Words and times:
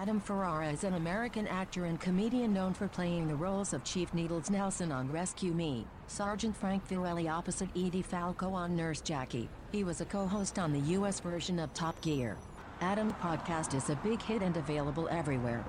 Adam 0.00 0.18
Ferrara 0.18 0.70
is 0.70 0.84
an 0.84 0.94
American 0.94 1.46
actor 1.46 1.84
and 1.84 2.00
comedian 2.00 2.54
known 2.54 2.72
for 2.72 2.88
playing 2.88 3.28
the 3.28 3.34
roles 3.34 3.74
of 3.74 3.84
Chief 3.84 4.14
Needles 4.14 4.48
Nelson 4.48 4.90
on 4.90 5.12
Rescue 5.12 5.52
Me, 5.52 5.86
Sergeant 6.06 6.56
Frank 6.56 6.88
Verrelli 6.88 7.30
opposite 7.30 7.68
Edie 7.76 8.00
Falco 8.00 8.48
on 8.54 8.74
Nurse 8.74 9.02
Jackie. 9.02 9.50
He 9.72 9.84
was 9.84 10.00
a 10.00 10.06
co-host 10.06 10.58
on 10.58 10.72
the 10.72 10.80
U.S. 10.92 11.20
version 11.20 11.58
of 11.58 11.74
Top 11.74 12.00
Gear. 12.00 12.38
Adam 12.80 13.12
podcast 13.20 13.74
is 13.74 13.90
a 13.90 13.96
big 13.96 14.22
hit 14.22 14.40
and 14.40 14.56
available 14.56 15.06
everywhere. 15.10 15.62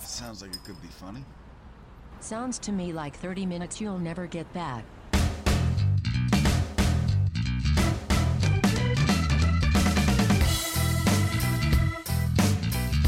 Sounds 0.00 0.40
like 0.40 0.52
it 0.52 0.64
could 0.64 0.80
be 0.80 0.88
funny. 0.88 1.22
Sounds 2.20 2.58
to 2.60 2.72
me 2.72 2.94
like 2.94 3.14
30 3.14 3.44
minutes 3.44 3.78
you'll 3.78 3.98
never 3.98 4.26
get 4.26 4.50
back. 4.54 4.86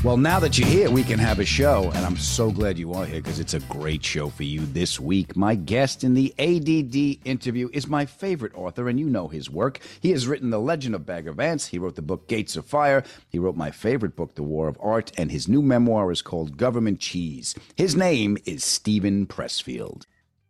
Well, 0.05 0.17
now 0.17 0.39
that 0.39 0.57
you're 0.57 0.69
here, 0.69 0.91
we 0.93 1.03
can 1.03 1.19
have 1.19 1.41
a 1.41 1.45
show, 1.45 1.91
and 1.93 2.07
I'm 2.07 2.17
so 2.17 2.53
glad 2.53 2.79
you 2.79 2.93
are 2.93 3.05
here 3.05 3.21
because 3.21 3.41
it's 3.41 3.55
a 3.55 3.61
great 3.61 4.05
show 4.05 4.29
for 4.29 4.45
you 4.45 4.65
this 4.65 5.01
week. 5.01 5.37
My 5.37 5.57
guest 5.57 6.05
in 6.05 6.15
the 6.15 6.33
ADD 6.39 7.27
interview 7.27 7.69
is 7.73 7.89
my 7.89 8.07
favorite 8.07 8.55
author, 8.55 8.89
and 8.89 9.01
you 9.01 9.11
know 9.11 9.27
his 9.27 9.51
work. 9.51 9.81
He 10.01 10.13
has 10.13 10.29
written 10.29 10.51
The 10.51 10.61
Legend 10.61 10.95
of 10.95 11.05
Bagger 11.05 11.33
Vance. 11.33 11.67
He 11.67 11.81
wrote 11.81 11.97
the 11.97 12.03
book 12.03 12.29
Gates 12.29 12.55
of 12.57 12.65
Fire. 12.65 13.03
He 13.29 13.41
wrote 13.41 13.57
my 13.57 13.73
favorite 13.73 14.15
book, 14.15 14.37
The 14.37 14.45
War 14.45 14.69
of 14.69 14.79
Art, 14.81 15.11
and 15.19 15.33
his 15.33 15.49
new 15.49 15.63
memoir 15.63 16.13
is 16.13 16.23
called 16.23 16.57
Government 16.57 17.01
Cheese. 17.01 17.57
His 17.77 17.97
name 17.97 18.39
is 18.47 18.63
Steven 18.63 19.27
Pressfield. 19.27 20.05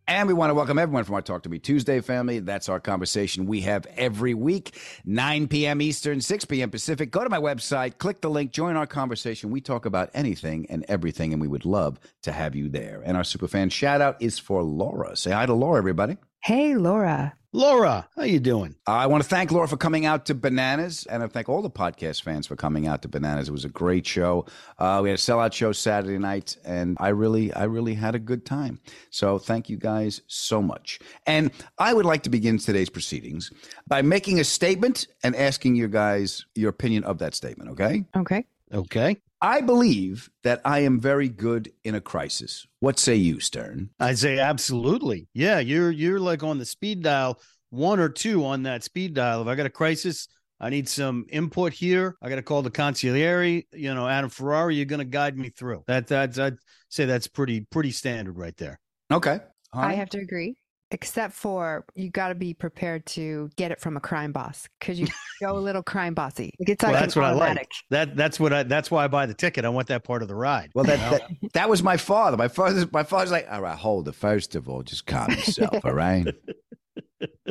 And 0.09 0.27
we 0.27 0.33
want 0.33 0.49
to 0.49 0.55
welcome 0.55 0.79
everyone 0.79 1.03
from 1.03 1.13
our 1.13 1.21
Talk 1.21 1.43
to 1.43 1.49
Me 1.49 1.59
Tuesday 1.59 2.01
family. 2.01 2.39
That's 2.39 2.67
our 2.67 2.79
conversation 2.79 3.45
we 3.45 3.61
have 3.61 3.85
every 3.95 4.33
week, 4.33 4.75
9 5.05 5.47
p.m. 5.47 5.83
Eastern, 5.83 6.19
6 6.19 6.45
p.m. 6.45 6.71
Pacific. 6.71 7.11
Go 7.11 7.23
to 7.23 7.29
my 7.29 7.37
website, 7.37 7.99
click 7.99 8.21
the 8.21 8.29
link, 8.31 8.51
join 8.51 8.75
our 8.75 8.87
conversation. 8.87 9.51
We 9.51 9.61
talk 9.61 9.85
about 9.85 10.09
anything 10.15 10.65
and 10.71 10.83
everything, 10.87 11.31
and 11.31 11.39
we 11.39 11.47
would 11.47 11.63
love 11.63 11.99
to 12.23 12.31
have 12.31 12.55
you 12.55 12.69
there. 12.69 13.03
And 13.05 13.17
our 13.17 13.23
superfan 13.23 13.71
shout 13.71 14.01
out 14.01 14.19
is 14.19 14.39
for 14.39 14.63
Laura. 14.63 15.15
Say 15.15 15.29
hi 15.29 15.45
to 15.45 15.53
Laura, 15.53 15.77
everybody. 15.77 16.17
Hey, 16.39 16.73
Laura. 16.73 17.35
Laura, 17.51 18.07
how 18.15 18.23
you 18.25 18.39
doing? 18.39 18.75
I 18.85 19.07
want 19.07 19.23
to 19.23 19.29
thank 19.29 19.51
Laura 19.51 19.67
for 19.67 19.75
coming 19.75 20.05
out 20.05 20.27
to 20.27 20.35
Bananas, 20.35 21.07
and 21.07 21.23
I 21.23 21.27
thank 21.27 21.49
all 21.49 21.63
the 21.63 21.69
podcast 21.69 22.21
fans 22.21 22.45
for 22.45 22.55
coming 22.55 22.85
out 22.85 23.01
to 23.01 23.07
Bananas. 23.07 23.49
It 23.49 23.51
was 23.51 23.65
a 23.65 23.69
great 23.69 24.05
show. 24.05 24.45
Uh, 24.77 24.99
we 25.01 25.09
had 25.09 25.17
a 25.17 25.21
sellout 25.21 25.51
show 25.51 25.71
Saturday 25.71 26.19
night, 26.19 26.57
and 26.63 26.95
I 26.99 27.07
really, 27.07 27.51
I 27.51 27.63
really 27.63 27.95
had 27.95 28.13
a 28.13 28.19
good 28.19 28.45
time. 28.45 28.79
So 29.09 29.39
thank 29.39 29.67
you 29.67 29.77
guys 29.77 30.21
so 30.27 30.61
much. 30.61 30.99
And 31.25 31.49
I 31.79 31.91
would 31.91 32.05
like 32.05 32.21
to 32.23 32.29
begin 32.29 32.59
today's 32.59 32.89
proceedings 32.91 33.51
by 33.87 34.03
making 34.03 34.39
a 34.39 34.43
statement 34.43 35.07
and 35.23 35.35
asking 35.35 35.75
you 35.75 35.87
guys 35.87 36.45
your 36.53 36.69
opinion 36.69 37.03
of 37.03 37.17
that 37.17 37.33
statement. 37.33 37.71
Okay? 37.71 38.05
Okay. 38.15 38.45
Okay. 38.71 39.17
I 39.41 39.61
believe 39.61 40.29
that 40.43 40.61
I 40.65 40.79
am 40.79 40.99
very 40.99 41.29
good 41.29 41.71
in 41.83 41.95
a 41.95 42.01
crisis. 42.01 42.67
What 42.79 42.99
say 42.99 43.15
you, 43.15 43.39
Stern? 43.39 43.89
I 43.99 44.13
say 44.13 44.39
absolutely. 44.39 45.27
Yeah, 45.33 45.59
you're 45.59 45.91
you're 45.91 46.19
like 46.19 46.43
on 46.43 46.57
the 46.57 46.65
speed 46.65 47.03
dial, 47.03 47.39
one 47.69 47.99
or 47.99 48.09
two 48.09 48.45
on 48.45 48.63
that 48.63 48.83
speed 48.83 49.13
dial. 49.13 49.41
If 49.41 49.47
I 49.47 49.55
got 49.55 49.65
a 49.65 49.69
crisis, 49.69 50.27
I 50.59 50.69
need 50.69 50.89
some 50.89 51.25
input 51.29 51.71
here. 51.71 52.17
I 52.21 52.27
got 52.27 52.35
to 52.35 52.41
call 52.41 52.61
the 52.61 52.71
consigliere. 52.71 53.65
You 53.71 53.93
know, 53.93 54.07
Adam 54.07 54.29
Ferrara, 54.29 54.73
you're 54.73 54.85
going 54.85 54.99
to 54.99 55.05
guide 55.05 55.37
me 55.37 55.49
through. 55.49 55.83
That 55.87 56.07
that's 56.07 56.37
I'd 56.37 56.57
say 56.89 57.05
that's 57.05 57.27
pretty 57.27 57.61
pretty 57.61 57.91
standard 57.91 58.37
right 58.37 58.55
there. 58.57 58.79
Okay. 59.11 59.39
I 59.71 59.93
have 59.93 60.09
to 60.09 60.19
agree. 60.19 60.57
Except 60.91 61.33
for 61.35 61.85
you 61.93 62.09
got 62.09 62.29
to 62.29 62.35
be 62.35 62.53
prepared 62.55 63.05
to 63.07 63.49
get 63.57 63.71
it 63.71 63.79
from 63.79 63.95
a 63.95 63.99
crime 63.99 64.31
boss 64.31 64.67
because 64.79 64.99
you 64.99 65.05
go 65.41 65.55
a 65.55 65.59
little 65.59 65.83
crime 65.83 66.15
bossy. 66.15 66.51
It's 66.59 66.83
Well, 66.83 66.93
like 66.93 67.01
that's 67.01 67.15
an 67.15 67.21
what 67.21 67.31
I 67.31 67.33
like. 67.33 67.69
That 67.91 68.15
that's 68.15 68.39
what 68.39 68.53
I 68.53 68.63
that's 68.63 68.89
why 68.89 69.03
I 69.03 69.07
buy 69.07 69.27
the 69.27 69.35
ticket. 69.35 69.65
I 69.65 69.69
want 69.69 69.87
that 69.89 70.03
part 70.03 70.23
of 70.23 70.27
the 70.27 70.35
ride. 70.35 70.71
Well, 70.73 70.85
that, 70.85 70.99
that 71.11 71.51
that 71.53 71.69
was 71.69 71.83
my 71.83 71.97
father. 71.97 72.37
My 72.37 72.47
father, 72.47 72.87
my 72.91 73.03
father's 73.03 73.31
like, 73.31 73.47
all 73.51 73.61
right, 73.61 73.77
hold 73.77 74.07
it. 74.07 74.15
First 74.15 74.55
of 74.55 74.67
all, 74.67 74.81
just 74.81 75.05
calm 75.05 75.29
yourself, 75.29 75.85
all 75.85 75.93
right? 75.93 76.25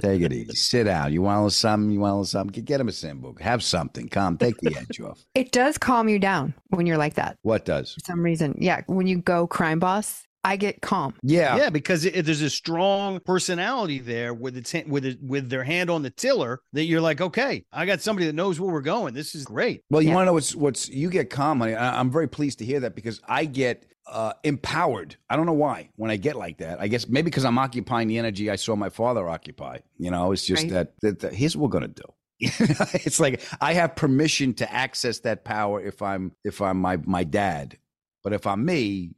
Take 0.01 0.23
it 0.23 0.33
easy. 0.33 0.55
Sit 0.55 0.85
down. 0.85 1.13
You 1.13 1.23
want 1.23 1.37
a 1.37 1.41
little 1.41 1.51
something? 1.51 1.91
You 1.91 2.01
want 2.01 2.11
a 2.13 2.15
little 2.15 2.25
something? 2.25 2.65
Get 2.65 2.81
him 2.81 2.89
a 2.89 2.93
sambuca. 2.93 3.41
Have 3.41 3.63
something. 3.63 4.09
Calm. 4.09 4.39
Take 4.39 4.57
the 4.59 4.75
edge 4.77 5.01
off. 5.01 5.25
It 5.35 5.53
does 5.53 5.77
calm 5.77 6.09
you 6.09 6.19
down 6.19 6.55
when 6.69 6.87
you're 6.87 6.97
like 6.97 7.15
that 7.15 7.37
What 7.43 7.65
does? 7.65 7.93
for 7.93 8.01
some 8.01 8.21
reason. 8.23 8.55
Yeah, 8.59 8.83
when 8.87 9.07
you 9.07 9.19
go 9.19 9.47
crime 9.47 9.79
boss, 9.79 10.25
I 10.45 10.57
get 10.57 10.81
calm. 10.81 11.15
Yeah. 11.23 11.57
Yeah, 11.57 11.71
because 11.71 12.05
it, 12.05 12.25
there's 12.25 12.43
a 12.43 12.51
strong 12.51 13.21
personality 13.21 13.99
there 13.99 14.33
with 14.33 14.57
its 14.57 14.73
hand- 14.73 14.91
with 14.91 15.05
it, 15.05 15.19
with 15.23 15.51
their 15.51 15.65
hand 15.65 15.91
on 15.91 16.03
the 16.03 16.11
tiller 16.11 16.61
that 16.73 16.85
you're 16.85 17.01
like, 17.01 17.21
okay, 17.21 17.65
I 17.73 17.87
got 17.87 18.01
somebody 18.01 18.27
that 18.27 18.35
knows 18.35 18.59
where 18.61 18.73
we're 18.73 18.81
going. 18.81 19.15
This 19.15 19.35
is 19.35 19.45
great. 19.45 19.83
Well, 19.91 20.01
you 20.01 20.09
Yeah. 20.09 20.15
want 20.15 20.23
to 20.23 20.27
know 20.27 20.33
what's 20.35 20.55
what's 20.55 20.89
you 20.89 21.11
get 21.11 21.29
calm, 21.31 21.61
honey. 21.61 21.75
I, 21.75 21.99
I'm 21.99 22.11
very 22.11 22.29
pleased 22.29 22.59
to 22.61 22.65
hear 22.65 22.81
that 22.81 22.95
because 22.95 23.21
I 23.29 23.45
get 23.47 23.85
uh, 24.07 24.33
empowered. 24.45 25.17
I 25.29 25.37
don't 25.37 25.45
know 25.45 25.53
why 25.53 25.91
when 25.97 26.11
I 26.11 26.17
get 26.17 26.37
like 26.37 26.59
that. 26.59 26.81
I 26.81 26.89
guess 26.89 27.09
maybe 27.09 27.25
because 27.25 27.45
I'm 27.45 27.59
occupying 27.59 28.09
the 28.09 28.17
energy 28.19 28.49
I 28.51 28.57
saw 28.57 28.75
my 28.77 28.89
father 28.89 29.29
occupy. 29.29 29.79
You 29.99 30.11
know, 30.11 30.33
it's 30.33 30.47
just 30.47 30.63
Right. 30.63 30.73
that, 30.73 30.93
that, 31.03 31.19
that 31.21 31.35
here's 31.35 31.57
what 31.57 31.65
we're 31.71 31.81
gonna 31.81 31.89
do. 31.89 32.05
it's 32.41 33.19
like 33.21 33.43
I 33.61 33.75
have 33.75 33.97
permission 33.97 34.55
to 34.55 34.73
access 34.73 35.19
that 35.21 35.45
power 35.45 35.81
if 35.85 36.01
I'm 36.01 36.33
if 36.45 36.63
I'm 36.63 36.81
my 36.81 36.97
my 36.99 37.25
dad, 37.25 37.77
but 38.23 38.33
if 38.33 38.47
I'm 38.47 38.65
me, 38.65 39.11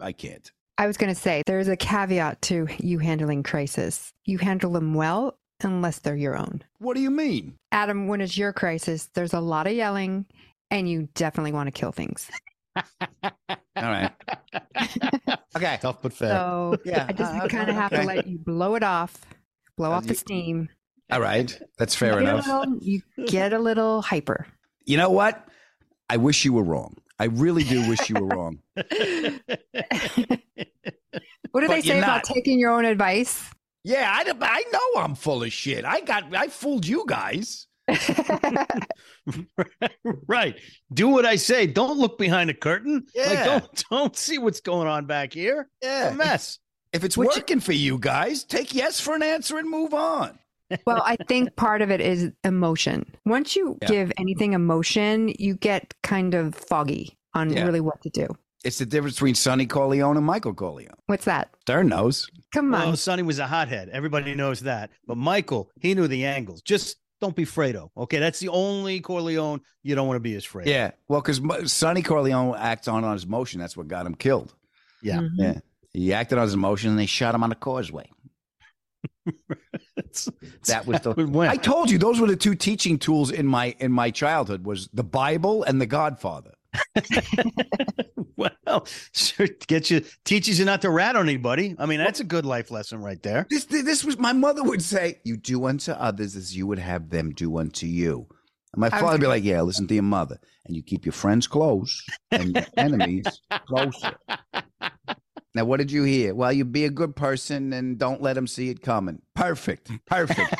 I 0.00 0.12
can't. 0.12 0.50
I 0.78 0.86
was 0.86 0.96
going 0.96 1.12
to 1.14 1.20
say 1.20 1.42
there's 1.46 1.68
a 1.68 1.76
caveat 1.76 2.40
to 2.42 2.66
you 2.78 2.98
handling 2.98 3.42
crisis. 3.42 4.12
You 4.24 4.38
handle 4.38 4.72
them 4.72 4.94
well 4.94 5.38
unless 5.62 5.98
they're 5.98 6.16
your 6.16 6.36
own. 6.38 6.62
What 6.78 6.94
do 6.94 7.02
you 7.02 7.10
mean? 7.10 7.56
Adam, 7.70 8.06
when 8.08 8.20
it's 8.22 8.38
your 8.38 8.52
crisis, 8.52 9.10
there's 9.14 9.34
a 9.34 9.40
lot 9.40 9.66
of 9.66 9.74
yelling 9.74 10.24
and 10.70 10.88
you 10.88 11.08
definitely 11.14 11.52
want 11.52 11.66
to 11.66 11.70
kill 11.72 11.92
things. 11.92 12.30
All 13.22 13.32
right. 13.76 14.10
Okay. 15.56 15.78
Tough 15.82 16.00
but 16.00 16.12
fair. 16.12 16.30
So 16.30 16.76
Yeah, 16.84 17.06
I 17.08 17.12
just 17.12 17.34
uh, 17.34 17.48
kind 17.48 17.68
of 17.68 17.74
have 17.74 17.92
okay. 17.92 18.02
to 18.02 18.06
let 18.06 18.26
you 18.28 18.38
blow 18.38 18.76
it 18.76 18.84
off, 18.84 19.26
blow 19.76 19.90
Uh, 19.92 19.96
off 19.96 20.06
the 20.06 20.14
steam. 20.14 20.68
All 21.10 21.20
right. 21.20 21.60
That's 21.76 21.94
fair 21.96 22.12
you 22.14 22.18
enough. 22.20 22.46
A 22.46 22.60
little, 22.60 22.78
you 22.80 23.02
get 23.26 23.52
a 23.52 23.58
little 23.58 24.00
hyper. 24.00 24.46
You 24.84 24.96
know 24.96 25.10
what? 25.10 25.44
I 26.08 26.18
wish 26.18 26.44
you 26.44 26.52
were 26.52 26.62
wrong. 26.62 26.96
I 27.20 27.24
really 27.26 27.64
do 27.64 27.86
wish 27.86 28.08
you 28.08 28.16
were 28.16 28.26
wrong. 28.26 28.60
What 31.52 31.62
do 31.62 31.66
But 31.66 31.74
they 31.74 31.82
say 31.82 31.98
about 31.98 32.06
not. 32.06 32.24
taking 32.24 32.60
your 32.60 32.70
own 32.70 32.84
advice? 32.84 33.42
Yeah, 33.82 34.08
I, 34.08 34.22
I 34.40 34.64
know 34.72 35.00
I'm 35.02 35.16
full 35.16 35.42
of 35.42 35.52
shit. 35.52 35.84
I 35.84 36.00
got 36.00 36.32
I 36.34 36.46
fooled 36.46 36.86
you 36.86 37.04
guys. 37.08 37.66
right. 40.28 40.54
Do 40.94 41.08
what 41.08 41.26
I 41.26 41.34
say. 41.36 41.66
Don't 41.66 41.98
look 41.98 42.18
behind 42.18 42.50
a 42.50 42.54
curtain. 42.54 43.04
Like 43.16 43.26
Yeah. 43.30 43.44
don't 43.44 43.84
don't 43.90 44.16
see 44.16 44.38
what's 44.38 44.60
going 44.60 44.86
on 44.86 45.06
back 45.06 45.32
here. 45.32 45.68
Yeah. 45.82 46.10
A 46.10 46.14
mess. 46.14 46.58
If 46.92 47.02
it's 47.02 47.16
Which- 47.16 47.30
working 47.34 47.58
for 47.58 47.72
you 47.72 47.98
guys, 47.98 48.44
take 48.44 48.72
yes 48.74 49.00
for 49.00 49.16
an 49.16 49.22
answer 49.24 49.58
and 49.58 49.68
move 49.68 49.92
on. 49.92 50.38
Well, 50.86 51.02
I 51.04 51.16
think 51.28 51.56
part 51.56 51.82
of 51.82 51.90
it 51.90 52.00
is 52.00 52.30
emotion. 52.44 53.04
Once 53.24 53.56
you 53.56 53.78
Yeah. 53.82 53.88
give 53.88 54.12
anything 54.18 54.52
emotion, 54.52 55.32
you 55.38 55.54
get 55.54 55.94
kind 56.02 56.34
of 56.34 56.54
foggy 56.54 57.18
on 57.34 57.50
Yeah. 57.50 57.64
really 57.64 57.80
what 57.80 58.00
to 58.02 58.10
do. 58.10 58.26
It's 58.64 58.78
the 58.78 58.86
difference 58.86 59.14
between 59.16 59.34
Sonny 59.34 59.64
Corleone 59.66 60.16
and 60.18 60.26
Michael 60.26 60.52
Corleone. 60.54 60.94
What's 61.06 61.24
that? 61.24 61.48
Stern 61.62 61.88
knows. 61.88 62.28
Come 62.52 62.74
on. 62.74 62.80
Well, 62.88 62.96
Sonny 62.96 63.22
was 63.22 63.38
a 63.38 63.46
hothead. 63.46 63.88
Everybody 63.88 64.34
knows 64.34 64.60
that. 64.60 64.90
But 65.06 65.16
Michael, 65.16 65.70
he 65.80 65.94
knew 65.94 66.06
the 66.08 66.26
angles. 66.26 66.60
Just 66.60 66.98
don't 67.22 67.34
be 67.34 67.46
Fredo. 67.46 67.88
Okay. 67.96 68.18
That's 68.18 68.38
the 68.38 68.48
only 68.48 69.00
Corleone 69.00 69.60
you 69.82 69.94
don't 69.94 70.06
want 70.08 70.16
to 70.16 70.20
be 70.20 70.34
as 70.34 70.44
Fredo. 70.44 70.66
Yeah. 70.66 70.90
Well, 71.08 71.22
because 71.22 71.72
Sonny 71.72 72.02
Corleone 72.02 72.54
acts 72.58 72.86
on, 72.86 73.02
on 73.04 73.14
his 73.14 73.24
emotion. 73.24 73.60
That's 73.60 73.76
what 73.78 73.88
got 73.88 74.04
him 74.04 74.14
killed. 74.14 74.54
Yeah. 75.02 75.20
Mhm. 75.20 75.30
Yeah. 75.36 75.58
He 75.92 76.12
acted 76.12 76.36
on 76.38 76.44
his 76.44 76.54
emotion 76.54 76.90
and 76.90 76.98
they 76.98 77.06
shot 77.06 77.34
him 77.34 77.42
on 77.42 77.48
the 77.50 77.56
causeway. 77.56 78.10
It's- 79.96 80.28
That 80.66 80.86
was 80.86 81.00
the 81.00 81.14
how. 81.14 81.40
I 81.40 81.56
told 81.56 81.90
you 81.90 81.98
those 81.98 82.20
were 82.20 82.26
the 82.26 82.36
two 82.36 82.54
teaching 82.54 82.98
tools 82.98 83.30
in 83.30 83.46
my 83.46 83.74
in 83.78 83.92
my 83.92 84.10
childhood 84.10 84.64
was 84.64 84.88
the 84.92 85.04
Bible 85.04 85.62
and 85.64 85.80
the 85.80 85.86
Godfather. 85.86 86.52
well, 88.36 88.86
sure, 89.12 89.48
get 89.66 89.90
you 89.90 90.02
teaches 90.24 90.58
you 90.58 90.64
not 90.64 90.82
to 90.82 90.90
rat 90.90 91.16
on 91.16 91.28
anybody. 91.28 91.74
I 91.78 91.86
mean, 91.86 91.98
that's 91.98 92.20
a 92.20 92.24
good 92.24 92.46
life 92.46 92.70
lesson 92.70 93.02
right 93.02 93.22
there. 93.22 93.46
This 93.50 93.64
this 93.64 94.04
was 94.04 94.18
my 94.18 94.32
mother 94.32 94.62
would 94.62 94.82
say, 94.82 95.20
"You 95.24 95.36
do 95.36 95.66
unto 95.66 95.92
others 95.92 96.36
as 96.36 96.56
you 96.56 96.66
would 96.66 96.78
have 96.78 97.10
them 97.10 97.30
do 97.32 97.58
unto 97.58 97.86
you." 97.86 98.26
And 98.72 98.80
my 98.80 98.88
father 98.90 99.12
would 99.12 99.20
be 99.20 99.26
like, 99.26 99.44
"Yeah, 99.44 99.60
listen 99.62 99.86
to 99.88 99.94
your 99.94 100.04
mother, 100.04 100.38
and 100.64 100.76
you 100.76 100.82
keep 100.82 101.04
your 101.04 101.12
friends 101.12 101.46
close 101.46 102.02
and 102.30 102.54
your 102.54 102.66
enemies 102.76 103.26
closer." 103.66 104.14
Now, 105.54 105.64
what 105.64 105.78
did 105.78 105.90
you 105.90 106.04
hear? 106.04 106.32
Well, 106.32 106.52
you 106.52 106.64
be 106.64 106.84
a 106.84 106.90
good 106.90 107.16
person 107.16 107.72
and 107.72 107.98
don't 107.98 108.22
let 108.22 108.34
them 108.34 108.46
see 108.46 108.70
it 108.70 108.82
coming. 108.82 109.20
Perfect, 109.34 109.90
perfect. 110.06 110.54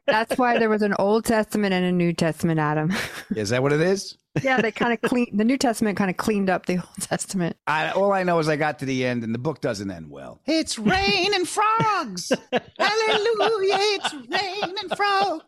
That's 0.06 0.36
why 0.36 0.58
there 0.58 0.68
was 0.68 0.82
an 0.82 0.94
Old 0.98 1.24
Testament 1.24 1.72
and 1.72 1.86
a 1.86 1.92
New 1.92 2.12
Testament, 2.12 2.60
Adam. 2.60 2.92
Is 3.34 3.48
that 3.50 3.62
what 3.62 3.72
it 3.72 3.80
is? 3.80 4.18
yeah, 4.42 4.60
they 4.60 4.70
kind 4.70 4.92
of 4.92 5.00
clean 5.00 5.28
the 5.32 5.44
New 5.44 5.56
Testament 5.56 5.96
kind 5.96 6.10
of 6.10 6.16
cleaned 6.18 6.50
up 6.50 6.66
the 6.66 6.76
Old 6.76 7.00
Testament. 7.00 7.56
I, 7.66 7.90
all 7.90 8.12
I 8.12 8.22
know 8.22 8.38
is 8.38 8.48
I 8.48 8.56
got 8.56 8.78
to 8.80 8.84
the 8.84 9.04
end, 9.04 9.24
and 9.24 9.34
the 9.34 9.38
book 9.38 9.60
doesn't 9.62 9.90
end 9.90 10.10
well. 10.10 10.40
It's 10.46 10.78
rain 10.78 11.34
and 11.34 11.48
frogs. 11.48 12.32
Hallelujah! 12.78 13.76
It's 13.78 14.14
rain 14.14 14.74
and 14.78 14.96
frogs. 14.96 15.44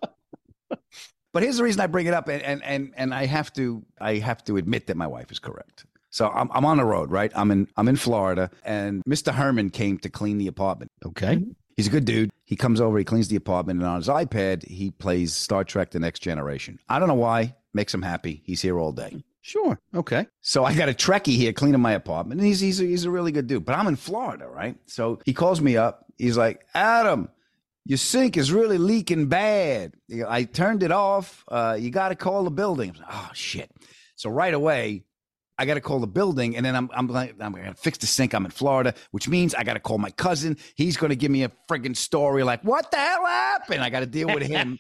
But 1.35 1.43
here's 1.43 1.57
the 1.57 1.65
reason 1.65 1.81
I 1.81 1.87
bring 1.87 2.07
it 2.07 2.15
up, 2.15 2.29
and 2.29 2.43
and 2.43 2.63
and, 2.63 2.95
and 2.97 3.15
I 3.15 3.27
have 3.27 3.53
to 3.55 3.85
I 4.01 4.17
have 4.17 4.45
to 4.45 4.57
admit 4.57 4.87
that 4.87 4.97
my 4.97 5.07
wife 5.07 5.33
is 5.33 5.39
correct. 5.39 5.85
So 6.15 6.29
I'm 6.29 6.49
I'm 6.53 6.65
on 6.65 6.77
the 6.77 6.85
road, 6.85 7.11
right? 7.11 7.33
I'm 7.35 7.51
in 7.51 7.67
I'm 7.77 7.89
in 7.89 7.97
Florida, 7.97 8.49
and 8.65 9.03
Mr. 9.03 9.35
Herman 9.35 9.71
came 9.71 9.99
to 9.99 10.09
clean 10.09 10.39
the 10.39 10.47
apartment. 10.47 10.93
Okay. 11.05 11.45
He's 11.77 11.89
a 11.89 11.91
good 11.91 12.05
dude. 12.05 12.31
He 12.45 12.55
comes 12.55 12.81
over, 12.81 12.97
he 12.99 13.05
cleans 13.05 13.27
the 13.27 13.35
apartment, 13.35 13.81
and 13.81 13.89
on 13.89 13.97
his 13.97 14.07
iPad 14.07 14.65
he 14.65 14.93
plays 14.93 15.35
Star 15.35 15.65
Trek: 15.65 15.91
The 15.91 15.99
Next 15.99 16.21
Generation. 16.21 16.79
I 16.89 17.01
don't 17.01 17.09
know 17.09 17.15
why. 17.15 17.57
Makes 17.73 17.93
him 17.93 18.03
happy. 18.03 18.43
He's 18.45 18.63
here 18.63 18.79
all 18.79 18.93
day. 18.93 19.25
Sure. 19.41 19.77
Okay. 19.93 20.29
So 20.41 20.65
I 20.65 20.77
got 20.77 20.89
a 20.89 20.93
Trekkie 20.93 21.37
here 21.37 21.53
cleaning 21.53 21.81
my 21.81 21.95
apartment, 21.95 22.41
and 22.41 22.47
he's 22.47 22.61
he's 22.61 22.81
a, 22.81 22.85
he's 22.85 23.05
a 23.05 23.11
really 23.11 23.33
good 23.33 23.49
dude. 23.49 23.65
But 23.65 23.77
I'm 23.77 23.89
in 23.89 23.97
Florida, 23.97 24.47
right? 24.47 24.77
So 24.87 25.19
he 25.25 25.33
calls 25.33 25.61
me 25.61 25.77
up. 25.77 26.07
He's 26.17 26.37
like, 26.37 26.65
Adam, 26.75 27.29
your 27.87 27.99
sink 27.99 28.37
is 28.37 28.53
really 28.53 28.79
leaking 28.79 29.27
bad. 29.27 29.95
I 30.29 30.45
turned 30.45 30.85
it 30.85 30.93
off. 30.93 31.45
Uh, 31.49 31.77
you 31.77 31.91
got 31.91 32.11
to 32.11 32.15
call 32.15 32.45
the 32.45 32.53
building. 32.53 32.95
Like, 32.97 33.09
oh 33.11 33.31
shit! 33.35 33.69
So 34.15 34.31
right 34.31 34.55
away, 34.55 35.03
I 35.57 35.67
got 35.67 35.75
to 35.75 35.81
call 35.81 36.01
the 36.01 36.07
building, 36.07 36.57
and 36.57 36.67
then 36.67 36.75
I'm 36.75 36.91
I'm 36.95 37.07
like 37.07 37.37
I'm 37.41 37.53
gonna 37.53 37.75
fix 37.75 37.99
the 37.99 38.07
sink. 38.07 38.35
I'm 38.35 38.45
in 38.45 38.51
Florida, 38.51 38.95
which 39.13 39.29
means 39.29 39.55
I 39.55 39.63
got 39.63 39.75
to 39.75 39.81
call 39.81 39.99
my 39.99 40.11
cousin. 40.11 40.57
He's 40.75 40.97
gonna 40.97 41.15
give 41.15 41.31
me 41.31 41.45
a 41.45 41.53
friggin' 41.71 41.97
story 41.97 42.43
like, 42.43 42.63
what 42.63 42.91
the 42.91 42.97
hell 42.97 43.25
happened? 43.25 43.83
I 43.83 43.91
got 43.91 44.01
to 44.01 44.07
deal 44.07 44.29
with 44.29 44.43
him. 44.43 44.79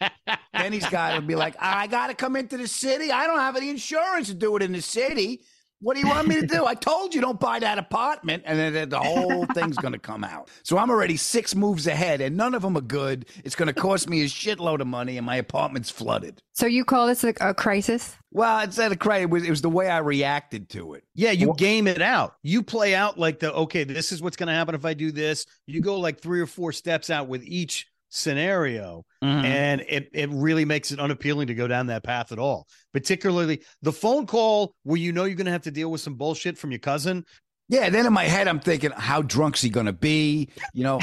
then 0.52 0.72
he's 0.72 0.88
got 0.88 1.14
to 1.14 1.22
be 1.22 1.36
like, 1.36 1.54
I 1.60 1.86
got 1.86 2.08
to 2.08 2.14
come 2.14 2.36
into 2.36 2.56
the 2.56 2.66
city. 2.66 3.12
I 3.12 3.26
don't 3.26 3.38
have 3.38 3.56
any 3.56 3.70
insurance 3.70 4.28
to 4.28 4.34
do 4.34 4.56
it 4.56 4.62
in 4.62 4.72
the 4.72 4.82
city. 4.82 5.42
What 5.80 5.94
do 5.94 6.00
you 6.00 6.08
want 6.08 6.28
me 6.28 6.40
to 6.40 6.46
do? 6.46 6.64
I 6.64 6.74
told 6.74 7.14
you 7.14 7.20
don't 7.20 7.38
buy 7.38 7.58
that 7.58 7.78
apartment, 7.78 8.44
and 8.46 8.58
then 8.58 8.88
the 8.88 8.98
whole 8.98 9.44
thing's 9.54 9.76
going 9.76 9.92
to 9.92 9.98
come 9.98 10.24
out. 10.24 10.50
So 10.62 10.78
I'm 10.78 10.90
already 10.90 11.16
six 11.16 11.54
moves 11.54 11.86
ahead, 11.86 12.20
and 12.20 12.36
none 12.36 12.54
of 12.54 12.62
them 12.62 12.76
are 12.76 12.82
good. 12.82 13.26
It's 13.44 13.54
going 13.54 13.66
to 13.66 13.74
cost 13.74 14.08
me 14.08 14.22
a 14.22 14.26
shitload 14.26 14.80
of 14.80 14.86
money, 14.86 15.16
and 15.18 15.26
my 15.26 15.36
apartment's 15.36 15.90
flooded. 15.90 16.42
So 16.52 16.66
you 16.66 16.84
call 16.84 17.06
this 17.06 17.24
a, 17.24 17.34
a 17.40 17.52
crisis? 17.52 18.16
Well, 18.30 18.60
it's 18.60 18.78
not 18.78 18.92
a 18.92 18.96
credit. 18.96 19.24
It 19.24 19.30
was, 19.30 19.44
it 19.44 19.50
was 19.50 19.62
the 19.62 19.70
way 19.70 19.88
I 19.88 19.98
reacted 19.98 20.68
to 20.70 20.94
it. 20.94 21.04
Yeah, 21.14 21.30
you 21.30 21.54
game 21.56 21.86
it 21.86 22.02
out. 22.02 22.34
You 22.42 22.62
play 22.62 22.94
out 22.94 23.18
like 23.18 23.38
the 23.40 23.52
okay, 23.52 23.84
this 23.84 24.10
is 24.10 24.22
what's 24.22 24.36
going 24.36 24.48
to 24.48 24.54
happen 24.54 24.74
if 24.74 24.84
I 24.84 24.94
do 24.94 25.12
this. 25.12 25.46
You 25.66 25.80
go 25.80 26.00
like 26.00 26.20
three 26.20 26.40
or 26.40 26.46
four 26.46 26.72
steps 26.72 27.10
out 27.10 27.28
with 27.28 27.44
each 27.44 27.86
scenario, 28.14 29.04
Mm-hmm. 29.22 29.44
and 29.46 29.80
it 29.88 30.10
it 30.12 30.28
really 30.30 30.66
makes 30.66 30.92
it 30.92 31.00
unappealing 31.00 31.46
to 31.46 31.54
go 31.54 31.66
down 31.66 31.86
that 31.86 32.02
path 32.04 32.30
at 32.30 32.38
all. 32.38 32.66
Particularly 32.92 33.62
the 33.80 33.92
phone 33.92 34.26
call 34.26 34.74
where 34.82 34.98
you 34.98 35.12
know 35.12 35.24
you're 35.24 35.34
going 35.34 35.46
to 35.46 35.52
have 35.52 35.62
to 35.62 35.70
deal 35.70 35.90
with 35.90 36.02
some 36.02 36.16
bullshit 36.16 36.58
from 36.58 36.70
your 36.70 36.78
cousin. 36.80 37.24
Yeah, 37.70 37.88
then 37.88 38.04
in 38.04 38.12
my 38.12 38.24
head, 38.24 38.46
I'm 38.48 38.60
thinking, 38.60 38.90
how 38.90 39.22
drunk's 39.22 39.62
he 39.62 39.70
going 39.70 39.86
to 39.86 39.94
be? 39.94 40.50
You 40.74 40.84
know, 40.84 41.00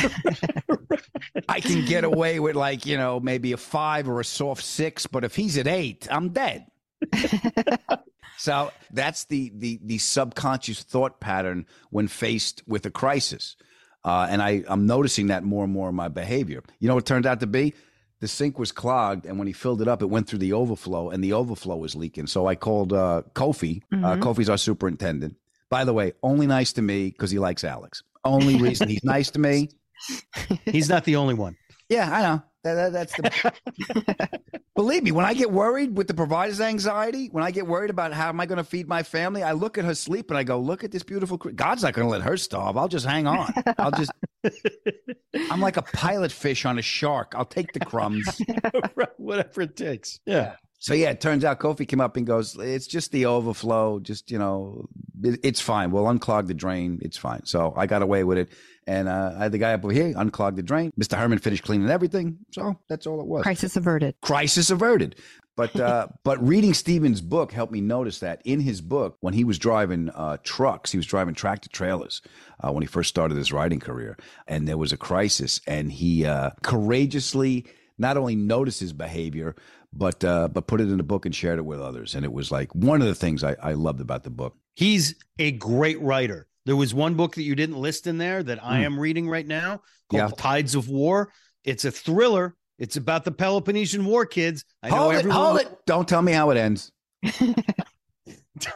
I 1.50 1.60
can 1.60 1.84
get 1.86 2.04
away 2.04 2.40
with 2.40 2.56
like, 2.56 2.86
you 2.86 2.96
know, 2.98 3.20
maybe 3.20 3.54
a 3.54 3.58
five 3.58 4.08
or 4.08 4.20
a 4.20 4.24
soft 4.24 4.64
six, 4.64 5.08
but 5.08 5.24
if 5.24 5.36
he's 5.36 5.58
at 5.58 5.66
eight, 5.66 6.08
I'm 6.12 6.30
dead. 6.30 6.68
so 8.38 8.72
that's 8.92 9.26
the, 9.26 9.52
the 9.56 9.80
the 9.84 9.98
subconscious 9.98 10.84
thought 10.84 11.20
pattern 11.20 11.66
when 11.90 12.08
faced 12.08 12.62
with 12.68 12.86
a 12.86 12.92
crisis. 12.92 13.56
Uh, 14.04 14.28
and 14.30 14.42
I, 14.42 14.64
I'm 14.68 14.86
noticing 14.88 15.28
that 15.28 15.44
more 15.44 15.64
and 15.64 15.72
more 15.74 15.90
in 15.90 15.96
my 15.96 16.08
behavior. 16.08 16.64
You 16.80 16.88
know 16.88 16.96
what 16.96 17.04
it 17.04 17.08
turned 17.08 17.26
out 17.26 17.40
to 17.42 17.48
be? 17.48 17.74
The 18.20 18.28
sink 18.28 18.60
was 18.60 18.72
clogged, 18.72 19.26
and 19.26 19.38
when 19.40 19.48
he 19.48 19.54
filled 19.54 19.82
it 19.82 19.88
up, 19.88 20.02
it 20.02 20.06
went 20.08 20.28
through 20.28 20.40
the 20.40 20.54
overflow, 20.54 21.10
and 21.10 21.24
the 21.24 21.34
overflow 21.34 21.76
was 21.78 21.96
leaking. 21.96 22.28
So 22.28 22.46
I 22.48 22.56
called 22.56 22.94
uh, 22.94 23.24
Kofi. 23.34 23.82
Uh, 23.92 23.96
Mhm. 23.96 24.20
Kofi's 24.22 24.50
our 24.50 24.58
superintendent. 24.58 25.36
By 25.70 25.86
the 25.86 25.94
way, 25.94 26.14
only 26.22 26.46
nice 26.48 26.74
to 26.74 26.82
me 26.82 27.10
because 27.10 27.32
he 27.32 27.40
likes 27.40 27.64
Alex. 27.64 28.04
Only 28.24 28.56
reason 28.62 28.90
he's 28.90 29.04
nice 29.04 29.32
to 29.32 29.40
me. 29.40 29.70
He's 30.66 30.90
not 30.90 31.04
the 31.06 31.16
only 31.16 31.34
one. 31.36 31.56
Yeah, 31.90 32.12
I 32.12 32.22
know. 32.24 32.44
That, 32.64 32.74
that- 32.76 32.94
that's 32.94 33.14
the. 33.16 34.42
Believe 34.76 35.04
me, 35.04 35.12
when 35.12 35.26
I 35.26 35.34
get 35.34 35.52
worried 35.52 35.98
with 35.98 36.08
the 36.08 36.14
provider's 36.14 36.62
anxiety, 36.62 37.28
when 37.28 37.44
I 37.44 37.52
get 37.52 37.68
worried 37.68 37.90
about 37.90 38.14
how 38.14 38.30
am 38.30 38.40
I 38.40 38.46
going 38.46 38.58
to 38.58 38.64
feed 38.64 38.88
my 38.88 39.04
family, 39.04 39.44
I 39.44 39.52
look 39.52 39.78
at 39.78 39.84
her 39.86 39.94
sleep 39.94 40.32
and 40.32 40.38
I 40.38 40.44
go, 40.44 40.60
"Look 40.60 40.84
at 40.84 40.92
this 40.92 41.04
beautiful. 41.04 41.38
Cre- 41.38 41.50
God's 41.52 41.84
not 41.84 41.94
going 41.94 42.08
to 42.08 42.12
let 42.12 42.22
her 42.22 42.38
starve. 42.38 42.78
I'll 42.78 42.88
just 42.88 43.06
hang 43.06 43.28
on. 43.28 43.52
I'll 43.78 43.92
just. 43.92 44.12
I'm 45.52 45.60
like 45.60 45.78
a 45.78 45.82
pilot 45.82 46.32
fish 46.32 46.66
on 46.66 46.80
a 46.80 46.82
shark. 46.82 47.34
I'll 47.36 47.46
take 47.46 47.74
the 47.74 47.80
crumbs. 47.82 48.42
Whatever 49.18 49.62
it 49.62 49.76
takes. 49.76 50.20
Yeah. 50.26 50.56
So 50.80 50.94
yeah, 50.96 51.10
it 51.12 51.22
turns 51.22 51.44
out 51.46 51.60
Kofi 51.60 51.88
came 51.88 52.02
up 52.02 52.16
and 52.18 52.26
goes, 52.26 52.58
"It's 52.58 52.88
just 52.88 53.12
the 53.12 53.26
overflow. 53.28 54.00
Just 54.00 54.32
you 54.32 54.40
know, 54.40 54.88
it's 55.24 55.62
fine. 55.62 55.92
We'll 55.92 56.06
unclog 56.06 56.48
the 56.48 56.54
drain. 56.54 57.00
It's 57.02 57.18
fine." 57.18 57.46
So 57.46 57.74
I 57.76 57.86
got 57.86 58.02
away 58.02 58.24
with 58.24 58.38
it, 58.38 58.50
and 58.88 59.08
uh, 59.08 59.34
I 59.38 59.44
had 59.44 59.52
the 59.52 59.58
guy 59.58 59.74
up 59.74 59.84
over 59.84 59.94
here 59.94 60.14
unclog 60.14 60.56
the 60.56 60.64
drain. 60.64 60.92
Mister 60.98 61.16
Herman 61.16 61.40
finished 61.40 61.64
cleaning 61.64 61.90
everything. 61.90 62.40
So 62.52 62.78
that's 62.90 63.08
all 63.08 63.20
it 63.22 63.28
was. 63.28 63.44
Crisis 63.44 63.76
averted. 63.76 64.16
Crisis 64.22 64.70
averted. 64.70 65.16
But 65.56 65.80
uh, 65.80 66.08
but 66.24 66.46
reading 66.46 66.74
Steven's 66.74 67.22
book 67.22 67.52
helped 67.52 67.74
me 67.74 67.82
notice 67.82 68.20
that 68.20 68.42
in 68.46 68.60
his 68.60 68.82
book, 68.82 69.18
when 69.20 69.34
he 69.34 69.44
was 69.44 69.60
driving 69.60 70.10
uh, 70.10 70.38
trucks, 70.44 70.92
he 70.92 70.98
was 70.98 71.06
driving 71.06 71.36
tractor 71.36 71.70
trailers 71.70 72.22
uh, 72.62 72.72
when 72.72 72.82
he 72.82 72.88
first 72.88 73.10
started 73.10 73.38
his 73.38 73.52
writing 73.52 73.80
career, 73.80 74.18
and 74.48 74.68
there 74.68 74.78
was 74.78 74.92
a 74.92 74.98
crisis, 74.98 75.62
and 75.68 75.92
he 75.92 76.26
uh, 76.26 76.52
courageously 76.64 77.66
not 77.98 78.18
only 78.18 78.36
noticed 78.36 78.80
his 78.80 78.94
behavior, 78.94 79.56
but 79.94 80.24
uh, 80.24 80.48
but 80.48 80.68
put 80.68 80.82
it 80.82 80.90
in 80.90 81.00
a 81.00 81.04
book 81.04 81.26
and 81.26 81.36
shared 81.36 81.60
it 81.60 81.66
with 81.66 81.82
others, 81.82 82.16
and 82.16 82.26
it 82.26 82.34
was 82.34 82.52
like 82.52 82.74
one 82.74 83.02
of 83.02 83.08
the 83.08 83.16
things 83.16 83.44
I, 83.44 83.56
I 83.62 83.74
loved 83.74 84.02
about 84.02 84.24
the 84.24 84.30
book. 84.30 84.56
He's 84.76 85.16
a 85.40 85.52
great 85.52 86.00
writer. 86.02 86.48
There 86.66 86.76
was 86.76 86.94
one 86.94 87.16
book 87.16 87.36
that 87.36 87.44
you 87.44 87.56
didn't 87.56 87.78
list 87.78 88.08
in 88.08 88.18
there 88.18 88.44
that 88.44 88.64
I 88.64 88.80
Hmm. 88.80 88.84
am 88.86 89.00
reading 89.00 89.28
right 89.28 89.46
now 89.48 89.82
called 90.10 90.32
Yeah. 90.32 90.36
Tides 90.38 90.76
of 90.76 90.88
War. 90.90 91.32
It's 91.64 91.86
a 91.86 91.92
thriller. 91.92 92.56
It's 92.80 92.98
about 92.98 93.26
the 93.26 93.32
Peloponnesian 93.32 94.06
War, 94.06 94.26
kids. 94.26 94.66
I 94.82 94.90
know 94.90 95.12
it, 95.12 95.18
everyone. 95.20 95.40
hold 95.40 95.60
it! 95.62 95.68
Don't 95.86 96.08
tell 96.08 96.22
me 96.22 96.32
how 96.32 96.50
it 96.50 96.58
ends. 96.58 96.92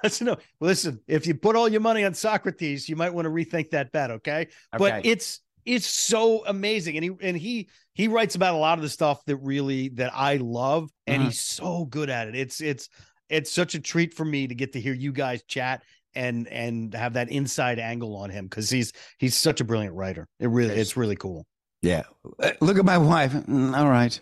doesn't 0.04 0.26
know. 0.26 0.38
Listen, 0.60 1.00
if 1.08 1.28
you 1.28 1.36
put 1.36 1.56
all 1.56 1.68
your 1.68 1.82
money 1.82 2.04
on 2.04 2.14
Socrates, 2.14 2.88
you 2.90 2.96
might 2.96 3.14
want 3.14 3.26
to 3.26 3.30
rethink 3.30 3.72
that 3.72 3.92
bet. 3.92 4.12
Okay, 4.12 4.42
Okay. 4.42 4.48
but 4.78 5.06
it's 5.06 5.42
it's 5.66 5.88
so 5.88 6.46
amazing, 6.46 6.96
and 6.98 7.04
he 7.04 7.12
and 7.22 7.38
he 7.38 7.70
he 7.94 8.08
writes 8.08 8.36
about 8.36 8.54
a 8.54 8.58
lot 8.58 8.78
of 8.78 8.84
the 8.84 8.90
stuff 8.90 9.24
that 9.26 9.38
really 9.38 9.90
that 9.90 10.12
I 10.14 10.38
love, 10.38 10.90
and 11.08 11.24
Mhm. 11.24 11.26
he's 11.28 11.42
so 11.42 11.86
good 11.86 12.10
at 12.10 12.28
it. 12.28 12.36
It's 12.36 12.62
it's 12.62 12.90
it's 13.30 13.52
such 13.52 13.76
a 13.76 13.80
treat 13.80 14.14
for 14.14 14.26
me 14.26 14.48
to 14.48 14.56
get 14.56 14.74
to 14.74 14.82
hear 14.82 14.94
you 14.94 15.12
guys 15.12 15.44
chat 15.44 15.84
and 16.16 16.48
and 16.48 16.94
have 16.94 17.14
that 17.14 17.30
inside 17.30 17.80
angle 17.80 18.16
on 18.16 18.30
him 18.30 18.46
because 18.46 18.70
he's 18.70 18.94
he's 19.18 19.36
such 19.36 19.62
a 19.62 19.64
brilliant 19.64 19.96
writer. 19.96 20.28
It 20.40 20.48
really 20.48 20.76
it's 20.76 20.98
really 20.98 21.16
cool. 21.16 21.46
Yeah. 21.82 22.04
Uh, 22.42 22.52
Look 22.62 22.80
at 22.80 22.86
my 22.86 22.98
wife. 22.98 23.32
Mm, 23.34 23.78
all 23.78 23.90
right. 23.90 24.20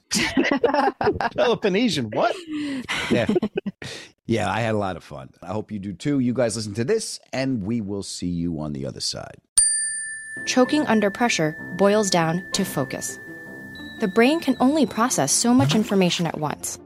Peloponnesian, 1.35 2.09
what? 2.11 2.35
Yeah. 3.09 3.27
yeah, 4.25 4.51
I 4.51 4.59
had 4.59 4.75
a 4.75 4.77
lot 4.77 4.97
of 4.97 5.03
fun. 5.03 5.29
I 5.41 5.47
hope 5.47 5.71
you 5.71 5.79
do 5.79 5.93
too. 5.93 6.19
You 6.19 6.33
guys 6.33 6.57
listen 6.57 6.73
to 6.73 6.83
this, 6.83 7.21
and 7.31 7.63
we 7.63 7.79
will 7.79 8.03
see 8.03 8.27
you 8.27 8.59
on 8.59 8.73
the 8.73 8.85
other 8.85 8.99
side. 8.99 9.37
Choking 10.45 10.85
under 10.87 11.09
pressure 11.09 11.55
boils 11.77 12.09
down 12.09 12.43
to 12.51 12.65
focus. 12.65 13.17
The 14.01 14.09
brain 14.09 14.41
can 14.41 14.57
only 14.59 14.85
process 14.85 15.31
so 15.31 15.53
much 15.53 15.73
information 15.73 16.27
at 16.27 16.37
once. 16.37 16.79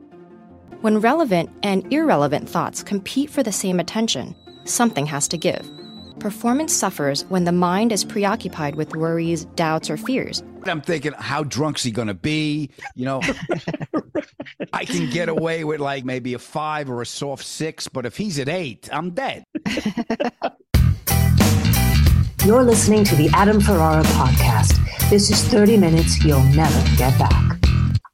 When 0.81 0.99
relevant 0.99 1.49
and 1.63 1.91
irrelevant 1.91 2.47
thoughts 2.47 2.83
compete 2.83 3.31
for 3.31 3.41
the 3.41 3.51
same 3.51 3.79
attention, 3.79 4.35
something 4.65 5.07
has 5.07 5.27
to 5.29 5.37
give. 5.37 5.67
Performance 6.19 6.71
suffers 6.71 7.25
when 7.29 7.45
the 7.45 7.51
mind 7.51 7.91
is 7.91 8.03
preoccupied 8.03 8.75
with 8.75 8.95
worries, 8.95 9.45
doubts, 9.55 9.89
or 9.89 9.97
fears. 9.97 10.43
I'm 10.65 10.81
thinking, 10.81 11.13
how 11.13 11.43
drunk's 11.43 11.81
he 11.81 11.89
going 11.89 12.09
to 12.09 12.13
be? 12.13 12.69
You 12.93 13.05
know, 13.05 13.21
I 14.71 14.85
can 14.85 15.09
get 15.09 15.29
away 15.29 15.63
with 15.63 15.79
like 15.79 16.05
maybe 16.05 16.35
a 16.35 16.39
five 16.39 16.91
or 16.91 17.01
a 17.01 17.07
soft 17.07 17.43
six, 17.43 17.87
but 17.87 18.05
if 18.05 18.15
he's 18.15 18.37
at 18.37 18.47
eight, 18.47 18.87
I'm 18.91 19.11
dead. 19.11 19.45
You're 22.45 22.63
listening 22.63 23.03
to 23.05 23.15
the 23.15 23.31
Adam 23.33 23.59
Ferrara 23.59 24.03
podcast. 24.03 25.09
This 25.09 25.31
is 25.31 25.43
30 25.45 25.77
minutes 25.77 26.23
you'll 26.23 26.43
never 26.43 26.97
get 26.97 27.17
back. 27.17 27.66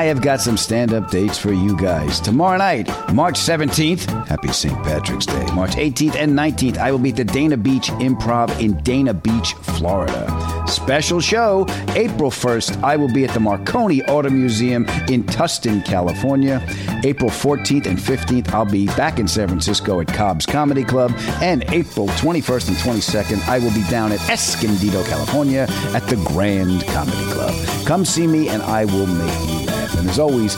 I 0.00 0.04
have 0.04 0.22
got 0.22 0.40
some 0.40 0.56
stand 0.56 0.94
up 0.94 1.10
dates 1.10 1.36
for 1.36 1.52
you 1.52 1.76
guys. 1.76 2.20
Tomorrow 2.20 2.56
night, 2.56 2.88
March 3.12 3.34
17th, 3.34 4.26
happy 4.26 4.48
St. 4.48 4.74
Patrick's 4.82 5.26
Day. 5.26 5.44
March 5.52 5.72
18th 5.72 6.14
and 6.16 6.32
19th, 6.32 6.78
I 6.78 6.90
will 6.90 6.98
be 6.98 7.10
at 7.10 7.16
the 7.16 7.24
Dania 7.24 7.62
Beach 7.62 7.90
Improv 8.00 8.48
in 8.58 8.76
Dania 8.76 9.22
Beach, 9.22 9.52
Florida. 9.76 10.64
Special 10.66 11.20
show, 11.20 11.66
April 11.88 12.30
1st, 12.30 12.82
I 12.82 12.96
will 12.96 13.12
be 13.12 13.26
at 13.26 13.34
the 13.34 13.40
Marconi 13.40 14.02
Auto 14.04 14.30
Museum 14.30 14.86
in 15.10 15.22
Tustin, 15.24 15.84
California. 15.84 16.66
April 17.04 17.28
14th 17.28 17.84
and 17.84 17.98
15th, 17.98 18.54
I'll 18.54 18.64
be 18.64 18.86
back 18.86 19.18
in 19.18 19.28
San 19.28 19.48
Francisco 19.48 20.00
at 20.00 20.06
Cobb's 20.06 20.46
Comedy 20.46 20.82
Club. 20.82 21.12
And 21.42 21.62
April 21.64 22.08
21st 22.08 22.68
and 22.68 22.76
22nd, 22.78 23.46
I 23.48 23.58
will 23.58 23.74
be 23.74 23.84
down 23.90 24.12
at 24.12 24.30
Escondido, 24.30 25.04
California 25.04 25.66
at 25.94 26.06
the 26.06 26.16
Grand 26.26 26.86
Comedy 26.86 27.30
Club. 27.32 27.86
Come 27.86 28.06
see 28.06 28.26
me 28.26 28.48
and 28.48 28.62
I 28.62 28.86
will 28.86 29.06
make 29.06 29.60
you. 29.60 29.69
And 30.00 30.08
as 30.08 30.18
always, 30.18 30.56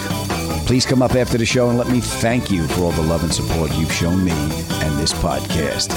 please 0.67 0.87
come 0.87 1.03
up 1.03 1.17
after 1.17 1.37
the 1.37 1.45
show 1.45 1.69
and 1.69 1.77
let 1.77 1.89
me 1.89 2.01
thank 2.01 2.49
you 2.49 2.65
for 2.69 2.83
all 2.83 2.93
the 2.93 3.03
love 3.03 3.25
and 3.25 3.35
support 3.35 3.73
you've 3.73 3.93
shown 3.93 4.25
me 4.25 4.31
and 4.31 4.99
this 5.01 5.13
podcast. 5.15 5.91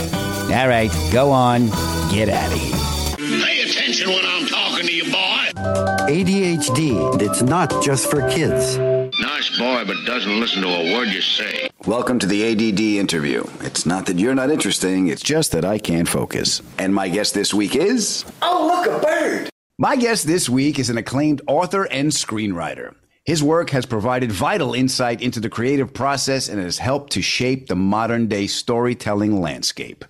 All 0.51 0.67
right, 0.67 0.91
go 1.13 1.29
on, 1.29 1.67
get 2.11 2.27
out 2.27 2.51
of 2.51 2.57
here. 2.57 3.45
Pay 3.45 3.61
attention 3.61 4.09
when 4.09 4.25
I'm 4.25 4.47
talking 4.47 4.87
to 4.87 4.91
you, 4.91 5.03
boy. 5.11 5.51
ADHD, 6.09 7.21
it's 7.21 7.43
not 7.43 7.83
just 7.83 8.09
for 8.09 8.27
kids. 8.31 8.79
Nice 8.79 9.55
boy, 9.59 9.83
but 9.85 9.95
doesn't 10.07 10.39
listen 10.39 10.63
to 10.63 10.67
a 10.67 10.93
word 10.95 11.09
you 11.09 11.21
say. 11.21 11.69
Welcome 11.85 12.17
to 12.17 12.25
the 12.25 12.51
ADD 12.51 12.79
interview. 12.79 13.43
It's 13.61 13.85
not 13.85 14.07
that 14.07 14.17
you're 14.17 14.33
not 14.33 14.49
interesting, 14.49 15.09
it's 15.09 15.21
just 15.21 15.51
that 15.51 15.63
I 15.63 15.77
can't 15.77 16.09
focus. 16.09 16.63
And 16.79 16.95
my 16.95 17.09
guest 17.09 17.35
this 17.35 17.53
week 17.53 17.75
is. 17.75 18.25
Oh, 18.41 18.65
look, 18.65 18.87
a 18.87 19.05
bird! 19.05 19.49
My 19.77 19.97
guest 19.97 20.25
this 20.25 20.49
week 20.49 20.79
is 20.79 20.89
an 20.89 20.97
acclaimed 20.97 21.43
author 21.45 21.83
and 21.83 22.09
screenwriter. 22.09 22.95
His 23.25 23.41
work 23.41 23.71
has 23.71 23.87
provided 23.87 24.31
vital 24.31 24.75
insight 24.75 25.19
into 25.19 25.39
the 25.39 25.49
creative 25.49 25.95
process 25.95 26.47
and 26.47 26.61
has 26.61 26.77
helped 26.77 27.13
to 27.13 27.23
shape 27.23 27.65
the 27.65 27.75
modern 27.75 28.27
day 28.27 28.45
storytelling 28.45 29.41
landscape. 29.41 30.05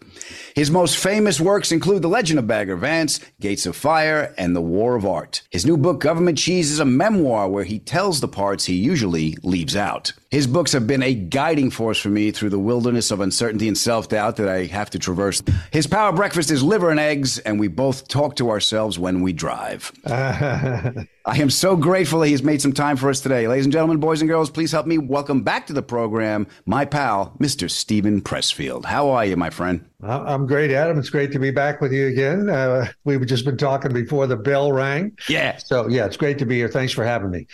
His 0.53 0.69
most 0.69 0.97
famous 0.97 1.39
works 1.39 1.71
include 1.71 2.01
The 2.01 2.09
Legend 2.09 2.39
of 2.39 2.47
Bagger 2.47 2.75
Vance, 2.75 3.21
Gates 3.39 3.65
of 3.65 3.77
Fire, 3.77 4.35
and 4.37 4.53
The 4.53 4.61
War 4.61 4.97
of 4.97 5.05
Art. 5.05 5.43
His 5.49 5.65
new 5.65 5.77
book, 5.77 6.01
Government 6.01 6.37
Cheese, 6.37 6.71
is 6.71 6.79
a 6.81 6.85
memoir 6.85 7.47
where 7.47 7.63
he 7.63 7.79
tells 7.79 8.19
the 8.19 8.27
parts 8.27 8.65
he 8.65 8.75
usually 8.75 9.37
leaves 9.43 9.77
out. 9.77 10.11
His 10.29 10.45
books 10.45 10.73
have 10.73 10.85
been 10.85 11.03
a 11.03 11.13
guiding 11.13 11.71
force 11.71 11.97
for 11.97 12.09
me 12.09 12.31
through 12.31 12.49
the 12.49 12.59
wilderness 12.59 13.11
of 13.11 13.21
uncertainty 13.21 13.69
and 13.69 13.77
self 13.77 14.09
doubt 14.09 14.35
that 14.35 14.49
I 14.49 14.65
have 14.65 14.89
to 14.89 14.99
traverse. 14.99 15.41
His 15.71 15.87
power 15.87 16.11
breakfast 16.11 16.51
is 16.51 16.61
liver 16.61 16.89
and 16.89 16.99
eggs, 16.99 17.39
and 17.39 17.61
we 17.61 17.69
both 17.69 18.09
talk 18.09 18.35
to 18.37 18.49
ourselves 18.49 18.99
when 18.99 19.21
we 19.21 19.31
drive. 19.31 19.93
I 21.27 21.37
am 21.39 21.49
so 21.49 21.75
grateful 21.75 22.19
that 22.19 22.27
he 22.27 22.33
has 22.33 22.43
made 22.43 22.61
some 22.61 22.71
time 22.71 22.97
for 22.97 23.09
us 23.09 23.19
today. 23.19 23.47
Ladies 23.47 23.65
and 23.65 23.73
gentlemen, 23.73 23.97
boys 23.97 24.21
and 24.21 24.29
girls, 24.29 24.51
please 24.51 24.71
help 24.71 24.85
me 24.85 24.99
welcome 24.99 25.41
back 25.41 25.65
to 25.67 25.73
the 25.73 25.81
program 25.81 26.45
my 26.67 26.85
pal, 26.85 27.35
Mr. 27.39 27.67
Steven 27.67 28.21
Pressfield. 28.21 28.85
How 28.85 29.09
are 29.09 29.25
you, 29.25 29.35
my 29.35 29.49
friend? 29.49 29.83
I'm 30.03 30.45
great, 30.45 30.69
Adam. 30.69 30.99
It's 30.99 31.09
great 31.09 31.31
to 31.31 31.39
be 31.39 31.49
back 31.49 31.81
with 31.81 31.91
you 31.91 32.05
again. 32.05 32.47
Uh, 32.47 32.89
we've 33.05 33.25
just 33.25 33.43
been 33.43 33.57
talking 33.57 33.91
before 33.91 34.27
the 34.27 34.35
bell 34.35 34.71
rang. 34.71 35.17
Yeah. 35.27 35.57
So, 35.57 35.87
yeah, 35.87 36.05
it's 36.05 36.17
great 36.17 36.37
to 36.37 36.45
be 36.45 36.57
here. 36.57 36.69
Thanks 36.69 36.93
for 36.93 37.03
having 37.03 37.31
me. 37.31 37.47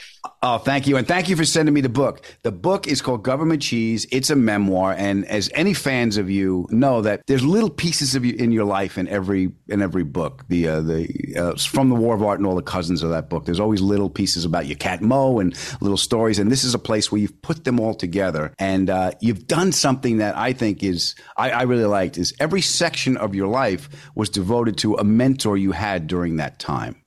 Oh, 0.43 0.57
thank 0.57 0.87
you. 0.87 0.97
And 0.97 1.07
thank 1.07 1.29
you 1.29 1.35
for 1.35 1.45
sending 1.45 1.71
me 1.71 1.81
the 1.81 1.89
book. 1.89 2.25
The 2.41 2.51
book 2.51 2.87
is 2.87 2.99
called 2.99 3.21
Government 3.21 3.61
Cheese. 3.61 4.07
It's 4.11 4.31
a 4.31 4.35
memoir. 4.35 4.95
And 4.97 5.23
as 5.25 5.51
any 5.53 5.75
fans 5.75 6.17
of 6.17 6.31
you 6.31 6.65
know 6.71 7.01
that 7.01 7.21
there's 7.27 7.45
little 7.45 7.69
pieces 7.69 8.15
of 8.15 8.25
you 8.25 8.33
in 8.33 8.51
your 8.51 8.65
life 8.65 8.97
in 8.97 9.07
every, 9.07 9.51
in 9.67 9.83
every 9.83 10.03
book. 10.03 10.43
The, 10.47 10.67
uh, 10.67 10.81
the, 10.81 11.35
uh, 11.37 11.55
from 11.57 11.89
the 11.89 11.95
War 11.95 12.15
of 12.15 12.23
Art 12.23 12.39
and 12.39 12.47
all 12.47 12.55
the 12.55 12.63
cousins 12.63 13.03
of 13.03 13.11
that 13.11 13.29
book. 13.29 13.45
There's 13.45 13.59
always 13.59 13.81
little 13.81 14.09
pieces 14.09 14.43
about 14.43 14.65
your 14.65 14.77
cat 14.77 15.03
Mo 15.03 15.37
and 15.37 15.55
little 15.79 15.95
stories. 15.95 16.39
And 16.39 16.51
this 16.51 16.63
is 16.63 16.73
a 16.73 16.79
place 16.79 17.11
where 17.11 17.21
you've 17.21 17.39
put 17.43 17.63
them 17.63 17.79
all 17.79 17.93
together 17.93 18.55
and, 18.57 18.89
uh, 18.89 19.11
you've 19.21 19.45
done 19.45 19.71
something 19.71 20.17
that 20.17 20.35
I 20.35 20.53
think 20.53 20.81
is, 20.81 21.13
I, 21.37 21.51
I 21.51 21.61
really 21.63 21.85
liked 21.85 22.17
is 22.17 22.33
every 22.39 22.61
section 22.61 23.15
of 23.15 23.35
your 23.35 23.47
life 23.47 23.89
was 24.15 24.27
devoted 24.27 24.79
to 24.79 24.95
a 24.95 25.03
mentor 25.03 25.55
you 25.55 25.71
had 25.71 26.07
during 26.07 26.37
that 26.37 26.57
time. 26.57 27.00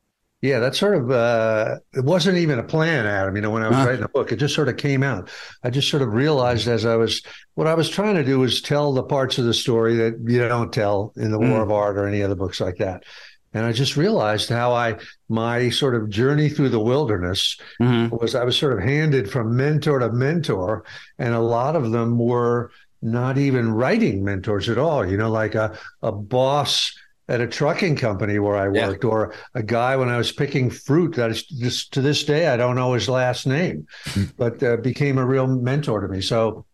Yeah, 0.44 0.58
that 0.58 0.74
sort 0.76 0.94
of 0.98 1.10
uh, 1.10 1.76
it 1.94 2.04
wasn't 2.04 2.36
even 2.36 2.58
a 2.58 2.62
plan, 2.62 3.06
Adam. 3.06 3.34
You 3.34 3.40
know, 3.40 3.50
when 3.50 3.62
I 3.62 3.68
was 3.68 3.76
Uh-huh. 3.78 3.86
writing 3.86 4.02
the 4.02 4.08
book, 4.08 4.30
it 4.30 4.36
just 4.36 4.54
sort 4.54 4.68
of 4.68 4.76
came 4.76 5.02
out. 5.02 5.30
I 5.62 5.70
just 5.70 5.88
sort 5.88 6.02
of 6.02 6.12
realized 6.12 6.68
as 6.68 6.84
I 6.84 6.96
was 6.96 7.22
what 7.54 7.66
I 7.66 7.72
was 7.72 7.88
trying 7.88 8.16
to 8.16 8.24
do 8.24 8.38
was 8.40 8.60
tell 8.60 8.92
the 8.92 9.02
parts 9.04 9.38
of 9.38 9.46
the 9.46 9.54
story 9.54 9.96
that 9.96 10.18
you 10.26 10.46
don't 10.46 10.70
tell 10.70 11.14
in 11.16 11.30
the 11.30 11.38
War 11.38 11.60
Mm. 11.60 11.62
of 11.62 11.70
Art 11.70 11.96
or 11.96 12.06
any 12.06 12.22
other 12.22 12.34
books 12.34 12.60
like 12.60 12.76
that. 12.76 13.04
And 13.54 13.64
I 13.64 13.72
just 13.72 13.96
realized 13.96 14.50
how 14.50 14.74
I, 14.74 14.96
my 15.30 15.70
sort 15.70 15.94
of 15.94 16.10
journey 16.10 16.50
through 16.50 16.70
the 16.70 16.80
wilderness 16.92 17.56
Mm-hmm. 17.80 18.14
was 18.14 18.34
I 18.34 18.44
was 18.44 18.58
sort 18.58 18.74
of 18.76 18.80
handed 18.84 19.30
from 19.30 19.56
mentor 19.56 19.98
to 20.00 20.12
mentor. 20.12 20.84
And 21.18 21.32
a 21.34 21.40
lot 21.40 21.74
of 21.74 21.90
them 21.90 22.18
were 22.18 22.70
not 23.00 23.38
even 23.38 23.72
writing 23.72 24.24
mentors 24.24 24.68
at 24.68 24.76
all, 24.76 25.08
you 25.10 25.16
know, 25.16 25.30
like 25.30 25.54
a, 25.54 25.78
a 26.02 26.12
boss 26.12 26.92
at 27.28 27.40
a 27.40 27.47
trucking 27.47 27.97
company 27.97 28.38
where 28.38 28.57
I 28.57 28.69
worked, 28.69 29.04
or 29.04 29.35
a 29.54 29.62
guy 29.62 29.97
when 29.97 30.09
I 30.09 30.19
was 30.19 30.33
picking 30.33 30.71
fruit 30.71 31.14
that 31.16 31.31
is 31.31 31.45
just 31.45 31.93
to 31.95 32.02
this 32.02 32.25
day, 32.25 32.49
I 32.49 32.57
don't 32.57 32.76
know 32.76 32.93
his 32.93 33.09
last 33.09 33.47
name, 33.47 33.87
but 34.37 34.62
uh, 34.62 34.76
became 34.76 35.19
a 35.19 35.25
real 35.25 35.47
mentor 35.47 36.00
to 36.00 36.09
me. 36.09 36.21
So 36.21 36.66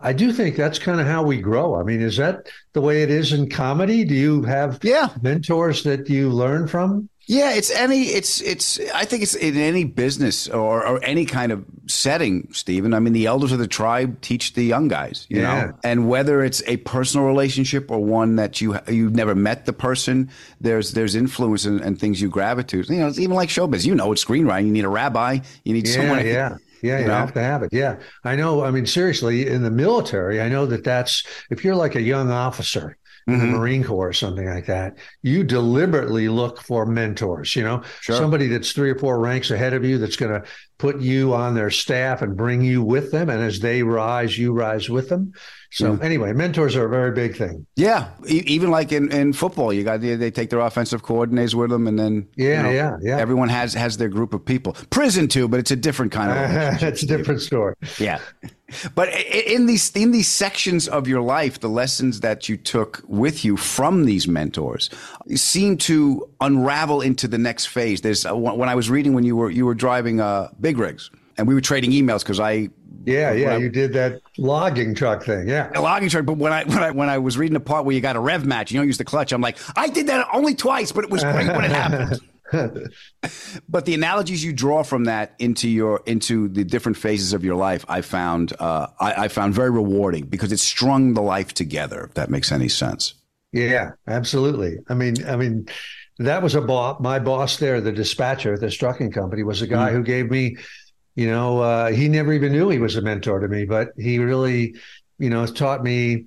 I 0.00 0.12
do 0.12 0.32
think 0.32 0.56
that's 0.56 0.78
kind 0.78 1.00
of 1.00 1.06
how 1.06 1.22
we 1.22 1.40
grow. 1.40 1.74
I 1.74 1.82
mean, 1.82 2.02
is 2.02 2.16
that 2.18 2.48
the 2.72 2.80
way 2.80 3.02
it 3.02 3.10
is 3.10 3.32
in 3.32 3.48
comedy? 3.48 4.04
Do 4.04 4.14
you 4.14 4.42
have 4.42 4.78
yeah. 4.82 5.08
mentors 5.22 5.82
that 5.84 6.08
you 6.08 6.30
learn 6.30 6.68
from? 6.68 7.08
Yeah, 7.30 7.52
it's 7.52 7.70
any 7.70 8.04
it's 8.04 8.40
it's 8.40 8.80
I 8.94 9.04
think 9.04 9.22
it's 9.22 9.34
in 9.34 9.54
any 9.58 9.84
business 9.84 10.48
or, 10.48 10.86
or 10.86 11.04
any 11.04 11.26
kind 11.26 11.52
of 11.52 11.62
setting, 11.86 12.48
Steven. 12.52 12.94
I 12.94 13.00
mean, 13.00 13.12
the 13.12 13.26
elders 13.26 13.52
of 13.52 13.58
the 13.58 13.66
tribe 13.66 14.18
teach 14.22 14.54
the 14.54 14.64
young 14.64 14.88
guys, 14.88 15.26
you 15.28 15.42
Yeah. 15.42 15.66
know. 15.66 15.72
And 15.84 16.08
whether 16.08 16.42
it's 16.42 16.62
a 16.66 16.78
personal 16.78 17.26
relationship 17.26 17.90
or 17.90 18.02
one 18.02 18.36
that 18.36 18.62
you 18.62 18.78
you've 18.88 19.14
never 19.14 19.34
met 19.34 19.66
the 19.66 19.74
person, 19.74 20.30
there's 20.62 20.92
there's 20.92 21.14
influence 21.14 21.66
and, 21.66 22.00
things 22.00 22.22
you 22.22 22.30
gravitate. 22.30 22.88
You 22.88 22.96
know, 23.00 23.08
it's 23.08 23.18
even 23.18 23.36
like 23.36 23.50
showbiz. 23.50 23.84
You 23.84 23.94
know, 23.94 24.10
it's 24.12 24.24
screenwriting. 24.24 24.64
You 24.66 24.72
need 24.72 24.86
a 24.86 24.88
rabbi. 24.88 25.40
You 25.64 25.74
need 25.74 25.86
Yeah, 25.86 25.94
someone. 25.94 26.26
yeah. 26.26 26.56
Yeah, 26.80 26.94
you 26.98 27.02
you, 27.02 27.08
know? 27.08 27.14
have 27.14 27.34
to 27.34 27.42
have 27.42 27.62
it. 27.62 27.70
Yeah. 27.72 27.96
I 28.24 28.36
know. 28.36 28.64
I 28.64 28.70
mean, 28.70 28.86
seriously, 28.86 29.46
in 29.48 29.62
the 29.64 29.70
military, 29.70 30.40
I 30.40 30.48
know 30.48 30.64
that 30.66 30.82
that's 30.84 31.24
if 31.50 31.62
you're 31.64 31.74
like 31.74 31.94
a 31.96 32.00
young 32.00 32.30
officer 32.30 32.96
in 33.28 33.38
the 33.38 33.44
Mhm. 33.44 33.58
Marine 33.58 33.84
Corps 33.84 34.08
or 34.08 34.12
something 34.14 34.46
like 34.48 34.66
that, 34.66 34.96
you 35.22 35.44
deliberately 35.44 36.28
look 36.28 36.62
for 36.62 36.86
mentors, 36.86 37.54
you 37.54 37.62
know, 37.62 37.82
Sure. 38.00 38.16
somebody 38.16 38.46
that's 38.48 38.72
three 38.72 38.90
or 38.90 38.98
four 38.98 39.20
ranks 39.20 39.50
ahead 39.50 39.74
of 39.74 39.84
you 39.84 39.98
that's 39.98 40.16
going 40.16 40.32
to 40.32 40.48
put 40.78 41.00
you 41.00 41.34
on 41.34 41.54
their 41.54 41.70
staff 41.70 42.22
and 42.22 42.36
bring 42.36 42.62
you 42.62 42.82
with 42.82 43.10
them. 43.10 43.28
And 43.28 43.42
as 43.42 43.58
they 43.60 43.82
rise, 43.82 44.38
you 44.38 44.52
rise 44.52 44.88
with 44.88 45.08
them. 45.08 45.32
So, 45.70 45.92
Yeah. 45.92 45.98
anyway, 46.02 46.32
mentors 46.32 46.76
are 46.76 46.86
a 46.86 46.88
very 46.88 47.12
big 47.12 47.36
thing. 47.36 47.66
Yeah, 47.76 48.08
e- 48.26 48.42
even 48.46 48.70
like 48.70 48.90
in, 48.90 49.12
in 49.12 49.32
football, 49.34 49.70
you 49.72 49.84
got 49.84 50.00
they, 50.00 50.30
take 50.30 50.48
their 50.50 50.60
offensive 50.60 51.02
coordinators 51.02 51.54
with 51.54 51.68
them, 51.70 51.86
and 51.86 51.98
then 51.98 52.26
you 52.36 52.48
Yeah, 52.48 52.62
know, 52.62 52.70
yeah, 52.70 52.96
yeah. 53.02 53.18
Everyone 53.18 53.50
has 53.50 53.74
has 53.74 53.98
their 53.98 54.08
group 54.08 54.32
of 54.32 54.42
people. 54.44 54.74
Prison 54.88 55.28
too, 55.28 55.46
but 55.46 55.60
it's 55.60 55.70
a 55.70 55.76
different 55.76 56.10
kind 56.12 56.30
of. 56.30 56.82
it's 56.88 57.02
a 57.02 57.06
different 57.06 57.42
story. 57.42 57.74
Yeah, 57.98 58.18
but 58.94 59.08
in 59.10 59.66
these 59.66 59.90
in 59.94 60.10
these 60.10 60.28
sections 60.28 60.88
of 60.88 61.06
your 61.06 61.20
life, 61.20 61.60
the 61.60 61.68
lessons 61.68 62.20
that 62.20 62.48
you 62.48 62.56
took 62.56 63.02
with 63.06 63.44
you 63.44 63.58
from 63.58 64.04
these 64.06 64.26
mentors 64.26 64.88
seem 65.34 65.76
to 65.78 66.30
unravel 66.40 67.02
into 67.02 67.28
the 67.28 67.36
next 67.38 67.66
phase. 67.66 68.00
There's 68.00 68.24
when 68.24 68.70
I 68.70 68.74
was 68.74 68.88
reading 68.88 69.12
when 69.12 69.24
you 69.24 69.36
were 69.36 69.50
you 69.50 69.66
were 69.66 69.74
driving 69.74 70.18
uh, 70.20 70.48
big 70.68 70.78
rigs, 70.78 71.10
and 71.36 71.46
we 71.48 71.54
were 71.54 71.60
trading 71.62 71.92
emails 71.92 72.20
because 72.20 72.40
I 72.40 72.68
Yeah, 73.04 73.32
yeah. 73.32 73.54
I- 73.54 73.56
You 73.58 73.70
did 73.70 73.92
that 73.94 74.20
logging 74.36 74.94
truck 74.94 75.24
thing. 75.24 75.48
Yeah. 75.48 75.70
a 75.74 75.80
logging 75.80 76.10
truck. 76.10 76.26
But 76.26 76.36
when 76.36 76.52
I 76.52 76.64
when 76.64 76.82
I 76.82 76.90
when 76.90 77.08
I 77.08 77.18
was 77.18 77.38
reading 77.38 77.54
the 77.54 77.60
part 77.60 77.84
where 77.84 77.94
you 77.94 78.00
got 78.02 78.16
a 78.16 78.20
rev 78.20 78.44
match, 78.44 78.70
you 78.70 78.78
don't 78.78 78.86
use 78.86 78.98
the 78.98 79.04
clutch. 79.04 79.32
I'm 79.32 79.40
like, 79.40 79.56
I 79.76 79.88
did 79.88 80.08
that 80.08 80.26
only 80.32 80.54
twice, 80.54 80.92
but 80.92 81.04
it 81.04 81.10
was 81.10 81.22
great 81.22 81.46
when 81.48 81.64
it 81.64 81.70
happened. 81.70 82.20
but 83.68 83.84
the 83.84 83.94
analogies 83.94 84.42
you 84.42 84.52
draw 84.52 84.82
from 84.82 85.04
that 85.04 85.34
into 85.38 85.68
your 85.68 86.02
into 86.06 86.48
the 86.48 86.64
different 86.64 86.96
phases 86.96 87.32
of 87.32 87.44
your 87.44 87.56
life, 87.56 87.84
I 87.88 88.00
found 88.00 88.52
uh, 88.58 88.86
I, 89.00 89.24
I 89.24 89.28
found 89.28 89.54
very 89.54 89.70
rewarding 89.70 90.26
because 90.26 90.50
it 90.52 90.58
strung 90.58 91.14
the 91.14 91.22
life 91.22 91.52
together. 91.54 92.04
If 92.04 92.14
that 92.14 92.30
makes 92.30 92.50
any 92.52 92.68
sense. 92.68 93.14
Yeah, 93.52 93.92
absolutely. 94.06 94.78
I 94.88 94.94
mean, 94.94 95.26
I 95.26 95.36
mean, 95.36 95.66
that 96.18 96.42
was 96.42 96.54
a 96.54 96.60
boss. 96.60 97.00
My 97.00 97.18
boss 97.18 97.56
there, 97.58 97.80
the 97.80 97.92
dispatcher 97.92 98.54
at 98.54 98.60
this 98.60 98.74
trucking 98.74 99.12
company, 99.12 99.42
was 99.42 99.62
a 99.62 99.66
guy 99.66 99.90
Mhm. 99.90 99.92
who 99.94 100.02
gave 100.02 100.30
me, 100.30 100.56
you 101.14 101.28
know, 101.30 101.60
uh, 101.60 101.90
he 101.92 102.08
never 102.08 102.32
even 102.32 102.52
knew 102.52 102.68
he 102.68 102.78
was 102.78 102.96
a 102.96 103.02
mentor 103.02 103.40
to 103.40 103.48
me, 103.48 103.64
but 103.64 103.90
he 103.96 104.18
really, 104.18 104.74
you 105.18 105.30
know, 105.30 105.46
taught 105.46 105.82
me 105.82 106.24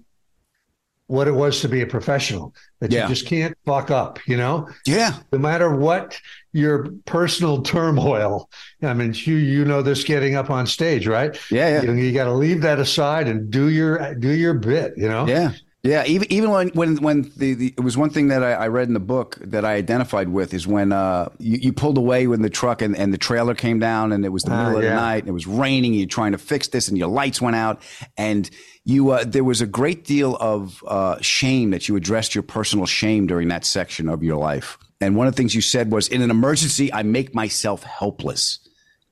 what 1.07 1.27
it 1.27 1.33
was 1.33 1.59
to 1.59 1.67
be 1.67 1.81
a 1.81 1.85
professional. 1.85 2.53
That 2.79 2.91
Yeah. 2.91 3.03
you 3.03 3.09
just 3.09 3.25
can't 3.27 3.53
fuck 3.65 3.91
up. 3.91 4.17
You 4.27 4.37
know, 4.37 4.69
Yeah. 4.85 5.15
no 5.33 5.39
matter 5.39 5.69
what 5.75 6.17
your 6.53 6.87
personal 7.05 7.61
turmoil. 7.61 8.49
I 8.81 8.93
mean, 8.93 9.13
you 9.17 9.35
you 9.35 9.65
know 9.65 9.81
this 9.81 10.05
getting 10.05 10.35
up 10.35 10.49
on 10.49 10.67
stage, 10.67 11.07
right? 11.07 11.37
Yeah, 11.51 11.67
yeah. 11.69 11.81
You, 11.81 11.87
know, 11.89 11.93
you 12.01 12.13
got 12.13 12.25
to 12.25 12.33
leave 12.33 12.61
that 12.61 12.79
aside 12.79 13.27
and 13.27 13.49
do 13.51 13.67
your 13.67 14.15
do 14.15 14.29
your 14.29 14.53
bit. 14.53 14.93
You 14.95 15.09
know. 15.09 15.27
Yeah. 15.27 15.51
Yeah, 15.83 16.03
even 16.05 16.31
even 16.31 16.51
when 16.51 16.69
when 16.69 16.97
when 16.97 17.31
the, 17.37 17.55
the 17.55 17.73
it 17.75 17.79
was 17.79 17.97
one 17.97 18.11
thing 18.11 18.27
that 18.27 18.43
I, 18.43 18.51
I 18.53 18.67
read 18.67 18.87
in 18.87 18.93
the 18.93 18.99
book 18.99 19.39
that 19.41 19.65
I 19.65 19.73
identified 19.73 20.29
with 20.29 20.53
is 20.53 20.67
when 20.67 20.91
uh 20.91 21.29
you, 21.39 21.57
you 21.57 21.73
pulled 21.73 21.97
away 21.97 22.27
when 22.27 22.43
the 22.43 22.51
truck 22.51 22.83
and, 22.83 22.95
and 22.95 23.11
the 23.11 23.17
trailer 23.17 23.55
came 23.55 23.79
down 23.79 24.11
and 24.11 24.23
it 24.23 24.29
was 24.29 24.43
the 24.43 24.51
Ah, 24.51 24.63
middle 24.63 24.77
of 24.77 24.83
yeah. 24.83 24.91
the 24.91 24.95
night 24.95 25.17
and 25.23 25.29
it 25.29 25.31
was 25.31 25.47
raining 25.47 25.93
and 25.93 25.99
you're 25.99 26.07
trying 26.07 26.33
to 26.33 26.37
fix 26.37 26.67
this 26.67 26.87
and 26.87 26.99
your 26.99 27.07
lights 27.07 27.41
went 27.41 27.55
out 27.55 27.81
and 28.15 28.47
you 28.83 29.09
uh, 29.09 29.23
there 29.25 29.43
was 29.43 29.59
a 29.59 29.65
great 29.65 30.05
deal 30.05 30.35
of 30.35 30.83
uh, 30.87 31.17
shame 31.19 31.71
that 31.71 31.87
you 31.89 31.95
addressed 31.95 32.35
your 32.35 32.43
personal 32.43 32.85
shame 32.85 33.25
during 33.25 33.47
that 33.47 33.65
section 33.65 34.07
of 34.07 34.21
your 34.21 34.37
life 34.37 34.77
and 34.99 35.15
one 35.15 35.25
of 35.25 35.33
the 35.33 35.37
things 35.37 35.55
you 35.55 35.61
said 35.61 35.91
was 35.91 36.07
in 36.09 36.21
an 36.21 36.29
emergency 36.29 36.93
I 36.93 37.01
make 37.01 37.33
myself 37.33 37.81
helpless 37.81 38.59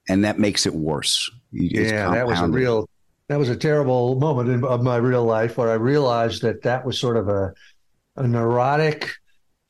and 0.08 0.24
that 0.24 0.38
makes 0.38 0.68
it 0.68 0.76
worse. 0.76 1.32
You- 1.52 1.82
yeah, 1.82 2.12
that 2.12 2.28
was 2.28 2.40
a 2.40 2.48
real, 2.48 2.88
that 3.30 3.40
was 3.40 3.50
a 3.50 3.56
terrible 3.56 4.16
moment 4.20 4.50
in, 4.50 4.64
of 4.66 4.84
my 4.84 4.98
real 4.98 5.24
life 5.24 5.58
where 5.58 5.70
I 5.70 5.76
realized 5.76 6.42
that 6.42 6.64
that 6.64 6.86
was 6.86 7.00
sort 7.00 7.16
of 7.16 7.30
a, 7.30 7.54
a 8.18 8.28
neurotic, 8.28 9.12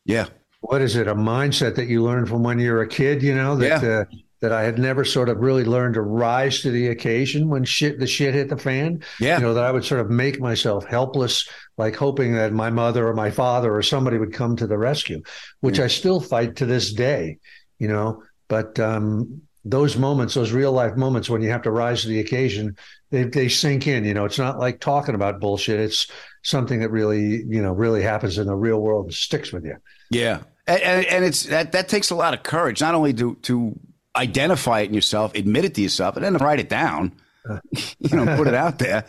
yeah. 0.06 0.28
what 0.62 0.82
is 0.82 0.96
it, 0.96 1.08
a 1.08 1.14
mindset 1.16 1.76
that 1.76 1.88
you 1.88 2.02
learn 2.04 2.26
from 2.26 2.42
when 2.42 2.58
you're 2.58 2.82
a 2.82 2.88
kid, 2.88 3.22
you 3.22 3.36
know, 3.36 3.56
that, 3.58 3.84
Yeah. 3.84 3.90
uh, 3.90 4.06
that 4.42 4.54
I 4.54 4.64
had 4.64 4.80
never 4.80 5.04
sort 5.04 5.28
of 5.28 5.40
really 5.40 5.66
learned 5.66 5.96
to 5.96 6.02
rise 6.02 6.62
to 6.62 6.72
the 6.72 6.88
occasion 6.88 7.50
when 7.50 7.66
shit, 7.66 8.00
the 8.00 8.08
shit 8.08 8.34
hit 8.34 8.48
the 8.48 8.56
fan. 8.56 9.04
Yeah. 9.20 9.36
You 9.36 9.44
know, 9.44 9.54
that 9.54 9.66
I 9.66 9.72
would 9.74 9.84
sort 9.84 10.00
of 10.00 10.10
make 10.10 10.40
myself 10.40 10.86
helpless, 10.86 11.46
like 11.78 11.98
hoping 11.98 12.34
that 12.36 12.54
my 12.54 12.70
mother 12.70 13.06
or 13.06 13.14
my 13.14 13.32
father 13.32 13.76
or 13.76 13.82
somebody 13.82 14.18
would 14.18 14.32
come 14.32 14.56
to 14.56 14.66
the 14.68 14.78
rescue, 14.78 15.22
which 15.60 15.82
I 15.82 15.88
still 15.88 16.22
fight 16.22 16.56
to 16.56 16.66
this 16.66 16.94
day, 16.94 17.40
you 17.80 17.90
know, 17.90 18.24
but, 18.48 18.80
um, 18.80 19.42
those 19.66 19.98
moments, 19.98 20.34
those 20.34 20.52
real 20.52 20.72
life 20.72 20.96
moments 20.96 21.30
when 21.30 21.42
you 21.42 21.50
have 21.50 21.64
to 21.64 21.72
rise 21.72 22.04
to 22.04 22.08
the 22.08 22.20
occasion, 22.20 22.78
they, 23.12 23.24
they 23.24 23.50
sink 23.50 23.88
in. 23.88 24.06
You 24.06 24.14
know, 24.14 24.26
it's 24.26 24.40
not 24.40 24.60
like 24.60 24.80
talking 24.80 25.16
about 25.16 25.40
bullshit. 25.40 25.80
It's 25.80 26.08
something 26.44 26.80
that 26.80 26.90
really, 26.90 27.44
you 27.44 27.62
know, 27.62 27.74
really 27.74 28.02
happens 28.02 28.38
in 28.38 28.48
the 28.48 28.56
real 28.56 28.80
world 28.80 29.06
and 29.06 29.14
sticks 29.14 29.52
with 29.52 29.66
you. 29.66 29.76
Yeah, 30.10 30.42
and, 30.68 31.06
and, 31.06 31.26
it's 31.26 31.44
that 31.44 31.72
that 31.74 31.90
takes 31.90 32.10
a 32.10 32.16
lot 32.16 32.34
of 32.34 32.44
courage, 32.44 32.82
not 32.82 32.96
only 32.96 33.14
to 33.14 33.36
to 33.36 33.80
identify 34.16 34.82
it 34.82 34.90
in 34.90 34.94
yourself, 34.94 35.36
admit 35.36 35.66
it 35.66 35.76
to 35.76 35.82
yourself, 35.82 36.16
and 36.16 36.24
then 36.24 36.38
write 36.38 36.60
it 36.60 36.70
down. 36.70 37.14
you 38.00 38.16
know, 38.16 38.38
put 38.38 38.48
it 38.48 38.54
out 38.54 38.80
there. 38.80 39.06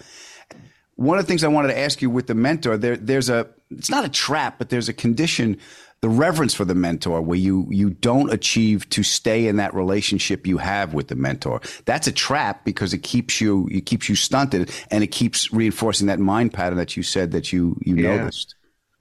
One 0.97 1.19
of 1.19 1.25
the 1.25 1.29
things 1.29 1.45
I 1.45 1.49
wanted 1.49 1.69
to 1.69 1.79
ask 1.79 2.03
you 2.03 2.11
with 2.11 2.27
the 2.27 2.35
mentor, 2.35 2.77
there 2.77 2.97
there's 2.97 3.29
a 3.29 3.49
it's 3.71 3.91
not 3.91 4.05
a 4.05 4.09
trap, 4.09 4.57
but 4.59 4.69
there's 4.69 4.89
a 4.89 4.93
condition, 4.93 5.59
the 6.03 6.09
reverence 6.09 6.55
for 6.55 6.65
the 6.65 6.75
mentor, 6.75 7.21
where 7.21 7.39
you 7.39 7.67
you 7.71 7.91
don't 7.91 8.33
achieve 8.33 8.89
to 8.91 9.03
stay 9.03 9.47
in 9.47 9.57
that 9.57 9.75
relationship 9.75 10.47
you 10.47 10.57
have 10.59 10.95
with 10.95 11.09
the 11.09 11.15
mentor. 11.15 11.61
That's 11.85 12.07
a 12.07 12.13
trap 12.13 12.65
because 12.65 12.95
it 12.95 13.03
keeps 13.03 13.41
you 13.41 13.69
it 13.71 13.85
keeps 13.87 14.09
you 14.09 14.15
stunted 14.15 14.71
and 14.91 15.05
it 15.05 15.09
keeps 15.09 15.53
reinforcing 15.53 16.07
that 16.07 16.19
mind 16.19 16.55
pattern 16.55 16.79
that 16.79 16.97
you 16.97 17.03
said 17.03 17.33
that 17.33 17.53
you 17.53 17.77
you 17.85 17.97
Yeah. 17.97 18.17
noticed. 18.17 18.55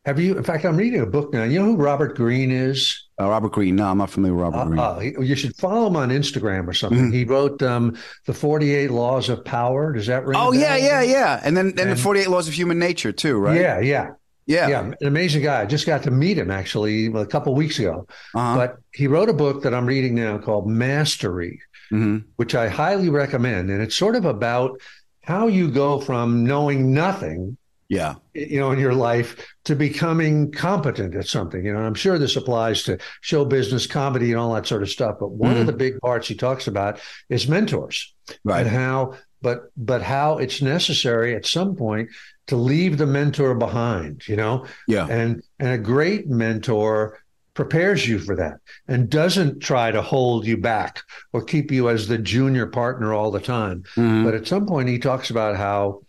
Have 0.06 0.20
you, 0.20 0.38
in 0.38 0.44
fact, 0.44 0.66
I'm 0.66 0.78
reading 0.78 1.02
a 1.02 1.06
book 1.06 1.34
now. 1.34 1.44
You 1.44 1.60
know 1.60 1.66
who 1.66 1.76
Robert 1.76 2.16
Greene 2.16 2.52
is? 2.52 3.04
Uh, 3.20 3.30
Robert 3.30 3.52
Greene. 3.52 3.76
No, 3.76 3.86
I'm 3.86 3.98
not 3.98 4.10
familiar 4.10 4.34
with 4.34 4.44
Robert 4.44 4.66
Greene. 4.68 4.80
Uh, 4.80 5.00
he- 5.00 5.14
you 5.28 5.36
should 5.36 5.56
follow 5.58 5.88
him 5.88 5.98
on 5.98 6.10
Instagram 6.10 6.68
or 6.68 6.74
something. 6.74 7.12
Mhm. 7.12 7.14
He 7.14 7.26
wrote 7.26 7.62
um, 7.62 7.96
the 8.26 8.34
48 8.34 8.92
Laws 8.92 9.28
of 9.30 9.44
Power. 9.46 9.92
Does 9.94 10.08
that 10.08 10.26
ring? 10.26 10.38
Oh 10.40 10.52
yeah, 10.54 10.78
yeah, 10.78 11.02
yeah. 11.02 11.40
And 11.44 11.56
then 11.56 11.76
then 11.76 11.90
And- 11.90 11.98
the 11.98 12.02
Forty 12.02 12.22
Eight 12.22 12.30
Laws 12.30 12.48
of 12.48 12.54
Human 12.54 12.80
Nature 12.80 13.12
too, 13.12 13.38
right? 13.38 13.60
Yeah, 13.60 13.80
yeah. 13.82 14.08
Yeah, 14.50 14.68
Yeah, 14.68 14.82
an 15.00 15.08
amazing 15.08 15.44
guy. 15.44 15.62
I 15.62 15.66
just 15.66 15.86
got 15.86 16.02
to 16.04 16.12
meet 16.12 16.38
him 16.38 16.50
actually 16.50 17.06
a 17.06 17.26
couple 17.26 17.54
weeks 17.54 17.78
ago. 17.78 18.08
Uh-huh. 18.34 18.56
But 18.58 18.78
he 18.94 19.06
wrote 19.08 19.30
a 19.30 19.34
book 19.34 19.62
that 19.62 19.74
I'm 19.76 19.86
reading 19.86 20.16
now 20.16 20.40
called 20.40 20.68
Mastery, 20.68 21.62
Mhm. 21.92 22.24
which 22.38 22.56
I 22.56 22.68
highly 22.68 23.10
recommend. 23.10 23.70
And 23.70 23.82
it's 23.82 23.96
sort 23.96 24.16
of 24.16 24.26
about 24.26 24.82
how 25.24 25.46
you 25.48 25.70
go 25.70 26.00
from 26.00 26.44
knowing 26.44 26.92
nothing, 26.94 27.58
yeah, 27.90 28.16
you 28.34 28.60
know, 28.60 28.72
in 28.72 28.80
your 28.80 28.96
life 28.96 29.36
to 29.66 29.76
becoming 29.76 30.52
competent 30.52 31.14
at 31.16 31.28
something. 31.28 31.64
You 31.64 31.74
know, 31.74 31.78
and 31.78 31.88
I'm 31.88 31.94
sure 31.94 32.18
this 32.18 32.36
applies 32.36 32.82
to 32.84 32.98
show 33.22 33.46
business, 33.46 33.86
comedy, 33.86 34.32
and 34.32 34.40
all 34.40 34.54
that 34.56 34.66
sort 34.66 34.82
of 34.82 34.90
stuff. 34.90 35.18
But 35.20 35.30
one 35.32 35.56
Mhm. 35.56 35.62
of 35.62 35.68
the 35.68 35.74
big 35.74 36.00
parts 36.00 36.28
he 36.28 36.34
talks 36.36 36.66
about 36.68 37.00
is 37.30 37.48
mentors 37.48 38.14
Right. 38.44 38.62
and 38.66 38.70
how 38.76 39.14
but 39.42 39.72
but 39.78 40.02
how 40.02 40.38
it's 40.38 40.62
necessary 40.62 41.34
at 41.34 41.46
some 41.46 41.74
point 41.76 42.10
to 42.50 42.56
leave 42.56 42.98
the 42.98 43.06
mentor 43.06 43.54
behind 43.56 44.28
you 44.28 44.36
know 44.36 44.66
Yeah. 44.88 45.08
and 45.08 45.42
and 45.60 45.70
a 45.70 45.78
great 45.78 46.28
mentor 46.28 47.20
prepares 47.54 48.08
you 48.08 48.20
for 48.20 48.36
that 48.38 48.58
and 48.88 49.10
doesn't 49.10 49.60
try 49.60 49.92
to 49.92 50.02
hold 50.02 50.46
you 50.48 50.58
back 50.58 51.02
or 51.34 51.44
keep 51.44 51.72
you 51.72 51.90
as 51.90 52.08
the 52.08 52.18
junior 52.18 52.66
partner 52.68 53.14
all 53.14 53.32
the 53.32 53.40
time 53.40 53.84
Mhm. 53.96 54.24
but 54.26 54.34
at 54.34 54.48
some 54.48 54.66
point 54.66 54.90
he 54.90 54.98
talks 55.00 55.30
about 55.30 55.58
how 55.58 56.02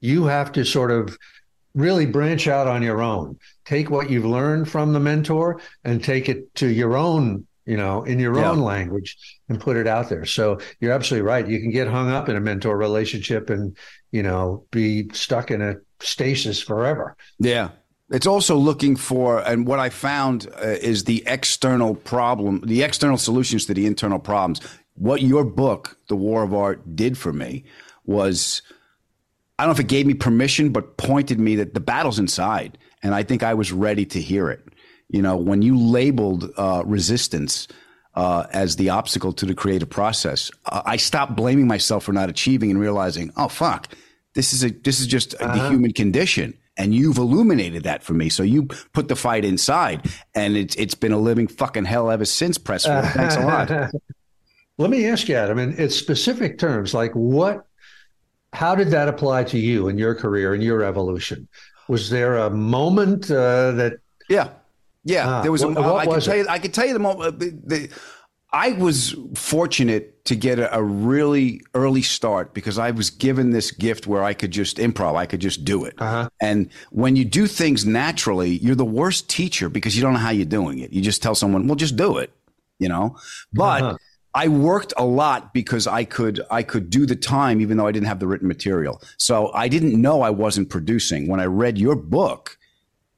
you 0.00 0.24
have 0.24 0.52
to 0.52 0.64
sort 0.64 0.90
of 0.90 1.16
really 1.74 2.06
branch 2.06 2.46
out 2.46 2.68
on 2.68 2.82
your 2.82 3.02
own. 3.02 3.36
Take 3.64 3.90
what 3.90 4.08
you've 4.08 4.24
learned 4.38 4.68
from 4.68 4.92
the 4.92 5.00
mentor 5.00 5.60
and 5.82 6.04
take 6.04 6.28
it 6.28 6.54
to 6.56 6.68
your 6.68 6.96
own, 6.96 7.46
you 7.66 7.76
know, 7.76 8.02
in 8.02 8.18
your 8.18 8.36
Yeah. 8.36 8.50
own 8.50 8.60
language 8.60 9.16
and 9.48 9.60
put 9.60 9.76
it 9.76 9.86
out 9.86 10.08
there. 10.08 10.24
So 10.26 10.58
you're 10.80 10.92
absolutely 10.92 11.26
right. 11.26 11.46
You 11.48 11.60
can 11.60 11.70
get 11.70 11.88
hung 11.88 12.10
up 12.10 12.28
in 12.28 12.36
a 12.36 12.40
mentor 12.40 12.76
relationship 12.76 13.50
and, 13.50 13.76
you 14.12 14.22
know, 14.22 14.64
be 14.70 15.08
stuck 15.12 15.50
in 15.50 15.62
a 15.62 15.76
stasis 16.00 16.60
forever. 16.60 17.16
Yeah. 17.38 17.70
It's 18.10 18.26
also 18.26 18.56
looking 18.56 18.96
for, 18.96 19.38
and 19.40 19.66
what 19.66 19.78
I 19.78 19.88
found 19.88 20.46
uh, 20.62 20.66
is 20.68 21.04
the 21.04 21.22
external 21.26 21.94
problem, 21.94 22.60
the 22.66 22.82
external 22.82 23.16
solutions 23.16 23.64
to 23.66 23.74
the 23.74 23.86
internal 23.86 24.18
problems. 24.18 24.60
What 24.94 25.22
your 25.22 25.42
book, 25.44 25.96
The 26.08 26.16
War 26.16 26.42
of 26.42 26.52
Art, 26.52 26.94
did 26.94 27.16
for 27.16 27.32
me 27.32 27.64
was 28.04 28.62
I 29.58 29.62
don't 29.62 29.68
know 29.70 29.74
if 29.74 29.80
it 29.80 29.88
gave 29.88 30.06
me 30.06 30.14
permission, 30.14 30.70
but 30.70 30.96
pointed 30.96 31.38
me 31.40 31.56
that 31.56 31.74
the 31.74 31.80
battle's 31.80 32.18
inside. 32.18 32.76
And 33.02 33.14
I 33.14 33.22
think 33.22 33.42
I 33.42 33.54
was 33.54 33.72
ready 33.72 34.04
to 34.06 34.20
hear 34.20 34.50
it. 34.50 34.66
You 35.08 35.22
know, 35.22 35.36
when 35.36 35.62
you 35.62 35.78
labeled 35.78 36.50
uh, 36.56 36.82
resistance 36.86 37.68
uh, 38.14 38.46
as 38.52 38.76
the 38.76 38.90
obstacle 38.90 39.32
to 39.34 39.46
the 39.46 39.54
creative 39.54 39.90
process, 39.90 40.50
I 40.66 40.96
stopped 40.96 41.36
blaming 41.36 41.66
myself 41.66 42.04
for 42.04 42.12
not 42.12 42.28
achieving 42.30 42.70
and 42.70 42.80
realizing, 42.80 43.32
oh, 43.36 43.48
fuck, 43.48 43.88
this 44.34 44.52
is 44.52 44.64
a 44.64 44.70
this 44.70 45.00
is 45.00 45.06
just 45.06 45.30
the 45.38 45.44
Uh-huh. 45.44 45.70
human 45.70 45.92
condition. 45.92 46.54
And 46.76 46.92
you've 46.92 47.18
illuminated 47.18 47.84
that 47.84 48.02
for 48.02 48.14
me. 48.14 48.28
So 48.28 48.42
you 48.42 48.64
put 48.92 49.06
the 49.06 49.14
fight 49.14 49.44
inside, 49.44 50.10
and 50.34 50.56
it's 50.56 50.74
it's 50.74 50.96
been 50.96 51.12
a 51.12 51.18
living 51.18 51.46
fucking 51.46 51.84
hell 51.84 52.10
ever 52.10 52.24
since. 52.24 52.58
Press 52.58 52.84
it. 52.84 53.02
Thanks 53.14 53.36
a 53.36 53.46
lot. 53.46 53.70
Let 54.76 54.90
me 54.90 55.06
ask 55.06 55.28
you, 55.28 55.36
Adam, 55.36 55.60
in, 55.60 55.74
in 55.74 55.88
specific 55.90 56.58
terms, 56.58 56.92
like 56.92 57.12
what, 57.12 57.64
how 58.52 58.74
did 58.74 58.90
that 58.90 59.06
apply 59.08 59.44
to 59.44 59.58
you 59.58 59.86
in 59.86 59.98
your 59.98 60.16
career 60.16 60.52
and 60.52 60.64
your 60.64 60.82
evolution? 60.82 61.46
Was 61.86 62.10
there 62.10 62.38
a 62.38 62.50
moment 62.50 63.30
uh, 63.30 63.70
that? 63.72 63.92
Yeah, 64.28 64.48
yeah. 65.04 65.28
Ah, 65.28 65.42
there 65.42 65.52
was. 65.52 65.64
what- 65.64 65.76
a, 65.76 65.80
what 65.82 65.96
I 65.96 66.04
can 66.06 66.14
was 66.14 66.24
tell 66.26 66.34
it? 66.34 66.38
you. 66.40 66.46
I 66.48 66.58
can 66.58 66.70
tell 66.72 66.86
you 66.86 66.92
the 66.92 66.98
moment. 66.98 67.38
The, 67.38 67.50
the, 67.64 67.88
I 68.52 68.70
was 68.72 69.16
fortunate 69.34 70.24
to 70.26 70.36
get 70.36 70.58
a, 70.60 70.74
a 70.76 70.82
really 70.82 71.60
early 71.74 72.02
start 72.02 72.54
because 72.54 72.78
I 72.78 72.92
was 72.92 73.10
given 73.10 73.50
this 73.50 73.72
gift 73.72 74.06
where 74.06 74.22
I 74.22 74.32
could 74.32 74.52
just 74.52 74.76
improv. 74.78 75.16
I 75.16 75.26
could 75.26 75.40
just 75.40 75.64
do 75.64 75.84
it. 75.84 75.94
Uh-huh. 75.98 76.28
And 76.40 76.68
when 76.90 77.16
you 77.16 77.24
do 77.24 77.46
things 77.48 77.84
naturally, 77.84 78.50
you're 78.58 78.76
the 78.76 78.84
worst 78.84 79.28
teacher 79.28 79.68
because 79.68 79.96
you 79.96 80.02
don't 80.02 80.12
know 80.12 80.20
how 80.20 80.30
you're 80.30 80.46
doing 80.46 80.78
it. 80.78 80.92
You 80.92 81.02
just 81.02 81.22
tell 81.22 81.34
someone, 81.34 81.66
"Well, 81.66 81.74
just 81.76 81.96
do 81.96 82.18
it," 82.18 82.30
you 82.78 82.88
know. 82.88 83.16
But 83.52 83.82
Uh-huh. 83.82 83.96
I 84.36 84.48
worked 84.48 84.92
a 84.96 85.04
lot 85.04 85.52
because 85.54 85.86
I 85.86 86.04
could 86.04 86.40
I 86.50 86.62
could 86.64 86.90
do 86.90 87.06
the 87.06 87.14
time 87.16 87.60
even 87.60 87.76
though 87.76 87.86
I 87.86 87.92
didn't 87.92 88.06
have 88.08 88.18
the 88.20 88.26
written 88.26 88.48
material. 88.48 89.00
So 89.16 89.52
I 89.52 89.68
didn't 89.68 90.00
know 90.00 90.22
I 90.22 90.30
wasn't 90.30 90.70
producing. 90.70 91.28
When 91.28 91.38
I 91.40 91.44
read 91.46 91.78
your 91.78 91.94
book 91.96 92.56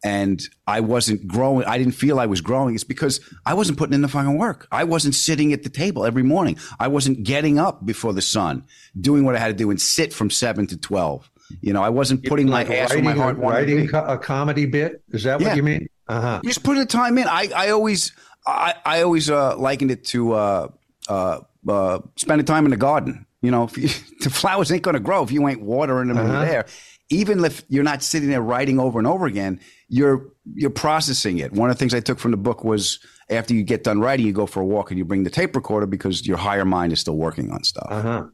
and 0.07 0.41
I 0.69 0.81
wasn't 0.81 1.27
growing, 1.27 1.67
I 1.67 1.79
didn't 1.79 1.95
feel 1.95 2.21
I 2.21 2.27
was 2.27 2.41
growing. 2.41 2.75
It's 2.77 2.85
because 2.85 3.21
I 3.45 3.55
wasn't 3.55 3.77
putting 3.79 3.95
in 3.95 4.03
the 4.03 4.09
fucking 4.09 4.39
work. 4.39 4.69
I 4.71 4.85
wasn't 4.85 5.15
sitting 5.15 5.53
at 5.53 5.63
the 5.65 5.69
table 5.69 6.05
every 6.07 6.23
morning. 6.23 6.57
I 6.79 6.87
wasn't 6.89 7.25
getting 7.25 7.59
up 7.59 7.85
before 7.85 8.13
the 8.13 8.23
sun, 8.23 8.65
doing 9.01 9.25
what 9.25 9.35
I 9.35 9.39
had 9.41 9.49
to 9.49 9.55
do 9.65 9.71
and 9.71 9.81
sit 9.81 10.13
from 10.13 10.31
7 10.31 10.67
to 10.69 10.77
12. 10.77 11.29
You 11.61 11.73
know, 11.73 11.83
I 11.83 11.89
wasn't 11.91 12.25
putting 12.25 12.47
like 12.47 12.69
my 12.69 12.77
ass 12.77 12.91
where 12.95 13.03
my 13.03 13.11
writing, 13.11 13.23
heart 13.23 13.39
writing 13.39 13.91
a 13.95 14.19
comedy 14.19 14.67
bit? 14.67 15.03
Is 15.11 15.25
that 15.25 15.41
what 15.41 15.57
you 15.57 15.63
mean? 15.63 15.89
Uh 16.09 16.21
huh. 16.21 16.41
Just 16.45 16.63
put 16.63 16.77
the 16.77 16.87
time 16.87 17.19
in. 17.19 17.27
I, 17.27 17.49
I 17.55 17.71
always 17.71 18.13
I, 18.47 18.75
I 18.85 19.03
always 19.03 19.29
uh, 19.29 19.57
likened 19.57 19.91
it 19.91 20.05
to 20.07 20.33
uh, 20.35 20.69
uh, 21.09 21.41
uh, 21.69 21.99
spending 22.17 22.45
time 22.45 22.65
in 22.65 22.71
the 22.71 22.77
garden. 22.77 23.27
You 23.43 23.51
know, 23.51 23.65
if 23.65 23.77
you, 23.83 23.89
the 24.21 24.31
flowers 24.31 24.71
ain't 24.73 24.83
going 24.83 24.95
to 24.95 25.01
grow 25.01 25.23
if 25.23 25.31
you 25.33 25.47
ain't 25.49 25.63
watering 25.63 26.09
them 26.09 26.19
Uh-huh. 26.19 26.43
in 26.43 26.49
there. 26.49 26.67
Even 27.09 27.45
if 27.45 27.63
you're 27.69 27.85
not 27.85 28.03
sitting 28.03 28.29
there 28.31 28.43
writing 28.43 28.81
over 28.81 28.99
and 28.99 29.07
over 29.07 29.27
again, 29.27 29.61
you're 29.89 30.27
you're 30.55 30.71
processing 30.71 31.39
it. 31.39 31.53
One 31.53 31.71
of 31.71 31.77
the 31.77 31.79
things 31.79 31.95
I 31.95 32.01
took 32.01 32.19
from 32.19 32.33
the 32.33 32.37
book 32.37 32.65
was 32.65 32.99
after 33.31 33.55
you 33.55 33.63
get 33.63 33.85
done 33.85 34.01
writing, 34.01 34.27
you 34.27 34.33
go 34.33 34.47
for 34.47 34.61
a 34.61 34.67
walk 34.67 34.91
and 34.91 34.99
you 34.99 35.05
bring 35.05 35.23
the 35.25 35.31
tape 35.31 35.55
recorder 35.55 35.87
because 35.87 36.27
your 36.27 36.37
higher 36.37 36.65
mind 36.65 36.93
is 36.93 37.01
still 37.01 37.17
working 37.17 37.51
on 37.53 37.63
stuff. 37.65 37.87
Uh 37.91 38.03
huh. 38.03 38.25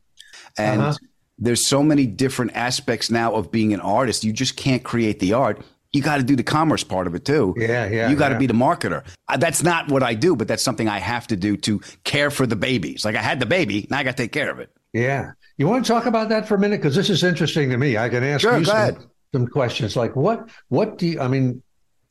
And 0.58 0.80
Uh-huh. 0.82 0.94
there's 1.38 1.66
so 1.66 1.82
many 1.82 2.06
different 2.06 2.52
aspects 2.54 3.10
now 3.10 3.34
of 3.34 3.50
being 3.50 3.72
an 3.74 3.80
artist. 3.80 4.24
You 4.24 4.32
just 4.32 4.56
can't 4.56 4.82
create 4.82 5.18
the 5.20 5.32
art. 5.34 5.62
You 5.92 6.00
got 6.00 6.16
to 6.16 6.22
do 6.22 6.36
the 6.36 6.42
commerce 6.42 6.82
part 6.84 7.06
of 7.06 7.14
it 7.14 7.26
too. 7.26 7.54
Yeah, 7.58 7.86
yeah, 7.86 8.08
You 8.08 8.16
got 8.16 8.28
to 8.28 8.34
yeah. 8.36 8.38
be 8.38 8.46
the 8.46 8.54
marketer. 8.54 9.04
That's 9.38 9.62
not 9.62 9.90
what 9.90 10.02
I 10.02 10.14
do, 10.14 10.34
but 10.34 10.48
that's 10.48 10.62
something 10.62 10.88
I 10.88 10.98
have 10.98 11.26
to 11.26 11.36
do 11.36 11.58
to 11.58 11.80
care 12.04 12.30
for 12.30 12.46
the 12.46 12.56
babies. 12.56 13.04
Like 13.04 13.14
I 13.16 13.20
had 13.22 13.40
the 13.40 13.44
baby, 13.46 13.86
now 13.90 13.98
I 13.98 14.02
got 14.02 14.16
to 14.16 14.22
take 14.22 14.32
care 14.32 14.50
of 14.50 14.58
it. 14.58 14.70
Yeah. 14.94 15.32
You 15.58 15.68
want 15.68 15.84
to 15.84 15.92
talk 15.92 16.06
about 16.06 16.28
that 16.30 16.48
for 16.48 16.54
a 16.54 16.58
minute? 16.58 16.80
Because 16.80 16.94
this 16.94 17.10
is 17.10 17.22
interesting 17.22 17.70
to 17.70 17.76
me. 17.76 17.96
I 17.96 18.08
can 18.08 18.24
ask 18.24 18.40
Sure, 18.42 18.58
you 18.58 18.64
some, 18.64 19.10
some 19.32 19.46
questions 19.46 19.96
like 19.96 20.16
what 20.16 20.48
what 20.68 20.98
do 20.98 21.06
you 21.06 21.20
I 21.20 21.28
mean, 21.28 21.62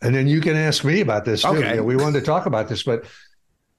and 0.02 0.14
then 0.16 0.28
you 0.28 0.42
can 0.42 0.56
ask 0.56 0.84
me 0.84 1.02
about 1.02 1.26
this 1.26 1.42
too. 1.44 1.50
Okay. 1.50 1.80
We 1.80 1.96
wanted 1.96 2.20
to 2.20 2.26
talk 2.26 2.46
about 2.46 2.70
this, 2.70 2.84
but 2.84 3.06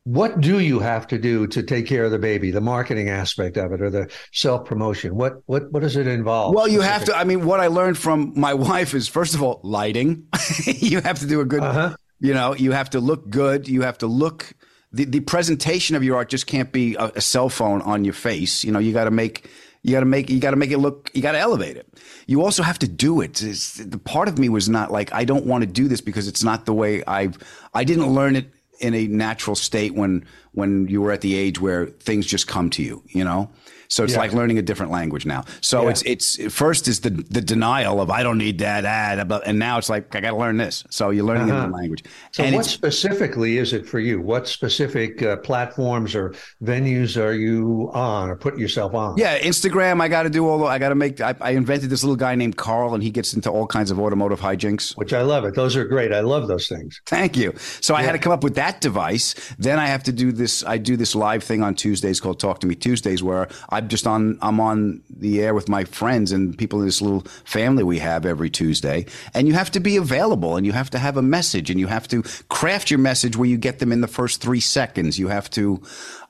what 0.04 0.40
do 0.40 0.58
you 0.58 0.80
have 0.80 1.06
to 1.08 1.18
do 1.18 1.46
to 1.46 1.62
take 1.62 1.86
care 1.86 2.04
of 2.04 2.10
the 2.10 2.18
baby, 2.18 2.50
the 2.50 2.60
marketing 2.60 3.08
aspect 3.08 3.56
of 3.56 3.72
it 3.72 3.80
or 3.80 3.88
the 3.88 4.10
self 4.32 4.64
promotion? 4.64 5.14
What 5.14 5.42
what 5.46 5.70
what 5.70 5.80
does 5.80 5.96
it 5.96 6.08
involve? 6.08 6.54
Well, 6.56 6.66
you 6.66 6.80
have 6.80 7.04
to. 7.04 7.16
I 7.16 7.22
mean, 7.22 7.44
what 7.46 7.60
I 7.60 7.68
learned 7.68 7.96
from 7.98 8.32
my 8.36 8.52
wife 8.70 8.94
is 8.94 9.06
first 9.08 9.34
of 9.34 9.42
all, 9.42 9.60
lighting. 9.62 10.26
you 10.66 11.00
have 11.02 11.20
to 11.20 11.26
do 11.26 11.40
a 11.40 11.44
good, 11.44 11.62
Uh-huh. 11.62 11.94
you 12.18 12.34
know, 12.34 12.54
you 12.56 12.72
have 12.72 12.90
to 12.90 13.00
look 13.00 13.30
good. 13.30 13.68
You 13.68 13.82
have 13.82 13.98
to 13.98 14.08
look, 14.08 14.52
the, 14.92 15.04
the 15.04 15.20
presentation 15.20 15.96
of 15.96 16.04
your 16.04 16.16
art 16.16 16.28
just 16.28 16.46
can't 16.46 16.70
be 16.72 16.94
a, 16.96 17.06
a 17.16 17.20
cell 17.20 17.48
phone 17.48 17.82
on 17.82 18.04
your 18.04 18.14
face. 18.14 18.62
You 18.64 18.72
know, 18.72 18.78
you 18.78 18.92
got 18.92 19.04
to 19.04 19.10
make, 19.10 19.48
you 19.82 19.92
got 19.92 20.00
to 20.00 20.06
make, 20.06 20.30
you 20.30 20.38
got 20.40 20.50
to 20.50 20.56
make 20.56 20.70
it 20.70 20.78
look, 20.78 21.10
you 21.14 21.22
got 21.22 21.32
to 21.32 21.38
elevate 21.38 21.76
it. 21.76 21.88
You 22.26 22.42
also 22.42 22.62
have 22.62 22.78
to 22.80 22.88
do 22.88 23.20
it. 23.20 23.42
It's- 23.42 23.80
the 23.84 23.98
part 23.98 24.28
of 24.28 24.38
me 24.38 24.48
was 24.48 24.68
not 24.68 24.92
like, 24.92 25.12
I 25.12 25.24
don't 25.24 25.46
want 25.46 25.62
to 25.62 25.66
do 25.66 25.88
this 25.88 26.00
because 26.00 26.28
it's 26.28 26.44
not 26.44 26.66
the 26.66 26.74
way 26.74 27.02
I've, 27.04 27.38
I 27.74 27.84
didn't 27.84 28.12
learn 28.12 28.36
it 28.36 28.52
in 28.80 28.94
a 28.94 29.06
natural 29.06 29.56
state 29.56 29.94
when, 29.94 30.24
when 30.52 30.88
you 30.88 31.00
were 31.00 31.12
at 31.12 31.20
the 31.20 31.34
age 31.34 31.60
where 31.60 31.86
things 31.86 32.26
just 32.26 32.46
come 32.48 32.68
to 32.70 32.82
you, 32.82 33.02
you 33.08 33.24
know? 33.24 33.50
So 33.92 34.04
it's 34.04 34.14
Yeah. 34.14 34.20
like 34.20 34.32
learning 34.32 34.56
a 34.58 34.62
different 34.62 34.90
language 34.90 35.26
now. 35.26 35.44
So 35.60 35.82
Yeah. 35.82 35.90
it's 35.90 36.02
it's 36.12 36.54
first 36.54 36.88
is 36.88 37.00
the 37.00 37.10
the 37.10 37.42
denial 37.42 38.00
of 38.00 38.08
I 38.10 38.22
don't 38.22 38.38
need 38.38 38.58
that 38.60 38.86
ad, 38.86 39.28
but 39.28 39.46
and 39.46 39.58
now 39.58 39.76
it's 39.76 39.90
like 39.90 40.16
I 40.16 40.20
got 40.20 40.30
to 40.30 40.36
learn 40.36 40.56
this. 40.56 40.82
So 40.88 41.10
you're 41.10 41.26
learning 41.26 41.50
a 41.50 41.54
Uh-huh. 41.54 41.66
new 41.66 41.74
language. 41.74 42.02
So, 42.30 42.42
and 42.42 42.56
what 42.56 42.64
specifically 42.64 43.58
is 43.58 43.74
it 43.74 43.86
for 43.86 44.00
you? 44.00 44.20
What 44.20 44.48
specific 44.48 45.22
uh, 45.22 45.36
platforms 45.36 46.14
or 46.14 46.34
venues 46.64 47.20
are 47.22 47.34
you 47.34 47.90
on 47.92 48.30
or 48.30 48.36
putting 48.36 48.60
yourself 48.60 48.94
on? 48.94 49.16
yeah, 49.18 49.38
Instagram. 49.40 50.00
I 50.00 50.08
got 50.08 50.22
to 50.22 50.30
do 50.30 50.48
all. 50.48 50.58
the- 50.60 50.64
I 50.64 50.78
got 50.78 50.88
to 50.88 50.94
make. 50.94 51.20
I, 51.20 51.34
I 51.40 51.50
invented 51.50 51.90
this 51.90 52.02
little 52.02 52.16
guy 52.16 52.34
named 52.34 52.56
Carl, 52.56 52.94
and 52.94 53.02
he 53.02 53.10
gets 53.10 53.34
into 53.34 53.50
all 53.50 53.66
kinds 53.66 53.90
of 53.90 54.00
automotive 54.00 54.40
hijinks. 54.40 54.96
Which 54.96 55.12
I 55.12 55.20
love 55.22 55.44
it. 55.44 55.54
Those 55.54 55.76
are 55.76 55.84
great. 55.84 56.12
I 56.12 56.20
love 56.20 56.48
those 56.48 56.66
things. 56.66 56.98
Thank 57.06 57.36
you. 57.36 57.52
So 57.80 57.94
I 57.94 58.02
had 58.02 58.12
to 58.12 58.18
come 58.18 58.32
up 58.32 58.42
with 58.42 58.54
that 58.54 58.80
device. 58.80 59.34
Then 59.58 59.78
I 59.78 59.86
have 59.86 60.02
to 60.04 60.12
do 60.12 60.32
this. 60.32 60.64
I 60.64 60.78
do 60.78 60.96
this 60.96 61.14
live 61.14 61.42
thing 61.44 61.62
on 61.62 61.74
Tuesdays 61.74 62.20
called 62.20 62.40
Talk 62.40 62.60
to 62.60 62.66
Me 62.66 62.74
Tuesdays, 62.74 63.22
where 63.22 63.48
I'm 63.82 63.88
just 63.88 64.06
on. 64.06 64.38
I'm 64.40 64.60
on 64.60 65.02
the 65.10 65.42
air 65.42 65.54
with 65.54 65.68
my 65.68 65.84
friends 65.84 66.30
and 66.30 66.56
people 66.56 66.80
in 66.80 66.86
this 66.86 67.02
little 67.02 67.22
family 67.44 67.82
we 67.82 67.98
have 67.98 68.24
every 68.24 68.48
Tuesday. 68.48 69.06
And 69.34 69.48
you 69.48 69.54
have 69.54 69.72
to 69.72 69.80
be 69.80 69.96
available, 69.96 70.56
and 70.56 70.64
you 70.64 70.72
have 70.72 70.90
to 70.90 70.98
have 70.98 71.16
a 71.16 71.22
message, 71.22 71.68
and 71.68 71.80
you 71.80 71.88
have 71.88 72.06
to 72.08 72.22
craft 72.48 72.90
your 72.90 72.98
message 72.98 73.36
where 73.36 73.48
you 73.48 73.58
get 73.58 73.80
them 73.80 73.90
in 73.90 74.00
the 74.00 74.08
first 74.08 74.40
three 74.40 74.60
seconds. 74.60 75.18
You 75.18 75.28
have 75.28 75.50
to. 75.50 75.82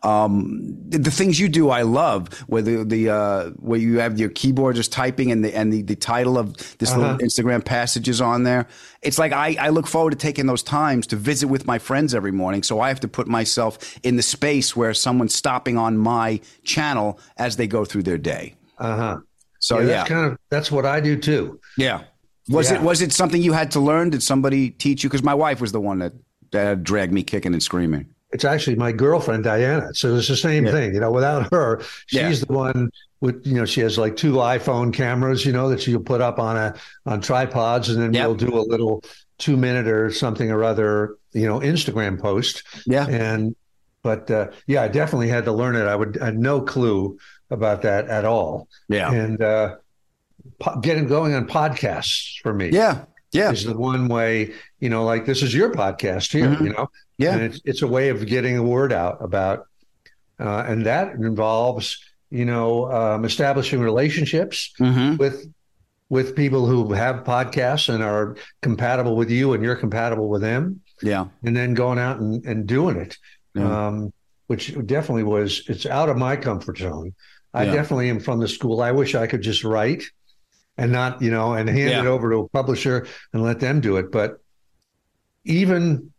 Um, 0.05 0.77
the, 0.89 0.99
the 0.99 1.11
things 1.11 1.39
you 1.39 1.49
do, 1.49 1.71
I 1.71 1.83
love. 1.83 2.29
Where 2.49 2.63
the 2.63 2.85
the 2.85 3.11
uh, 3.11 3.51
where 3.51 3.79
you 3.79 3.99
have 4.01 4.19
your 4.19 4.31
keyboard 4.31 4.77
just 4.77 4.93
typing 4.93 5.31
and 5.31 5.45
the 5.45 5.55
and 5.57 5.73
the, 5.73 5.83
the 5.83 5.95
title 5.97 6.39
of 6.39 6.57
this 6.79 6.91
Uh-huh. 6.91 7.01
little 7.01 7.19
Instagram 7.19 7.65
passage 7.65 8.09
is 8.09 8.21
on 8.21 8.43
there. 8.43 8.67
It's 9.03 9.19
like 9.19 9.33
I, 9.33 9.57
I 9.61 9.69
look 9.71 9.87
forward 9.87 10.11
to 10.11 10.17
taking 10.17 10.47
those 10.47 10.63
times 10.63 11.07
to 11.09 11.17
visit 11.17 11.47
with 11.49 11.67
my 11.67 11.79
friends 11.79 12.15
every 12.15 12.33
morning. 12.33 12.63
So 12.63 12.81
I 12.81 12.89
have 12.89 13.01
to 13.01 13.09
put 13.09 13.27
myself 13.29 13.79
in 14.03 14.17
the 14.17 14.23
space 14.23 14.75
where 14.77 14.93
someone's 14.95 15.35
stopping 15.35 15.77
on 15.79 15.97
my 15.99 16.41
channel 16.65 17.19
as 17.37 17.57
they 17.57 17.67
go 17.67 17.85
through 17.85 18.03
their 18.03 18.19
day. 18.19 18.55
Uh 18.79 18.97
huh. 18.97 19.19
So 19.61 19.79
yeah, 19.79 19.85
yeah, 19.87 19.91
that's 19.99 20.09
kind 20.09 20.33
of 20.33 20.39
that's 20.51 20.73
what 20.73 20.85
I 20.85 21.01
do 21.01 21.17
too. 21.17 21.61
yeah. 21.77 22.03
Was 22.49 22.71
Yeah. 22.73 22.79
it 22.79 22.83
was 22.83 23.01
it 23.03 23.13
something 23.13 23.41
you 23.41 23.53
had 23.53 23.71
to 23.73 23.81
learn? 23.81 24.11
Did 24.11 24.23
somebody 24.25 24.71
teach 24.71 25.05
you? 25.05 25.09
Because 25.09 25.23
my 25.23 25.35
wife 25.35 25.61
was 25.61 25.71
the 25.71 25.81
one 25.81 26.01
that 26.01 26.13
that 26.51 26.83
dragged 26.83 27.13
me 27.13 27.23
kicking 27.23 27.53
and 27.55 27.63
screaming. 27.63 28.07
It's 28.33 28.45
actually 28.45 28.77
my 28.77 28.93
girlfriend 28.93 29.45
Diana. 29.45 29.93
So 29.95 30.15
it's 30.17 30.29
the 30.29 30.37
same 30.37 30.65
thing. 30.67 30.95
You 30.95 31.01
know, 31.01 31.11
without 31.13 31.53
her, 31.53 31.81
she's 32.07 32.21
Yeah. 32.41 32.47
the 32.47 32.53
one 32.53 32.91
with 33.21 33.47
you 33.47 33.55
know 33.55 33.65
she 33.65 33.81
has 33.83 33.99
like 33.99 34.17
two 34.17 34.35
iPhone 34.35 34.93
cameras. 34.93 35.45
You 35.45 35.53
know 35.53 35.69
that 35.69 35.81
she'll 35.83 36.01
put 36.01 36.21
up 36.21 36.39
on 36.39 36.57
a 36.57 36.75
on 37.07 37.21
tripods, 37.21 37.89
and 37.91 38.01
then 38.03 38.13
Yep. 38.15 38.27
we'll 38.27 38.37
do 38.37 38.59
a 38.59 38.63
little 38.63 39.03
two 39.39 39.57
minute 39.57 39.87
or 39.87 40.11
something 40.11 40.51
or 40.51 40.65
other. 40.65 41.17
You 41.33 41.47
know, 41.47 41.61
Instagram 41.61 42.21
post. 42.21 42.63
Yeah. 42.87 43.07
And 43.09 43.55
but 44.03 44.31
uh, 44.31 44.49
yeah, 44.67 44.83
I 44.83 44.89
definitely 44.89 45.29
had 45.29 45.45
to 45.47 45.53
learn 45.53 45.77
it. 45.77 45.85
I 45.87 45.95
would 45.97 46.19
I 46.19 46.27
had 46.27 46.39
no 46.39 46.61
clue 46.61 47.19
about 47.51 47.83
that 47.83 48.09
at 48.09 48.25
all. 48.25 48.69
Yeah. 48.89 49.11
And 49.13 49.41
uh, 49.43 49.77
po- 50.59 50.81
getting 50.81 51.07
going 51.07 51.35
on 51.35 51.47
podcasts 51.47 52.41
for 52.43 52.53
me. 52.55 52.71
Yeah. 52.71 53.05
Yeah. 53.33 53.51
is 53.51 53.65
the 53.65 53.77
one 53.77 54.09
way, 54.09 54.53
you 54.81 54.91
know, 54.91 55.05
like 55.05 55.25
this 55.25 55.43
is 55.43 55.55
your 55.55 55.73
podcast 55.73 56.33
here, 56.33 56.49
Mhm. 56.49 56.61
you 56.65 56.69
know? 56.75 56.91
Yeah. 57.23 57.35
And 57.35 57.43
it's, 57.43 57.61
it's 57.65 57.83
a 57.83 57.87
way 57.87 58.09
of 58.09 58.27
getting 58.27 58.57
the 58.57 58.63
word 58.63 58.93
out 58.93 59.19
about, 59.21 59.67
uh, 60.41 60.65
and 60.67 60.87
that 60.87 61.15
involves, 61.15 61.99
you 62.31 62.45
know, 62.45 62.91
um, 62.93 63.25
establishing 63.25 63.81
relationships 63.81 64.73
Mhm. 64.81 65.19
with, 65.19 65.47
with 66.09 66.37
people 66.37 66.67
who 66.67 66.93
have 66.93 67.25
podcasts 67.25 67.89
and 67.93 68.03
are 68.03 68.37
compatible 68.61 69.17
with 69.17 69.31
you 69.31 69.53
and 69.55 69.63
you're 69.65 69.77
compatible 69.77 70.29
with 70.29 70.43
them. 70.43 70.81
Yeah. 71.03 71.27
And 71.43 71.57
then 71.57 71.75
going 71.75 71.99
out 71.99 72.21
and, 72.21 72.45
and 72.45 72.67
doing 72.67 72.97
it. 72.97 73.17
Yeah. 73.55 73.87
Um, 73.89 74.13
which 74.47 74.75
definitely 74.87 75.23
was 75.25 75.63
it's 75.69 75.87
out 75.87 76.09
of 76.11 76.17
my 76.19 76.37
comfort 76.37 76.79
zone. 76.79 77.15
I 77.55 77.65
Yeah. 77.65 77.73
definitely 77.75 78.11
am 78.11 78.21
from 78.21 78.41
the 78.41 78.49
school. 78.49 78.83
I 78.83 78.93
wish 78.93 79.15
I 79.15 79.27
could 79.27 79.41
just 79.43 79.65
write 79.65 80.05
and 80.77 80.93
not, 80.93 81.23
you 81.23 81.31
know, 81.31 81.55
and 81.55 81.69
hand 81.69 82.07
it 82.07 82.07
over 82.09 82.31
to 82.31 82.39
a 82.41 82.49
publisher 82.49 83.07
and 83.33 83.43
let 83.43 83.61
them 83.61 83.81
do 83.81 83.97
it. 83.97 84.11
But 84.13 84.39
even 85.45 86.12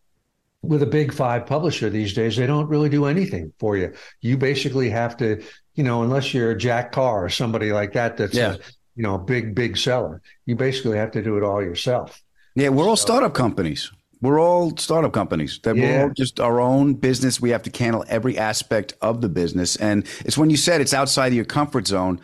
with 0.63 0.82
a 0.82 0.88
big 0.88 1.13
five 1.13 1.45
publisher 1.45 1.89
these 1.89 2.13
days, 2.13 2.36
they 2.38 2.47
don't 2.47 2.67
really 2.69 2.89
do 2.89 3.06
anything 3.06 3.52
for 3.60 3.78
you. 3.78 3.93
You 4.21 4.38
basically 4.38 4.89
have 4.89 5.15
to, 5.17 5.43
you 5.76 5.84
know, 5.84 6.04
unless 6.04 6.34
you're 6.34 6.56
Jack 6.56 6.91
Carr 6.93 7.26
or 7.26 7.30
somebody 7.30 7.71
like 7.71 7.93
that, 7.93 8.17
that's 8.17 8.34
Yeah. 8.34 8.54
a, 8.54 8.58
you 8.95 9.04
know, 9.04 9.15
a 9.15 9.19
big, 9.19 9.54
big 9.54 9.78
seller, 9.78 10.21
you 10.45 10.56
basically 10.56 10.97
have 10.97 11.12
to 11.12 11.21
do 11.21 11.38
it 11.38 11.43
all 11.43 11.62
yourself. 11.62 12.21
Yeah, 12.56 12.69
we're 12.69 12.88
all 12.88 12.95
startup 12.95 13.34
companies. 13.34 13.91
We're 14.21 14.39
all 14.39 14.76
startup 14.78 15.12
companies. 15.12 15.60
That 15.63 15.76
we're 15.76 16.04
all 16.04 16.10
just 16.12 16.39
our 16.39 16.62
own 16.62 16.93
business. 16.93 17.41
We 17.41 17.49
have 17.49 17.63
to 17.63 17.84
handle 17.84 18.06
every 18.08 18.38
aspect 18.38 18.93
of 19.02 19.19
the 19.19 19.28
business, 19.28 19.76
and 19.76 20.08
it's 20.23 20.38
when 20.38 20.49
you 20.49 20.56
said 20.56 20.80
it's 20.80 20.93
outside 20.93 21.28
of 21.28 21.34
your 21.34 21.43
comfort 21.43 21.88
zone. 21.88 22.21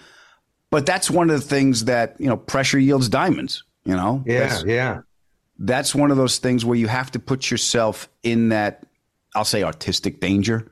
But 0.69 0.85
that's 0.85 1.11
one 1.11 1.29
of 1.29 1.41
the 1.41 1.45
things 1.45 1.85
that 1.85 2.15
you 2.17 2.27
know 2.27 2.37
pressure 2.37 2.79
yields 2.79 3.09
diamonds. 3.09 3.63
You 3.83 3.95
know, 3.95 4.23
Yeah, 4.25 4.61
yeah. 4.65 4.99
That's 5.59 5.93
one 5.93 6.09
of 6.11 6.17
those 6.17 6.37
things 6.39 6.63
where 6.65 6.77
you 6.77 6.87
have 6.87 7.11
to 7.11 7.19
put 7.19 7.51
yourself 7.51 8.09
in 8.23 8.49
that 8.49 8.85
I'll 9.35 9.45
say 9.45 9.61
artistic 9.63 10.19
danger. 10.21 10.71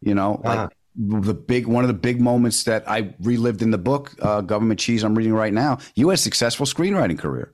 You 0.00 0.14
know, 0.14 0.40
Uh-huh. 0.44 0.62
like 0.62 0.70
the 0.96 1.34
big 1.34 1.66
one 1.66 1.82
of 1.82 1.88
the 1.88 1.94
big 1.94 2.20
moments 2.20 2.64
that 2.64 2.88
I 2.88 3.14
relived 3.20 3.62
in 3.62 3.70
the 3.70 3.78
book, 3.78 4.14
uh, 4.20 4.42
Government 4.42 4.78
Cheese. 4.78 5.02
I'm 5.02 5.14
reading 5.14 5.32
right 5.32 5.52
now. 5.52 5.78
You 5.94 6.08
had 6.10 6.14
a 6.14 6.22
successful 6.22 6.66
screenwriting 6.66 7.18
career. 7.18 7.52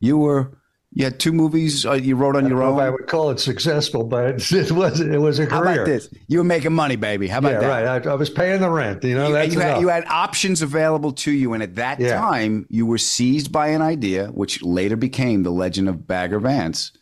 You 0.00 0.16
were 0.18 0.58
you 0.94 1.04
had 1.04 1.18
two 1.18 1.32
movies 1.32 1.86
uh, 1.86 1.92
you 1.92 2.16
wrote 2.16 2.36
on 2.36 2.46
your 2.48 2.62
own. 2.62 2.78
I 2.78 2.90
would 2.90 3.06
call 3.06 3.30
it 3.30 3.40
successful, 3.40 4.04
but 4.04 4.24
it, 4.34 4.52
it 4.70 4.72
was 4.72 5.00
it 5.00 5.18
was 5.18 5.38
a 5.38 5.46
career. 5.46 5.64
How 5.64 5.72
about 5.74 5.86
this? 5.86 6.08
You 6.28 6.38
were 6.38 6.44
making 6.44 6.72
money, 6.74 6.96
baby. 6.96 7.28
How 7.28 7.38
about 7.38 7.52
yeah, 7.52 7.60
that? 7.60 7.68
right. 7.94 8.06
I, 8.06 8.10
I 8.10 8.14
was 8.14 8.28
paying 8.30 8.60
the 8.60 8.68
rent. 8.70 9.02
You 9.04 9.14
know, 9.14 9.28
You, 9.28 9.32
that's 9.34 9.54
you 9.54 9.60
had, 9.60 9.80
you 9.80 9.88
had 9.88 10.04
options 10.06 10.60
available 10.62 11.12
to 11.12 11.32
you, 11.32 11.54
and 11.54 11.62
at 11.62 11.76
that 11.76 11.98
Yeah. 12.00 12.16
time, 12.20 12.66
you 12.68 12.84
were 12.86 12.98
seized 12.98 13.50
by 13.52 13.68
an 13.68 13.80
idea, 13.82 14.26
which 14.28 14.62
later 14.62 14.96
became 14.96 15.42
the 15.44 15.50
Legend 15.50 15.88
of 15.88 16.06
Bagger 16.06 16.40
Vance, 16.40 16.92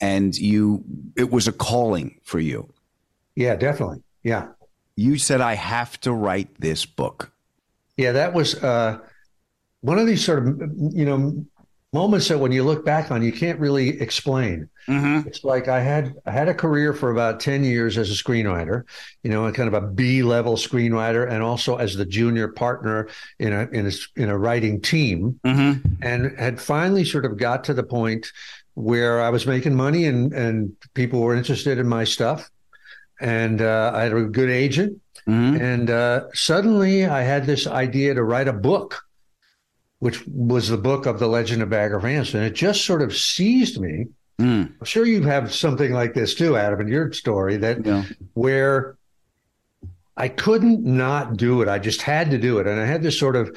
and 0.00 0.36
you 0.36 0.84
it 1.16 1.30
was 1.30 1.48
a 1.48 1.52
calling 1.52 2.20
for 2.24 2.38
you. 2.40 2.68
yeah, 3.34 3.54
definitely. 3.56 4.02
Yeah. 4.22 4.48
You 4.94 5.16
said, 5.16 5.40
"I 5.40 5.54
have 5.54 5.98
to 6.02 6.12
write 6.12 6.60
this 6.60 6.84
book." 6.84 7.32
Yeah, 7.96 8.12
that 8.12 8.34
was 8.34 8.62
uh, 8.62 8.98
one 9.80 9.98
of 9.98 10.06
these 10.06 10.22
sort 10.24 10.46
of 10.46 10.60
you 10.76 11.04
know 11.06 11.44
moments 11.92 12.28
that 12.28 12.38
when 12.38 12.52
you 12.52 12.64
look 12.64 12.84
back 12.84 13.10
on, 13.10 13.22
you 13.22 13.32
can't 13.32 13.58
really 13.60 14.00
explain. 14.00 14.68
Mm-hmm. 14.88 15.28
It's 15.28 15.44
like 15.44 15.68
I 15.68 15.80
had 15.80 16.14
I 16.26 16.30
had 16.30 16.48
a 16.48 16.54
career 16.54 16.92
for 16.92 17.10
about 17.10 17.38
ten 17.38 17.62
years 17.64 17.98
as 17.98 18.10
a 18.10 18.14
screenwriter, 18.14 18.84
you 19.22 19.30
know, 19.30 19.50
kind 19.52 19.68
of 19.68 19.74
a 19.74 19.86
B 19.86 20.22
level 20.22 20.56
screenwriter, 20.56 21.30
and 21.30 21.42
also 21.42 21.76
as 21.76 21.94
the 21.94 22.06
junior 22.06 22.48
partner 22.48 23.08
in 23.38 23.52
a 23.52 23.68
in 23.72 23.86
a 23.86 23.92
in 24.16 24.28
a 24.28 24.38
writing 24.38 24.80
team, 24.80 25.38
Mm-hmm. 25.44 26.02
and 26.02 26.38
had 26.38 26.60
finally 26.60 27.04
sort 27.04 27.24
of 27.24 27.36
got 27.36 27.64
to 27.64 27.74
the 27.74 27.82
point 27.84 28.26
where 28.74 29.20
I 29.20 29.28
was 29.28 29.46
making 29.46 29.74
money 29.74 30.06
and 30.06 30.32
and 30.32 30.74
people 30.94 31.20
were 31.20 31.36
interested 31.36 31.78
in 31.78 31.86
my 31.86 32.04
stuff, 32.04 32.50
and 33.20 33.60
uh, 33.60 33.92
I 33.94 34.02
had 34.04 34.12
a 34.14 34.24
good 34.24 34.50
agent, 34.50 34.98
Mm-hmm. 35.28 35.62
and 35.62 35.90
uh, 35.90 36.24
suddenly 36.32 37.06
I 37.06 37.22
had 37.22 37.46
this 37.46 37.68
idea 37.68 38.14
to 38.14 38.24
write 38.24 38.48
a 38.48 38.52
book, 38.52 39.04
which 40.02 40.26
was 40.26 40.68
the 40.68 40.76
book 40.76 41.06
of 41.06 41.20
the 41.20 41.28
Legend 41.28 41.62
of 41.62 41.70
Bagger 41.70 42.00
Vance, 42.00 42.34
and 42.34 42.42
it 42.42 42.54
just 42.54 42.84
sort 42.84 43.02
of 43.02 43.16
seized 43.16 43.80
me. 43.80 44.06
Mm. 44.40 44.72
I'm 44.80 44.84
sure 44.84 45.06
you 45.06 45.22
have 45.22 45.54
something 45.54 45.92
like 45.92 46.12
this 46.12 46.34
too, 46.34 46.56
Adam, 46.56 46.80
in 46.80 46.88
your 46.88 47.12
story 47.12 47.56
that 47.58 47.86
Yeah. 47.86 48.02
where 48.34 48.96
I 50.16 50.26
couldn't 50.26 50.84
not 50.84 51.36
do 51.36 51.62
it. 51.62 51.68
I 51.68 51.78
just 51.78 52.02
had 52.02 52.32
to 52.32 52.38
do 52.38 52.58
it, 52.58 52.66
and 52.66 52.80
I 52.80 52.84
had 52.84 53.04
this 53.04 53.16
sort 53.16 53.36
of 53.36 53.56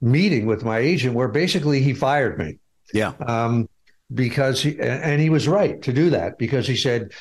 meeting 0.00 0.46
with 0.46 0.64
my 0.64 0.78
agent 0.78 1.14
where 1.14 1.28
basically 1.28 1.82
he 1.82 1.92
fired 1.92 2.38
me 2.38 2.58
Yeah. 2.94 3.12
um, 3.26 3.68
because 4.14 4.62
he, 4.62 4.80
and 4.80 5.20
he 5.20 5.28
was 5.28 5.46
right 5.46 5.82
to 5.82 5.92
do 5.92 6.08
that 6.08 6.38
because 6.38 6.66
he 6.66 6.76
said, 6.76 7.12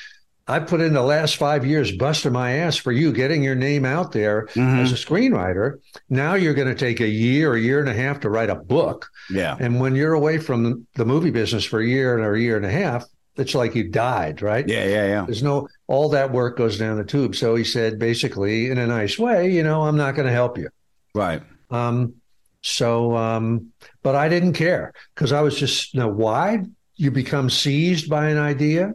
I 0.47 0.59
put 0.59 0.79
in 0.81 0.93
the 0.93 1.01
last 1.01 1.37
five 1.37 1.65
years 1.65 1.91
busting 1.91 2.31
my 2.31 2.51
ass 2.51 2.75
for 2.75 2.91
you, 2.91 3.11
getting 3.11 3.41
your 3.41 3.55
name 3.55 3.83
out 3.83 4.11
there 4.11 4.47
Mhm. 4.53 4.79
as 4.83 4.91
a 4.91 4.95
screenwriter. 4.95 5.79
Now 6.09 6.35
you're 6.35 6.53
going 6.53 6.67
to 6.67 6.75
take 6.75 6.99
a 6.99 7.07
year, 7.07 7.55
a 7.55 7.59
year 7.59 7.79
and 7.79 7.89
a 7.89 7.93
half 7.93 8.19
to 8.19 8.29
write 8.29 8.51
a 8.51 8.55
book. 8.55 9.09
Yeah. 9.31 9.57
And 9.59 9.79
when 9.79 9.95
you're 9.95 10.13
away 10.13 10.37
from 10.37 10.85
the 10.95 11.05
movie 11.05 11.31
business 11.31 11.63
for 11.65 11.79
a 11.79 11.85
year 11.85 12.19
or 12.19 12.35
a 12.35 12.39
year 12.39 12.57
and 12.57 12.65
a 12.65 12.69
half, 12.71 13.05
it's 13.37 13.55
like 13.55 13.73
you 13.73 13.89
died, 13.89 14.43
right? 14.43 14.67
Yeah. 14.67 14.85
Yeah. 14.85 15.07
Yeah. 15.07 15.23
There's 15.25 15.41
no, 15.43 15.67
all 15.87 16.09
that 16.09 16.31
work 16.31 16.57
goes 16.57 16.77
down 16.77 16.97
the 16.97 17.03
tube. 17.03 17.35
So 17.35 17.55
he 17.55 17.63
said, 17.63 17.97
basically, 17.97 18.69
in 18.69 18.77
a 18.77 18.85
nice 18.85 19.17
way, 19.17 19.51
you 19.51 19.63
know, 19.63 19.81
I'm 19.81 19.97
not 19.97 20.13
going 20.15 20.27
to 20.27 20.31
help 20.33 20.59
you. 20.59 20.69
Right. 21.15 21.41
Um, 21.71 22.13
so, 22.61 23.15
um, 23.17 23.71
but 24.03 24.13
I 24.15 24.29
didn't 24.29 24.53
care 24.53 24.93
because 25.15 25.31
I 25.31 25.41
was 25.41 25.57
just, 25.57 25.95
now 25.95 26.07
why 26.07 26.59
you 26.97 27.09
become 27.11 27.49
seized 27.49 28.09
by 28.09 28.29
an 28.29 28.37
idea? 28.37 28.93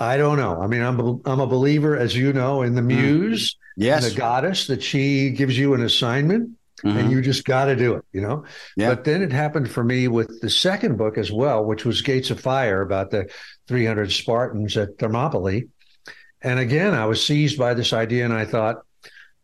I 0.00 0.16
don't 0.16 0.38
know. 0.38 0.60
I 0.60 0.66
mean, 0.66 0.80
I'm 0.82 0.98
a, 0.98 1.16
I'm 1.26 1.40
a 1.40 1.46
believer, 1.46 1.96
as 1.96 2.16
you 2.16 2.32
know, 2.32 2.62
in 2.62 2.74
the 2.74 2.82
muse, 2.82 3.56
Yes. 3.76 4.10
the 4.10 4.16
goddess 4.16 4.66
that 4.66 4.82
she 4.82 5.30
gives 5.30 5.56
you 5.58 5.74
an 5.74 5.82
assignment 5.82 6.50
Mhm. 6.84 6.96
and 6.96 7.12
you 7.12 7.20
just 7.20 7.44
got 7.44 7.66
to 7.66 7.76
do 7.76 7.94
it, 7.94 8.04
you 8.12 8.22
know? 8.22 8.44
Yeah. 8.76 8.88
But 8.94 9.04
then 9.04 9.22
it 9.22 9.30
happened 9.32 9.70
for 9.70 9.84
me 9.84 10.08
with 10.08 10.40
the 10.40 10.48
second 10.48 10.96
book 10.96 11.18
as 11.18 11.30
well, 11.30 11.62
which 11.64 11.84
was 11.84 12.00
Gates 12.00 12.30
of 12.30 12.40
Fire 12.40 12.80
about 12.80 13.10
the 13.10 13.28
300 13.68 14.10
Spartans 14.10 14.76
at 14.78 14.98
Thermopylae. 14.98 15.66
And 16.40 16.58
again, 16.58 16.94
I 16.94 17.04
was 17.04 17.24
seized 17.24 17.58
by 17.58 17.74
this 17.74 17.92
idea 17.92 18.24
and 18.24 18.32
I 18.32 18.46
thought, 18.46 18.76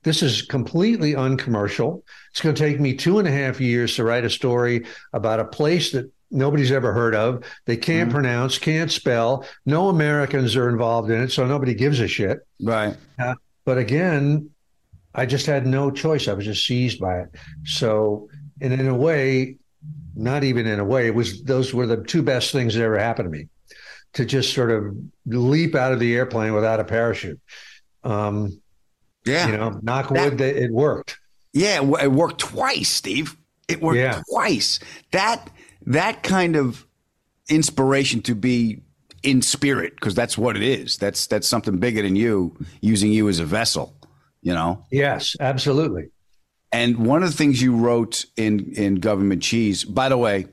this 0.03 0.23
is 0.23 0.43
completely 0.43 1.15
uncommercial. 1.15 2.03
It's 2.31 2.41
going 2.41 2.55
to 2.55 2.63
take 2.63 2.81
me 2.81 2.95
two 2.95 3.19
and 3.19 3.29
a 3.29 3.33
half 3.33 3.61
years 3.61 3.97
to 3.97 4.05
write 4.05 4.25
a 4.25 4.31
story 4.31 4.87
about 5.13 5.41
a 5.41 5.45
place 5.45 5.93
that 5.93 6.11
nobody's 6.31 6.73
ever 6.73 6.93
heard 6.93 7.15
of. 7.15 7.45
They 7.65 7.77
can't 7.77 8.11
pronounce, 8.11 8.59
can't 8.59 8.91
spell. 8.91 9.45
No 9.65 9.89
Americans 9.89 10.57
are 10.57 10.69
involved 10.69 11.11
in 11.11 11.21
it, 11.23 11.33
so 11.33 11.47
nobody 11.47 11.75
gives 11.75 12.01
a 12.01 12.09
shit. 12.09 12.39
Right. 12.61 12.97
Uh, 13.19 13.35
but 13.65 13.79
again, 13.79 14.51
I 15.15 15.27
just 15.27 15.47
had 15.47 15.67
no 15.67 15.91
choice. 15.91 16.29
I 16.29 16.33
was 16.35 16.45
just 16.45 16.67
seized 16.67 17.01
by 17.01 17.21
it. 17.21 17.29
So, 17.65 18.29
and 18.61 18.73
in 18.73 18.87
a 18.87 18.95
way, 18.95 19.57
not 20.15 20.45
even 20.45 20.67
in 20.67 20.79
a 20.81 20.85
way, 20.85 21.07
it 21.07 21.15
was 21.15 21.43
those 21.45 21.73
were 21.75 21.87
the 21.87 22.03
two 22.05 22.23
best 22.23 22.53
things 22.53 22.75
that 22.75 22.83
ever 22.83 22.99
happened 22.99 23.33
to 23.33 23.39
me. 23.39 23.49
To 24.15 24.25
just 24.25 24.55
sort 24.55 24.71
of 24.71 24.97
leap 25.27 25.75
out 25.75 25.93
of 25.93 26.01
the 26.01 26.15
airplane 26.17 26.55
without 26.55 26.81
a 26.81 26.85
parachute. 26.85 27.39
Um, 28.03 28.61
Yeah. 29.27 29.47
you 29.49 29.57
know, 29.57 29.79
knock 29.83 30.11
wood, 30.11 30.39
that 30.39 30.57
it 30.57 30.71
worked. 30.73 31.19
Yeah, 31.53 31.83
it 31.83 32.05
it 32.05 32.13
worked 32.13 32.39
twice, 32.39 32.89
Steve. 32.89 33.37
It 33.69 33.83
worked 33.83 33.99
Yeah. 33.99 34.23
twice. 34.31 34.79
That 35.13 35.51
that 35.87 36.23
kind 36.23 36.57
of 36.57 36.87
inspiration 37.49 38.23
to 38.23 38.35
be 38.35 38.83
in 39.23 39.43
spirit, 39.43 39.95
because 39.95 40.15
that's 40.15 40.37
what 40.39 40.57
it 40.57 40.63
is. 40.63 40.97
That's 40.99 41.27
that's 41.27 41.49
something 41.49 41.79
bigger 41.79 42.03
than 42.03 42.17
you, 42.17 42.57
using 42.81 43.13
you 43.13 43.29
as 43.29 43.39
a 43.39 43.45
vessel. 43.45 43.97
You 44.43 44.55
know. 44.55 44.85
Yes, 44.91 45.37
absolutely. 45.41 46.11
And 46.73 47.07
one 47.07 47.23
of 47.23 47.31
the 47.31 47.37
things 47.37 47.61
you 47.61 47.77
wrote 47.77 48.25
in 48.37 48.73
in 48.75 48.97
Government 48.97 49.43
Cheese, 49.43 49.85
by 49.85 50.09
the 50.09 50.19
way, 50.19 50.47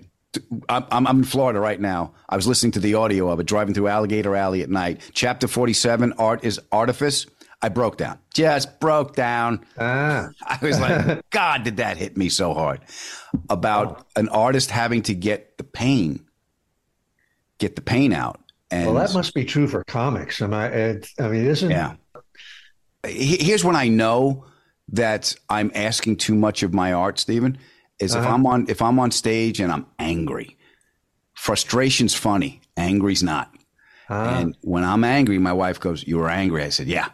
I'm 0.69 1.07
I'm 1.07 1.17
in 1.17 1.23
Florida 1.23 1.59
right 1.59 1.79
now. 1.79 2.13
I 2.29 2.35
was 2.35 2.47
listening 2.47 2.71
to 2.73 2.79
the 2.79 2.95
audio 2.95 3.29
of 3.29 3.39
it 3.39 3.45
driving 3.45 3.73
through 3.73 3.87
Alligator 3.87 4.35
Alley 4.35 4.61
at 4.61 4.69
night. 4.69 5.01
Chapter 5.13 5.47
47, 5.47 6.13
Art 6.13 6.43
is 6.43 6.59
Artifice. 6.71 7.25
I 7.63 7.69
broke 7.69 7.97
down. 7.97 8.19
Just 8.33 8.79
broke 8.79 9.15
down. 9.15 9.65
Ah. 9.79 10.29
I 10.45 10.59
was 10.61 10.79
like, 10.79 11.21
God, 11.31 11.63
did 11.63 11.77
that 11.77 11.97
hit 11.97 12.17
me 12.17 12.29
so 12.29 12.53
hard? 12.53 12.81
About 13.49 14.05
an 14.15 14.27
artist 14.29 14.69
having 14.69 15.01
to 15.03 15.15
get 15.15 15.57
the 15.57 15.63
pain, 15.63 16.25
get 17.59 17.75
the 17.75 17.81
pain 17.81 18.13
out. 18.13 18.39
And 18.69 18.85
well, 18.87 18.95
that 18.95 19.13
must 19.13 19.33
be 19.33 19.45
true 19.45 19.67
for 19.67 19.83
comics. 19.85 20.41
Am 20.41 20.53
I? 20.53 20.67
It, 20.67 21.07
I 21.19 21.27
mean, 21.29 21.45
isn't 21.45 21.71
yeah. 21.71 21.95
Here's 23.05 23.63
when 23.63 23.75
I 23.75 23.87
know 23.87 24.45
that 24.89 25.35
I'm 25.49 25.71
asking 25.75 26.17
too 26.17 26.35
much 26.35 26.63
of 26.63 26.73
my 26.73 26.93
art, 26.93 27.19
Steven. 27.19 27.57
Is 27.99 28.15
if 28.15 28.21
Uh-huh. 28.21 28.33
I'm 28.33 28.45
on 28.45 28.65
if 28.69 28.81
I'm 28.81 28.99
on 28.99 29.11
stage 29.11 29.59
and 29.59 29.71
I'm 29.71 29.85
angry. 29.99 30.57
Frustration's 31.35 32.15
funny, 32.15 32.61
angry's 32.75 33.23
not. 33.23 33.53
Ah. 34.09 34.39
And 34.39 34.57
when 34.61 34.83
I'm 34.83 35.03
angry, 35.03 35.37
my 35.37 35.53
wife 35.53 35.79
goes, 35.79 36.05
"You 36.07 36.17
were 36.17 36.29
angry." 36.29 36.63
I 36.63 36.69
said, 36.69 36.87
"Yeah, 36.87 37.09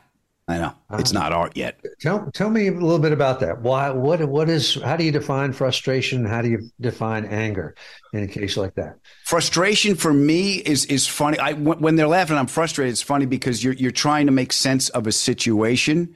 I 0.49 0.57
know. 0.57 0.73
It's 0.93 1.11
Ah. 1.15 1.19
not 1.19 1.31
art 1.31 1.55
yet." 1.55 1.79
Tell 2.01 2.29
tell 2.33 2.49
me 2.49 2.67
a 2.67 2.71
little 2.71 2.99
bit 2.99 3.11
about 3.11 3.39
that. 3.41 3.61
Why? 3.61 3.91
What? 3.91 4.27
What 4.27 4.49
is? 4.49 4.75
How 4.83 4.97
do 4.97 5.03
you 5.03 5.11
define 5.11 5.53
frustration? 5.53 6.25
How 6.25 6.41
do 6.41 6.49
you 6.49 6.69
define 6.81 7.25
anger 7.25 7.75
in 8.13 8.23
a 8.23 8.27
case 8.27 8.57
like 8.57 8.73
that? 8.75 8.97
Frustration 9.25 9.95
for 9.95 10.11
me 10.11 10.55
is 10.55 10.85
is 10.85 11.07
funny. 11.07 11.37
I 11.39 11.53
when 11.53 11.79
when 11.79 11.95
they're 11.95 12.07
laughing, 12.07 12.35
I'm 12.37 12.47
frustrated. 12.47 12.91
It's 12.91 13.01
funny 13.01 13.25
because 13.27 13.63
you're 13.63 13.75
you're 13.75 13.91
trying 13.91 14.25
to 14.25 14.31
make 14.31 14.51
sense 14.51 14.89
of 14.89 15.07
a 15.07 15.11
situation. 15.11 16.15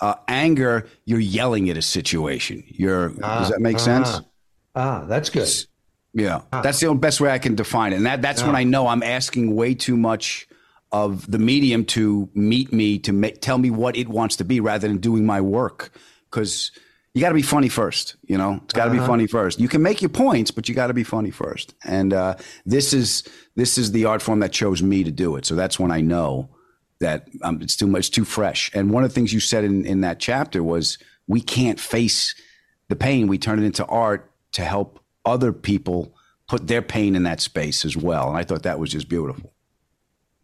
Uh, 0.00 0.14
anger, 0.28 0.86
you're 1.04 1.20
yelling 1.20 1.70
at 1.70 1.76
a 1.76 1.82
situation. 1.82 2.64
You're 2.66 3.10
does 3.10 3.50
that 3.50 3.60
make 3.60 3.78
sense? 3.78 4.08
Ah. 4.10 4.20
Ah, 4.76 5.04
that's 5.06 5.30
good. 5.30 5.48
Yeah, 6.14 6.40
that's 6.50 6.80
the 6.80 6.92
best 6.94 7.20
way 7.20 7.30
I 7.30 7.38
can 7.38 7.54
define 7.54 7.92
it, 7.92 7.96
and 7.96 8.06
that 8.06 8.22
that's 8.22 8.42
when 8.42 8.56
I 8.56 8.64
know 8.64 8.86
I'm 8.86 9.02
asking 9.02 9.54
way 9.54 9.74
too 9.74 9.96
much 9.96 10.46
of 10.94 11.28
the 11.30 11.40
medium 11.40 11.84
to 11.84 12.28
meet 12.34 12.72
me 12.72 13.00
to 13.00 13.12
make, 13.12 13.40
tell 13.40 13.58
me 13.58 13.68
what 13.70 13.96
it 13.96 14.08
wants 14.08 14.36
to 14.36 14.44
be 14.44 14.60
rather 14.60 14.86
than 14.86 14.98
doing 14.98 15.26
my 15.26 15.40
work. 15.40 15.90
Because 16.30 16.70
you 17.14 17.20
got 17.20 17.30
to 17.30 17.34
be 17.34 17.42
funny 17.42 17.68
first 17.68 18.16
you 18.26 18.38
know? 18.38 18.60
It's 18.64 18.74
got 18.74 18.84
to 18.86 18.90
Uh-huh. 18.92 19.00
be 19.00 19.06
funny 19.06 19.26
first. 19.26 19.58
You 19.60 19.68
can 19.68 19.82
make 19.82 20.00
your 20.02 20.08
points 20.08 20.50
but 20.52 20.68
you 20.68 20.74
got 20.74 20.86
to 20.88 20.94
be 20.94 21.04
funny 21.04 21.30
first. 21.32 21.74
And 21.84 22.12
uh, 22.12 22.36
this 22.64 22.92
is 22.92 23.24
this 23.56 23.76
is 23.76 23.90
the 23.92 24.04
art 24.04 24.22
form 24.22 24.40
that 24.40 24.52
chose 24.52 24.82
me 24.82 25.02
to 25.04 25.10
do 25.10 25.36
it. 25.36 25.46
So 25.46 25.54
that's 25.56 25.78
when 25.80 25.90
i 25.90 26.00
know 26.00 26.48
that 27.00 27.28
um, 27.42 27.60
it's 27.60 27.76
too 27.76 27.88
much 27.88 28.10
too 28.12 28.24
fresh. 28.24 28.70
And 28.74 28.90
one 28.92 29.02
of 29.04 29.10
the 29.10 29.14
things 29.14 29.32
you 29.32 29.40
said 29.40 29.64
in, 29.64 29.84
in 29.84 30.00
that 30.02 30.20
chapter 30.20 30.62
was 30.62 30.98
we 31.26 31.40
can't 31.40 31.80
face 31.80 32.34
the 32.88 32.96
pain. 32.96 33.26
We 33.26 33.38
turn 33.38 33.58
it 33.62 33.66
into 33.66 33.84
art 33.86 34.30
to 34.52 34.62
help 34.64 35.00
other 35.24 35.52
people 35.52 36.14
put 36.46 36.68
their 36.68 36.82
pain 36.82 37.16
in 37.16 37.24
that 37.24 37.40
space 37.40 37.84
as 37.84 37.96
well. 37.96 38.28
And 38.28 38.38
i 38.38 38.44
thought 38.44 38.62
that 38.64 38.78
was 38.78 38.90
just 38.92 39.08
beautiful 39.08 39.53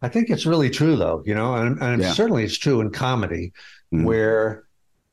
I 0.01 0.09
think 0.09 0.29
it's 0.29 0.45
really 0.45 0.69
true, 0.69 0.95
though, 0.95 1.21
you 1.25 1.35
know, 1.35 1.55
and, 1.55 1.79
and 1.81 2.01
Yeah. 2.01 2.13
certainly 2.13 2.43
it's 2.43 2.57
true 2.57 2.81
in 2.81 2.89
comedy 2.91 3.53
Mhm. 3.93 4.03
where 4.03 4.63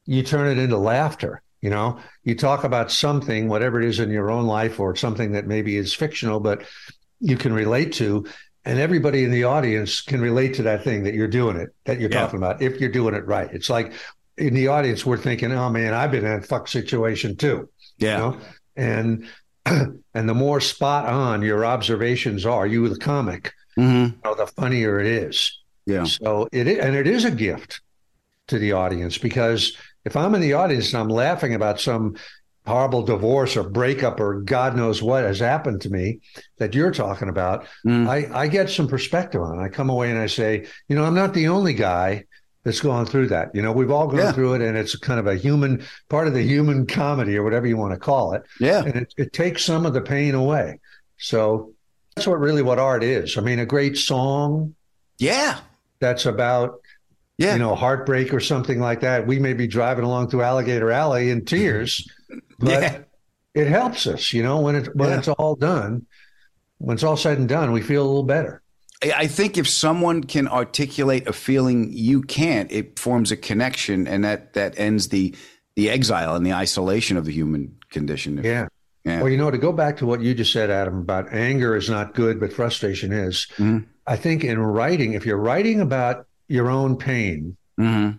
you 0.06 0.22
turn 0.22 0.48
it 0.48 0.58
into 0.62 0.78
laughter. 0.78 1.42
You 1.60 1.70
know, 1.70 1.98
you 2.24 2.34
talk 2.36 2.62
about 2.64 2.90
something, 2.90 3.48
whatever 3.48 3.80
it 3.82 3.88
is 3.88 3.98
in 3.98 4.10
your 4.10 4.30
own 4.30 4.46
life 4.46 4.78
or 4.78 4.94
something 4.94 5.32
that 5.32 5.46
maybe 5.46 5.76
is 5.76 5.92
fictional, 5.92 6.38
but 6.40 6.62
you 7.20 7.36
can 7.36 7.52
relate 7.52 7.92
to, 7.94 8.24
and 8.64 8.78
everybody 8.78 9.24
in 9.24 9.32
the 9.32 9.44
audience 9.44 10.00
can 10.00 10.20
relate 10.20 10.54
to 10.54 10.62
that 10.62 10.84
thing 10.84 11.02
that 11.02 11.14
you're 11.14 11.26
doing 11.26 11.56
it, 11.56 11.70
that 11.84 11.98
you're 12.00 12.10
Yeah. 12.10 12.20
talking 12.20 12.38
about, 12.38 12.62
if 12.62 12.80
you're 12.80 12.90
doing 12.90 13.14
it 13.14 13.26
right. 13.26 13.48
It's 13.52 13.68
like 13.68 13.92
in 14.36 14.54
the 14.54 14.68
audience, 14.68 15.04
we're 15.04 15.16
thinking, 15.18 15.50
oh 15.50 15.68
man, 15.68 15.92
I've 15.94 16.12
been 16.12 16.24
in 16.24 16.32
a 16.32 16.42
fuck 16.42 16.68
situation 16.68 17.36
too. 17.36 17.68
yeah 17.98 18.12
You 18.12 18.18
know? 18.22 18.36
And 18.76 19.24
and 20.14 20.28
the 20.28 20.34
more 20.34 20.60
spot 20.60 21.06
on 21.06 21.42
your 21.42 21.64
observations 21.66 22.46
are, 22.46 22.66
you 22.66 22.88
the 22.88 22.96
comic, 22.98 23.52
hmm 23.78 24.04
you 24.06 24.14
know, 24.24 24.34
the 24.34 24.46
funnier 24.46 24.98
it 25.00 25.06
is. 25.06 25.56
yeah 25.86 26.04
So 26.04 26.48
it 26.52 26.66
is, 26.66 26.78
and 26.78 26.94
it 26.96 27.06
is 27.06 27.24
a 27.24 27.30
gift 27.30 27.80
to 28.48 28.58
the 28.58 28.72
audience 28.72 29.18
because 29.18 29.76
if 30.04 30.16
I'm 30.16 30.34
in 30.34 30.40
the 30.40 30.54
audience 30.54 30.92
and 30.92 31.00
I'm 31.02 31.08
laughing 31.08 31.54
about 31.54 31.80
some 31.80 32.16
horrible 32.66 33.02
divorce 33.02 33.56
or 33.56 33.68
breakup 33.68 34.20
or 34.20 34.40
God 34.42 34.76
knows 34.76 35.02
what 35.02 35.24
has 35.24 35.38
happened 35.38 35.80
to 35.82 35.90
me 35.90 36.20
that 36.58 36.74
you're 36.74 36.90
talking 36.92 37.28
about, 37.28 37.66
Mm. 37.86 38.06
I, 38.08 38.18
I 38.42 38.48
get 38.48 38.68
some 38.68 38.88
perspective 38.88 39.40
on 39.40 39.58
it. 39.58 39.62
I 39.62 39.68
come 39.68 39.88
away 39.90 40.10
and 40.10 40.18
I 40.18 40.26
say, 40.26 40.66
you 40.88 40.96
know, 40.96 41.04
I'm 41.04 41.14
not 41.14 41.32
the 41.34 41.48
only 41.48 41.72
guy 41.72 42.24
that's 42.64 42.80
gone 42.80 43.06
through 43.06 43.28
that. 43.28 43.48
You 43.54 43.62
know, 43.62 43.72
we've 43.72 43.90
all 43.90 44.06
gone 44.08 44.18
Yeah. 44.18 44.32
through 44.32 44.54
it 44.54 44.62
and 44.62 44.76
it's 44.76 44.94
kind 44.96 45.18
of 45.20 45.26
a 45.26 45.36
human 45.36 45.82
part 46.10 46.26
of 46.28 46.34
the 46.34 46.42
human 46.42 46.86
comedy 46.86 47.36
or 47.38 47.42
whatever 47.42 47.66
you 47.66 47.76
want 47.78 47.94
to 47.94 47.98
call 48.00 48.34
it. 48.34 48.42
yeah 48.60 48.82
And 48.84 48.96
it, 48.96 49.14
it 49.16 49.32
takes 49.32 49.64
some 49.64 49.86
of 49.86 49.92
the 49.94 50.02
pain 50.02 50.34
away. 50.34 50.78
So 51.18 51.72
that's 52.18 52.26
what 52.26 52.40
really 52.40 52.62
what 52.62 52.78
art 52.78 53.04
is. 53.04 53.38
I 53.38 53.40
mean, 53.40 53.58
a 53.60 53.66
great 53.66 53.96
song 53.96 54.74
yeah 55.20 55.58
that's 56.00 56.26
about 56.26 56.80
yeah 57.38 57.52
you 57.54 57.58
know 57.58 57.74
heartbreak 57.74 58.32
or 58.32 58.38
something 58.40 58.78
like 58.78 59.00
that 59.00 59.26
we 59.26 59.38
may 59.40 59.52
be 59.52 59.66
driving 59.66 60.04
along 60.04 60.28
through 60.30 60.42
alligator 60.42 60.92
alley 60.92 61.30
in 61.30 61.44
tears 61.44 62.08
but 62.60 62.82
Yeah. 62.82 62.98
it 63.54 63.66
helps 63.66 64.06
us 64.06 64.32
you 64.32 64.42
know 64.44 64.60
when 64.60 64.76
it 64.76 64.94
when 64.94 65.08
Yeah. 65.10 65.18
it's 65.18 65.28
all 65.28 65.56
done 65.56 66.06
when 66.78 66.94
it's 66.94 67.02
all 67.02 67.16
said 67.16 67.38
and 67.38 67.48
done 67.48 67.72
we 67.72 67.80
feel 67.82 68.02
a 68.02 68.06
little 68.06 68.22
better 68.22 68.62
I 69.02 69.12
I 69.24 69.26
think 69.26 69.58
if 69.58 69.68
someone 69.68 70.22
can 70.24 70.46
articulate 70.48 71.26
a 71.28 71.32
feeling 71.32 71.90
you 71.92 72.22
can't, 72.22 72.70
it 72.72 72.98
forms 72.98 73.30
a 73.32 73.36
connection, 73.36 74.08
and 74.08 74.24
that 74.24 74.54
that 74.54 74.76
ends 74.78 75.08
the 75.08 75.34
the 75.76 75.88
exile 75.90 76.34
and 76.36 76.44
the 76.46 76.52
isolation 76.52 77.16
of 77.16 77.24
the 77.24 77.32
human 77.32 77.76
condition. 77.90 78.40
yeah 78.42 78.66
Yeah. 79.08 79.20
well 79.22 79.30
you 79.30 79.36
know 79.38 79.50
to 79.50 79.58
go 79.58 79.72
back 79.72 79.96
to 79.98 80.06
what 80.06 80.20
you 80.20 80.34
just 80.34 80.52
said 80.52 80.70
adam 80.70 80.98
about 81.00 81.32
anger 81.32 81.74
is 81.76 81.88
not 81.88 82.14
good 82.14 82.38
but 82.38 82.52
frustration 82.52 83.12
is 83.12 83.46
Mhm. 83.56 83.86
i 84.06 84.16
think 84.16 84.44
in 84.44 84.58
writing 84.58 85.14
if 85.14 85.24
you're 85.26 85.38
writing 85.50 85.80
about 85.80 86.26
your 86.48 86.70
own 86.70 86.96
pain 86.96 87.56
hmm 87.76 88.10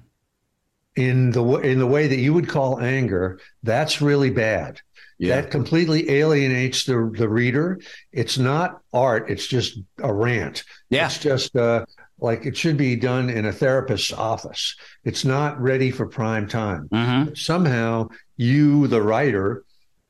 in 0.96 1.32
the 1.32 1.40
w- 1.42 1.60
in 1.60 1.80
the 1.80 1.88
way 1.88 2.08
that 2.08 2.18
you 2.18 2.34
would 2.34 2.48
call 2.50 2.80
anger 2.82 3.40
that's 3.64 4.02
really 4.02 4.30
bad 4.32 4.82
Yeah. 5.20 5.36
that 5.42 5.52
completely 5.52 6.10
alienates 6.12 6.86
the 6.86 6.98
the 7.22 7.30
reader. 7.30 7.80
It's 8.12 8.38
not 8.38 8.82
art. 8.94 9.30
It's 9.30 9.48
just 9.48 9.80
a 10.02 10.12
rant. 10.14 10.64
Yeah. 10.90 11.06
It's 11.06 11.20
just 11.20 11.56
uh, 11.56 11.86
like 12.20 12.46
it 12.46 12.56
should 12.58 12.78
be 12.78 12.96
done 12.96 13.30
in 13.30 13.46
a 13.46 13.52
therapist's 13.54 14.14
office. 14.14 14.76
It's 15.04 15.24
not 15.26 15.60
ready 15.62 15.92
for 15.92 16.06
prime 16.08 16.48
time. 16.48 16.88
hmm 16.92 17.34
Somehow 17.36 18.10
you, 18.38 18.88
the 18.88 19.02
writer 19.02 19.64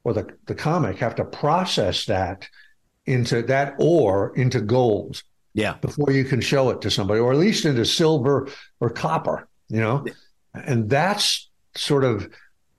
or 0.10 0.13
the, 0.13 0.28
the 0.48 0.56
comic, 0.56 0.98
have 0.98 1.15
to 1.15 1.26
process 1.26 2.06
that 2.06 2.48
into 3.06 3.41
that 3.43 3.76
ore 3.80 4.34
into 4.36 4.60
gold 4.60 5.22
Yeah. 5.54 5.76
before 5.82 6.12
you 6.12 6.24
can 6.24 6.41
show 6.41 6.69
it 6.72 6.82
to 6.82 6.89
somebody, 6.91 7.19
or 7.19 7.32
at 7.32 7.38
least 7.38 7.65
into 7.65 7.86
silver 7.86 8.48
or 8.80 8.89
copper, 8.89 9.48
you 9.67 9.80
know? 9.80 10.06
And 10.54 10.89
that's 10.89 11.50
sort 11.76 12.04
of 12.04 12.28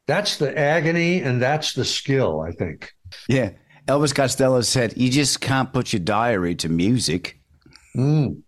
that's 0.07 0.39
the 0.39 0.57
agony 0.59 1.23
and 1.23 1.41
that's 1.41 1.75
the 1.75 1.85
skill, 1.85 2.41
I 2.41 2.51
think. 2.51 2.93
Yeah. 3.29 3.51
Elvis 3.87 4.15
Costello 4.15 4.61
said, 4.63 4.97
"You 4.97 5.09
just 5.11 5.41
can't 5.41 5.73
put 5.73 5.93
your 5.93 6.01
diary 6.01 6.55
to 6.57 6.69
music." 6.69 7.39
Mm. 7.97 8.43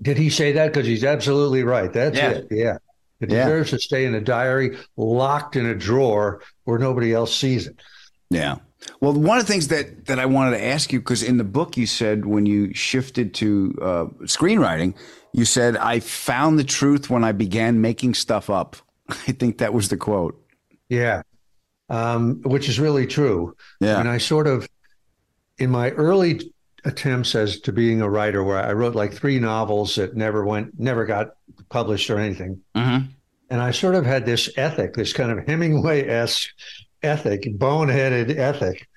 Did 0.00 0.16
he 0.16 0.30
say 0.30 0.52
that? 0.52 0.72
Because 0.72 0.86
he's 0.86 1.04
absolutely 1.04 1.62
right. 1.62 1.92
That's 1.92 2.16
Yeah. 2.16 2.30
it. 2.30 2.46
Yeah. 2.50 2.78
It 3.22 3.30
Yeah. 3.30 3.44
deserves 3.44 3.70
to 3.70 3.78
stay 3.78 4.04
in 4.04 4.14
a 4.14 4.20
diary 4.20 4.76
locked 4.96 5.56
in 5.56 5.66
a 5.66 5.74
drawer 5.74 6.42
where 6.64 6.78
nobody 6.78 7.12
else 7.14 7.34
sees 7.36 7.66
it. 7.66 7.76
Yeah. 8.30 8.56
Well, 9.00 9.12
one 9.12 9.38
of 9.38 9.46
the 9.46 9.52
things 9.52 9.68
that 9.68 10.06
that 10.06 10.18
I 10.18 10.26
wanted 10.26 10.58
to 10.58 10.64
ask 10.64 10.92
you 10.92 10.98
because 10.98 11.22
in 11.22 11.36
the 11.36 11.44
book 11.44 11.76
you 11.76 11.86
said 11.86 12.26
when 12.26 12.46
you 12.46 12.74
shifted 12.74 13.32
to 13.34 13.74
uh, 13.80 14.04
screenwriting, 14.24 14.94
you 15.32 15.44
said 15.44 15.76
I 15.76 16.00
found 16.00 16.58
the 16.58 16.64
truth 16.64 17.08
when 17.08 17.22
I 17.24 17.32
began 17.32 17.80
making 17.80 18.14
stuff 18.14 18.50
up. 18.50 18.76
I 19.08 19.32
think 19.32 19.58
that 19.58 19.72
was 19.72 19.88
the 19.88 19.96
quote. 19.96 20.36
Yeah. 20.88 21.22
Um, 21.88 22.40
which 22.42 22.68
is 22.68 22.80
really 22.80 23.06
true. 23.06 23.54
Yeah. 23.80 24.00
And 24.00 24.08
I 24.08 24.18
sort 24.18 24.46
of, 24.46 24.66
in 25.58 25.70
my 25.70 25.90
early 25.90 26.52
attempts 26.84 27.34
as 27.34 27.60
to 27.60 27.72
being 27.72 28.00
a 28.00 28.08
writer, 28.08 28.42
where 28.42 28.58
I 28.58 28.72
wrote 28.72 28.94
like 28.94 29.12
three 29.12 29.38
novels 29.38 29.94
that 29.96 30.16
never 30.16 30.44
went, 30.44 30.78
never 30.80 31.04
got 31.04 31.34
published 31.72 32.10
or 32.10 32.18
anything. 32.18 32.60
Mm-hmm. 32.76 33.06
And 33.50 33.60
I 33.60 33.70
sort 33.70 33.94
of 33.94 34.06
had 34.06 34.24
this 34.24 34.48
ethic, 34.56 34.94
this 34.94 35.12
kind 35.12 35.30
of 35.30 35.46
Hemingway 35.46 36.06
esque 36.06 36.48
ethic, 37.02 37.42
boneheaded 37.58 38.36
ethic 38.36 38.88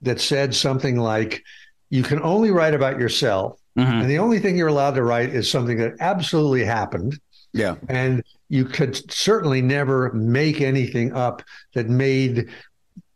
that 0.00 0.20
said 0.20 0.54
something 0.54 0.96
like, 0.96 1.42
you 1.90 2.02
can 2.02 2.20
only 2.22 2.50
write 2.50 2.74
about 2.74 2.98
yourself. 2.98 3.60
Mm-hmm. 3.78 4.00
And 4.00 4.10
the 4.10 4.18
only 4.18 4.38
thing 4.38 4.56
you're 4.56 4.68
allowed 4.68 4.94
to 4.94 5.02
write 5.02 5.30
is 5.30 5.50
something 5.50 5.76
that 5.78 5.94
absolutely 6.00 6.64
happened. 6.64 7.18
Yeah. 7.52 7.76
And 7.88 8.22
you 8.48 8.64
could 8.64 9.10
certainly 9.12 9.62
never 9.62 10.12
make 10.12 10.60
anything 10.60 11.12
up 11.12 11.42
that 11.74 11.88
made 11.88 12.48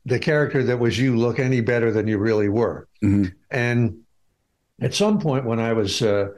the 0.05 0.19
character 0.19 0.63
that 0.63 0.79
was 0.79 0.99
you 0.99 1.17
look 1.17 1.39
any 1.39 1.61
better 1.61 1.91
than 1.91 2.07
you 2.07 2.19
really 2.19 2.49
were. 2.49 2.87
Mhm. 3.03 3.33
And 3.51 3.99
at 4.81 4.95
some 4.95 5.19
point 5.19 5.45
when 5.47 5.59
I 5.59 5.73
was 5.73 6.03
uh, 6.03 6.29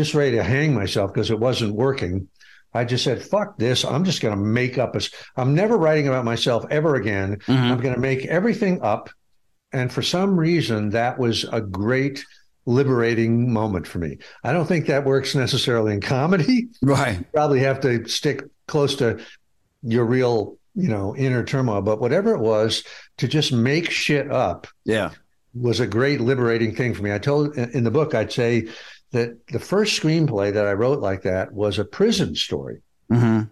just 0.00 0.14
ready 0.14 0.36
to 0.36 0.42
hang 0.42 0.74
myself 0.74 1.12
because 1.12 1.30
it 1.30 1.38
wasn't 1.38 1.74
working, 1.74 2.26
I 2.72 2.84
just 2.86 3.04
said, 3.04 3.22
fuck 3.22 3.58
this. 3.58 3.84
I'm 3.84 4.02
just 4.04 4.22
going 4.22 4.34
to 4.34 4.42
make 4.42 4.78
up 4.78 4.96
a. 4.96 5.00
I'm 5.36 5.54
never 5.54 5.76
writing 5.76 6.08
about 6.08 6.24
myself 6.24 6.64
ever 6.70 6.94
again. 6.94 7.36
Mhm. 7.46 7.70
I'm 7.70 7.80
going 7.80 7.94
to 7.94 8.00
make 8.00 8.24
everything 8.26 8.80
up. 8.80 9.10
And 9.72 9.92
for 9.92 10.00
some 10.00 10.38
reason, 10.40 10.88
that 10.90 11.18
was 11.18 11.44
a 11.52 11.60
great 11.60 12.24
liberating 12.64 13.52
moment 13.52 13.86
for 13.86 13.98
me. 13.98 14.16
I 14.42 14.52
don't 14.54 14.66
think 14.66 14.86
that 14.86 15.04
works 15.04 15.34
necessarily 15.34 15.92
in 15.92 16.00
comedy. 16.00 16.68
Right. 16.80 17.18
You 17.18 17.24
probably 17.34 17.60
have 17.60 17.80
to 17.80 18.08
stick 18.08 18.42
close 18.68 18.96
to 18.96 19.18
your 19.82 20.06
real, 20.06 20.56
you 20.74 20.88
know, 20.88 21.14
inner 21.16 21.44
turmoil. 21.44 21.82
But 21.82 22.00
whatever 22.00 22.34
it 22.34 22.40
was, 22.40 22.84
to 23.18 23.28
just 23.28 23.52
make 23.52 23.90
shit 23.90 24.30
up 24.30 24.66
Yeah. 24.84 25.10
was 25.54 25.80
a 25.80 25.86
great 25.86 26.20
liberating 26.20 26.74
thing 26.74 26.94
for 26.94 27.02
me. 27.02 27.12
I 27.12 27.18
told 27.18 27.56
in 27.58 27.84
the 27.84 27.90
book, 27.90 28.14
I'd 28.14 28.32
say 28.32 28.68
that 29.12 29.46
the 29.48 29.58
first 29.58 30.00
screenplay 30.00 30.52
that 30.52 30.66
I 30.66 30.72
wrote 30.72 31.00
like 31.00 31.22
that 31.22 31.52
was 31.52 31.78
a 31.78 31.84
prison 31.84 32.34
story. 32.34 32.80
Mm-hmm. 33.10 33.42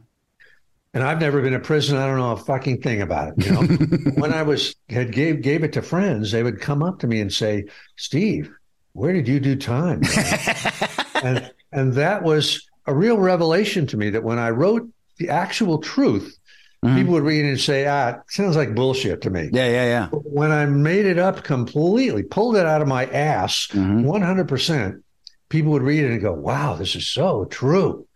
And 0.94 1.04
I've 1.04 1.20
never 1.20 1.42
been 1.42 1.52
in 1.52 1.61
prison. 1.61 1.96
I 1.98 2.06
don't 2.06 2.16
know 2.16 2.32
a 2.32 2.36
fucking 2.36 2.80
thing 2.80 3.02
about 3.02 3.28
it. 3.36 3.46
You 3.46 3.52
know, 3.52 3.62
when 4.14 4.32
I 4.32 4.42
was 4.42 4.74
had 4.88 5.12
gave 5.12 5.42
gave 5.42 5.62
it 5.62 5.72
to 5.74 5.82
friends, 5.82 6.32
they 6.32 6.42
would 6.42 6.61
come 6.61 6.82
up 6.82 7.00
to 7.00 7.06
me 7.06 7.20
and 7.20 7.32
say, 7.32 7.66
"Steve, 7.96 8.50
where 8.94 9.12
did 9.12 9.28
you 9.28 9.38
do 9.38 9.54
time?" 9.54 10.00
and 11.22 11.50
and 11.72 11.92
that 11.94 12.22
was 12.22 12.66
a 12.86 12.94
real 12.94 13.18
revelation 13.18 13.86
to 13.88 13.96
me. 13.96 14.11
That 14.11 14.24
when 14.24 14.38
I 14.38 14.50
wrote 14.50 14.88
the 15.18 15.28
actual 15.28 15.78
truth, 15.78 16.38
people 16.82 17.12
would 17.12 17.22
read 17.24 17.44
it 17.44 17.48
and 17.50 17.61
say, 17.61 17.86
"Ah, 17.86 18.16
sounds 18.28 18.56
like 18.56 18.74
bullshit 18.74 19.20
to 19.22 19.30
me." 19.30 19.50
Yeah. 19.52 19.68
Yeah. 19.68 19.84
Yeah. 19.84 20.06
When 20.09 20.50
I 20.52 20.64
made 20.66 21.04
it 21.04 21.18
up 21.18 21.44
completely, 21.44 22.22
pulled 22.22 22.56
it 22.56 22.64
out 22.64 22.80
of 22.80 22.88
my 22.88 23.04
ass, 23.06 23.68
Mhm. 23.72 24.04
one 24.04 24.22
hundred 24.22 24.48
percent, 24.48 25.04
people 25.49 25.72
would 25.72 25.82
read 25.82 26.05
it 26.05 26.11
and 26.12 26.20
go, 26.20 26.32
"Wow, 26.32 26.74
this 26.76 26.94
is 26.94 27.07
so 27.07 27.44
true." 27.46 28.07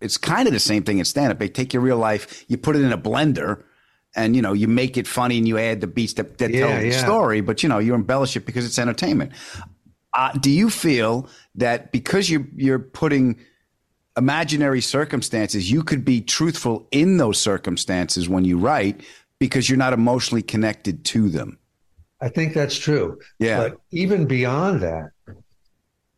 It's 0.00 0.16
kind 0.16 0.46
of 0.46 0.52
the 0.52 0.60
same 0.60 0.82
thing 0.82 0.98
in 0.98 1.04
stand 1.04 1.32
up. 1.32 1.38
They 1.38 1.48
take 1.48 1.72
your 1.72 1.82
real 1.82 1.96
life, 1.96 2.44
you 2.48 2.58
put 2.58 2.76
it 2.76 2.82
in 2.82 2.92
a 2.92 2.98
blender, 2.98 3.62
and 4.14 4.36
you 4.36 4.42
know 4.42 4.52
you 4.52 4.68
make 4.68 4.96
it 4.96 5.06
funny 5.06 5.38
and 5.38 5.48
you 5.48 5.58
add 5.58 5.80
the 5.80 5.86
beats 5.86 6.14
that, 6.14 6.38
that 6.38 6.50
Yeah, 6.50 6.66
tell 6.66 6.80
the 6.80 6.88
yeah. 6.88 7.04
story, 7.04 7.40
but 7.40 7.62
you 7.62 7.68
know 7.68 7.78
you 7.78 7.94
embellish 7.94 8.36
it 8.36 8.46
because 8.46 8.64
it's 8.64 8.78
entertainment. 8.78 9.32
Uh, 10.14 10.32
do 10.32 10.50
you 10.50 10.70
feel 10.70 11.28
that 11.54 11.92
because 11.92 12.30
you 12.30 12.46
you're 12.56 12.78
putting 12.78 13.38
imaginary 14.16 14.80
circumstances, 14.80 15.70
you 15.70 15.82
could 15.82 16.04
be 16.04 16.20
truthful 16.20 16.88
in 16.90 17.18
those 17.18 17.38
circumstances 17.38 18.28
when 18.28 18.44
you 18.44 18.58
write 18.58 19.02
because 19.38 19.68
you're 19.68 19.76
not 19.78 19.92
emotionally 19.92 20.42
connected 20.42 21.04
to 21.04 21.28
them? 21.28 21.58
I 22.20 22.30
think 22.30 22.54
that's 22.54 22.78
true. 22.78 23.18
Yeah. 23.38 23.58
But 23.68 23.80
even 23.90 24.26
beyond 24.26 24.80
that, 24.80 25.10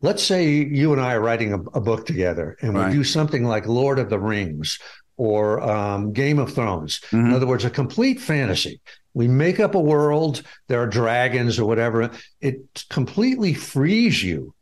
let's 0.00 0.22
say 0.22 0.48
you 0.50 0.92
and 0.92 1.00
I 1.00 1.14
are 1.14 1.20
writing 1.20 1.52
a, 1.52 1.60
a 1.76 1.80
book 1.80 2.06
together 2.06 2.56
and 2.62 2.74
we 2.74 2.92
do 2.92 3.04
something 3.04 3.44
like 3.44 3.66
Lord 3.66 3.98
of 3.98 4.10
the 4.10 4.18
Rings 4.18 4.78
or 5.16 5.60
um, 5.60 6.12
Game 6.12 6.38
of 6.38 6.54
Thrones. 6.54 7.00
Mm-hmm. 7.10 7.26
In 7.26 7.32
other 7.32 7.46
words, 7.46 7.64
a 7.64 7.70
complete 7.70 8.20
fantasy. 8.20 8.80
We 9.14 9.26
make 9.26 9.58
up 9.58 9.74
a 9.74 9.80
world, 9.80 10.42
there 10.68 10.80
are 10.80 10.86
dragons 10.86 11.58
or 11.58 11.64
whatever. 11.66 12.10
It 12.40 12.84
completely 12.88 13.54
frees 13.54 14.22
you. 14.22 14.54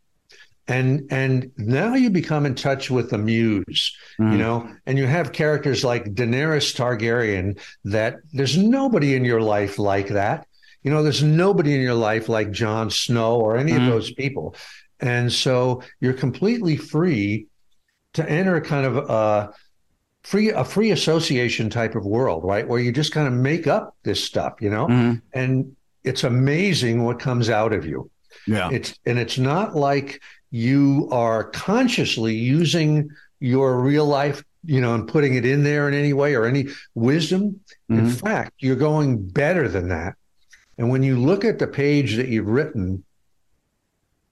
And 0.69 1.07
and 1.13 1.53
now 1.59 1.95
you 1.95 2.11
become 2.11 2.45
in 2.45 2.57
touch 2.57 2.91
with 2.91 3.11
the 3.11 3.19
muse, 3.19 3.97
Mm-hmm. 4.19 4.33
you 4.33 4.39
know, 4.39 4.69
and 4.87 4.97
you 4.99 5.07
have 5.07 5.33
characters 5.33 5.85
like 5.85 6.07
Daenerys 6.15 6.75
Targaryen 6.75 7.61
that 7.85 8.17
there's 8.33 8.57
nobody 8.57 9.15
in 9.15 9.25
your 9.27 9.43
life 9.43 9.79
like 9.79 10.09
that. 10.09 10.47
You 10.83 10.91
know, 10.91 11.03
there's 11.03 11.23
nobody 11.23 11.75
in 11.75 11.83
your 11.83 11.95
life 11.95 12.29
like 12.31 12.51
Jon 12.51 12.91
Snow 12.91 13.37
or 13.37 13.59
any 13.59 13.73
Mhm. 13.73 13.83
of 13.83 13.93
those 13.93 14.11
people. 14.15 14.57
And 15.01 15.33
so 15.33 15.83
you're 16.01 16.13
completely 16.15 16.77
free 16.77 17.47
to 18.15 18.29
enter 18.31 18.57
a 18.57 18.61
kind 18.61 18.87
of 18.87 18.97
a 19.11 19.53
free 20.23 20.51
a 20.51 20.65
free 20.65 20.91
association 20.91 21.71
type 21.71 21.95
of 21.95 22.05
world, 22.05 22.45
right? 22.45 22.67
Where 22.67 22.81
you 22.81 22.93
just 22.93 23.13
kind 23.13 23.27
of 23.29 23.35
make 23.35 23.67
up 23.67 23.95
this 24.03 24.23
stuff, 24.25 24.55
you 24.61 24.71
know? 24.71 24.87
Mhm. 24.87 25.23
And 25.33 25.77
it's 26.03 26.25
amazing 26.25 27.05
what 27.05 27.19
comes 27.21 27.51
out 27.51 27.73
of 27.73 27.85
you. 27.85 28.11
Yeah. 28.47 28.71
It's 28.73 28.99
and 29.07 29.19
it's 29.19 29.39
not 29.39 29.77
like 29.77 30.21
you 30.51 31.09
are 31.13 31.45
consciously 31.45 32.35
using 32.35 33.11
your 33.41 33.81
real 33.81 34.07
life, 34.07 34.43
you 34.65 34.81
know, 34.81 34.95
and 34.95 35.07
putting 35.07 35.35
it 35.35 35.45
in 35.45 35.63
there 35.63 35.87
in 35.89 35.95
any 35.95 36.13
way 36.13 36.35
or 36.35 36.47
any 36.47 36.69
wisdom. 36.95 37.61
In 37.89 38.07
Mhm. 38.07 38.21
fact, 38.21 38.53
you're 38.61 38.77
going 38.77 39.29
better 39.29 39.69
than 39.69 39.89
that. 39.89 40.15
And 40.79 40.91
when 40.91 41.03
you 41.03 41.19
look 41.19 41.45
at 41.45 41.59
the 41.59 41.67
page 41.67 42.17
that 42.17 42.29
you've 42.29 42.49
written, 42.49 43.05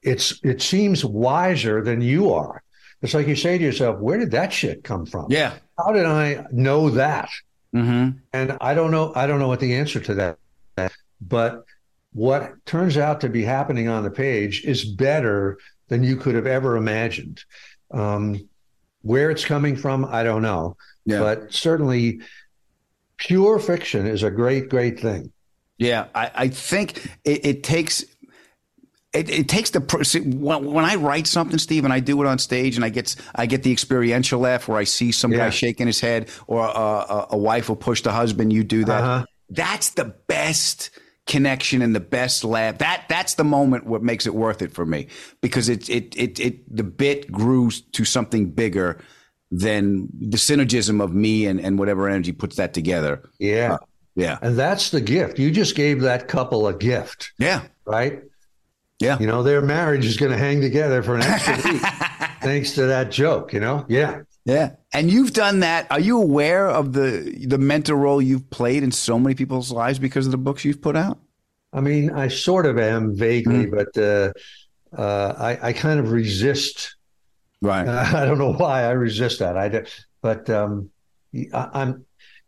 it's 0.05 0.41
it 0.43 0.63
seems 0.63 1.05
wiser 1.05 1.83
than 1.83 2.01
you 2.01 2.33
are. 2.33 2.63
It's 3.03 3.15
like 3.15 3.27
you 3.27 3.37
say 3.37 3.59
to 3.59 3.65
yourself, 3.65 3.99
where 3.99 4.19
did 4.19 4.31
that 4.31 4.53
shit 4.53 4.85
come 4.85 5.05
from? 5.05 5.27
Yeah. 5.29 5.55
How 5.77 5.93
did 5.93 6.07
I 6.07 6.47
know 6.53 6.91
that? 6.91 7.29
Mm-hmm. 7.75 8.19
And 8.33 8.57
I 8.61 8.75
don't 8.75 8.91
know. 8.91 9.13
I 9.15 9.27
don't 9.27 9.39
know 9.39 9.49
what 9.49 9.61
the 9.61 9.75
answer 9.75 10.01
to 10.01 10.37
that. 10.77 10.93
But 11.21 11.65
what 12.13 12.65
turns 12.65 12.97
out 12.97 13.21
to 13.23 13.29
be 13.29 13.43
happening 13.43 13.89
on 13.89 14.05
the 14.05 14.11
page 14.11 14.65
is 14.65 14.85
better 14.85 15.59
than 15.89 16.03
you 16.03 16.17
could 16.17 16.35
have 16.35 16.47
ever 16.47 16.77
imagined. 16.77 17.45
Um, 17.91 18.49
where 19.03 19.31
it's 19.31 19.45
coming 19.45 19.77
from, 19.77 20.05
I 20.07 20.23
don't 20.23 20.43
know. 20.43 20.77
Yeah. 21.05 21.19
But 21.19 21.53
certainly, 21.53 22.21
pure 23.19 23.59
fiction 23.59 24.07
is 24.07 24.23
a 24.23 24.31
great, 24.31 24.69
great 24.69 24.99
thing. 24.99 25.31
Yeah, 25.77 26.07
I, 26.15 26.31
I 26.35 26.49
think 26.49 27.05
it, 27.25 27.45
it 27.45 27.63
takes 27.65 28.05
it, 29.15 29.31
it 29.31 29.49
takes 29.49 29.71
the 29.71 30.05
see, 30.05 30.21
when, 30.21 30.65
when 30.65 30.85
I 30.85 30.97
write 30.97 31.27
something, 31.27 31.59
Steve, 31.59 31.85
and 31.85 31.93
I 31.93 32.01
do 32.01 32.21
it 32.23 32.27
on 32.27 32.39
stage, 32.39 32.77
and 32.77 32.85
I 32.85 32.89
get 32.89 33.15
I 33.35 33.47
get 33.47 33.63
the 33.63 33.73
experiential 33.73 34.41
laugh 34.41 34.69
where 34.69 34.79
I 34.79 34.85
see 34.85 35.13
some 35.13 35.31
guy 35.31 35.51
shaking 35.51 35.87
his 35.87 36.01
head, 36.01 36.29
or 36.47 36.65
a, 36.65 36.69
a, 36.69 37.27
a 37.31 37.37
wife 37.37 37.69
will 37.69 37.77
push 37.77 38.03
the 38.03 38.13
husband. 38.13 38.53
You 38.53 38.65
do 38.65 38.85
that. 38.85 39.03
Uh-huh. 39.03 39.27
That's 39.51 39.91
the 39.91 40.07
best 40.27 40.91
connection 41.27 41.81
and 41.81 41.95
the 41.95 42.01
best 42.01 42.45
laugh. 42.45 42.79
That 42.79 43.05
that's 43.09 43.35
the 43.35 43.45
moment 43.45 43.87
what 43.87 44.03
makes 44.03 44.27
it 44.27 44.35
worth 44.35 44.63
it 44.63 44.73
for 44.73 44.85
me 44.85 45.09
because 45.41 45.69
it 45.69 45.89
it 45.89 46.15
it, 46.17 46.41
it 46.41 46.77
the 46.77 46.85
bit 46.85 47.31
grew 47.31 47.71
to 47.71 48.05
something 48.05 48.51
bigger 48.51 49.01
than 49.51 50.09
the 50.19 50.37
synergism 50.37 51.03
of 51.03 51.15
me 51.15 51.47
and, 51.47 51.61
and 51.61 51.79
whatever 51.79 52.09
energy 52.09 52.33
puts 52.33 52.57
that 52.57 52.75
together. 52.75 53.23
Yeah. 53.39 53.79
Yeah. 54.17 54.39
And 54.43 54.59
that's 54.59 54.91
the 54.91 55.01
gift. 55.01 55.39
You 55.39 55.51
just 55.51 55.77
gave 55.77 56.01
that 56.01 56.29
couple 56.29 56.67
a 56.67 56.75
gift. 56.75 57.33
Yeah. 57.39 57.63
Right? 57.85 58.23
Yeah. 59.05 59.19
You 59.19 59.27
know, 59.27 59.43
their 59.43 59.61
marriage 59.63 60.05
is 60.07 60.17
going 60.17 60.33
to 60.33 60.39
hang 60.39 60.61
together 60.61 61.03
for 61.03 61.15
an 61.17 61.23
extra 61.23 61.55
week 61.73 61.83
thanks 62.41 62.73
to 62.73 62.87
that 62.87 63.11
joke, 63.11 63.53
you 63.53 63.61
know? 63.61 63.85
Yeah. 63.89 64.23
Yeah. 64.45 64.73
And 64.93 65.11
you've 65.11 65.33
done 65.33 65.61
that. 65.61 65.87
Are 65.91 66.01
you 66.01 66.21
aware 66.21 66.69
of 66.69 66.93
the 66.93 67.45
the 67.47 67.59
mentor 67.59 67.97
role 67.97 68.21
you've 68.21 68.49
played 68.51 68.83
in 68.83 68.93
so 68.93 69.19
many 69.19 69.35
people's 69.35 69.71
lives 69.73 69.99
because 69.99 70.27
of 70.27 70.33
the 70.33 70.39
books 70.39 70.65
you've 70.65 70.83
put 70.83 70.97
out? 70.97 71.19
I 71.73 71.81
mean, 71.81 72.11
I 72.11 72.29
sort 72.29 72.67
of 72.67 72.79
am 72.79 73.17
vaguely, 73.17 73.67
but 73.67 73.97
uh, 73.99 74.33
uh, 74.97 75.35
I, 75.39 75.69
I 75.69 75.73
kind 75.73 75.99
of 75.99 76.13
resist. 76.13 76.95
Right. 77.63 77.89
I 78.21 78.27
don't 78.27 78.39
know 78.39 78.53
why 78.53 78.85
I 78.85 78.91
resist 78.91 79.39
that. 79.41 79.57
I, 79.57 79.69
do- 79.71 79.85
but 80.23 80.49
um, 80.51 80.91
I, 81.53 81.71
I'm, 81.73 82.05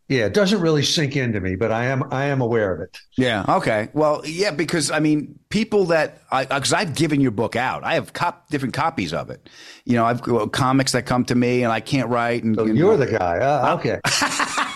yeah, 0.09 0.25
it 0.25 0.33
doesn't 0.33 0.61
really 0.61 0.83
sink 0.83 1.15
into 1.15 1.39
me, 1.41 1.55
but 1.55 1.71
I 1.71 1.85
am, 1.85 2.11
I 2.13 2.25
am 2.25 2.39
aware 2.41 2.73
of 2.73 2.81
it. 2.81 2.97
Yeah. 3.17 3.43
Okay. 3.47 3.89
Well, 3.93 4.21
yeah, 4.25 4.51
because 4.51 4.89
I 4.89 4.99
mean, 4.99 5.37
people 5.49 5.85
that 5.85 6.21
I 6.31 6.45
because 6.45 6.71
I've 6.73 6.95
given 6.95 7.19
your 7.19 7.31
book 7.31 7.55
out. 7.55 7.83
I 7.83 7.95
have 7.95 8.13
cop, 8.13 8.49
different 8.49 8.73
copies 8.73 9.13
of 9.13 9.29
it. 9.29 9.49
You 9.85 9.95
know, 9.95 10.05
I've 10.05 10.21
got 10.21 10.51
comics 10.53 10.93
that 10.93 11.05
come 11.05 11.25
to 11.25 11.35
me 11.35 11.63
and 11.63 11.71
I 11.71 11.79
can't 11.79 12.09
write. 12.09 12.43
And 12.43 12.55
So 12.55 12.65
you 12.65 12.73
you're 12.75 12.97
know. 12.97 13.05
the 13.05 13.17
guy. 13.17 13.37
Uh, 13.39 13.75
okay. 13.79 13.99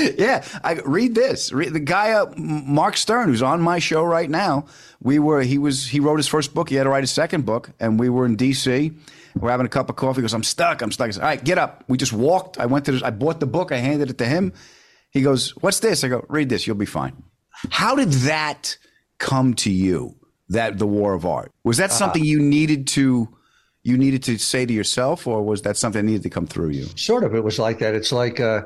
yeah, 0.18 0.44
I 0.64 0.74
read 0.84 1.14
this. 1.14 1.52
Read, 1.52 1.72
the 1.72 1.80
guy, 1.80 2.12
uh, 2.12 2.32
Mark 2.36 2.96
Stern, 2.96 3.28
who's 3.28 3.42
on 3.42 3.60
my 3.60 3.78
show 3.78 4.02
right 4.04 4.28
now. 4.30 4.66
We 5.02 5.18
were 5.18 5.42
he 5.42 5.58
was 5.58 5.86
he 5.86 6.00
wrote 6.00 6.18
his 6.18 6.26
first 6.28 6.54
book. 6.54 6.68
He 6.68 6.74
had 6.76 6.84
to 6.84 6.90
write 6.90 7.02
his 7.02 7.10
second 7.10 7.46
book, 7.46 7.70
and 7.80 7.98
we 7.98 8.08
were 8.08 8.26
in 8.26 8.36
D.C. 8.36 8.92
We're 9.36 9.50
having 9.50 9.66
a 9.66 9.70
cup 9.70 9.88
of 9.88 9.96
coffee. 9.96 10.18
He 10.18 10.22
goes, 10.22 10.34
"I'm 10.34 10.42
stuck. 10.42 10.82
I'm 10.82 10.92
stuck." 10.92 11.08
I 11.08 11.10
said, 11.12 11.22
All 11.22 11.28
right, 11.28 11.42
get 11.42 11.56
up. 11.58 11.84
We 11.88 11.96
just 11.96 12.12
walked. 12.12 12.58
I 12.58 12.66
went 12.66 12.84
to. 12.86 12.92
This, 12.92 13.02
I 13.02 13.10
bought 13.10 13.40
the 13.40 13.46
book. 13.46 13.72
I 13.72 13.76
handed 13.76 14.10
it 14.10 14.18
to 14.18 14.26
him. 14.26 14.52
He 15.10 15.22
goes, 15.22 15.50
"What's 15.62 15.80
this?" 15.80 16.04
I 16.04 16.08
go, 16.08 16.24
"Read 16.28 16.48
this. 16.48 16.66
You'll 16.66 16.76
be 16.76 16.86
fine." 16.86 17.22
How 17.70 17.94
did 17.94 18.10
that 18.28 18.76
come 19.18 19.54
to 19.54 19.70
you? 19.70 20.16
That 20.48 20.78
the 20.78 20.86
War 20.86 21.14
of 21.14 21.24
Art 21.24 21.52
was 21.62 21.76
that 21.76 21.90
Uh, 21.90 21.94
something 21.94 22.24
you 22.24 22.40
needed 22.40 22.88
to 22.88 23.28
you 23.84 23.96
needed 23.96 24.24
to 24.24 24.36
say 24.36 24.66
to 24.66 24.72
yourself, 24.72 25.26
or 25.26 25.42
was 25.42 25.62
that 25.62 25.76
something 25.76 26.04
that 26.04 26.10
needed 26.10 26.24
to 26.24 26.28
come 26.30 26.46
through 26.46 26.70
you? 26.70 26.86
Sort 26.96 27.22
of. 27.22 27.34
It 27.36 27.44
was 27.44 27.58
like 27.58 27.78
that. 27.78 27.94
It's 27.94 28.10
like 28.12 28.40
uh, 28.40 28.62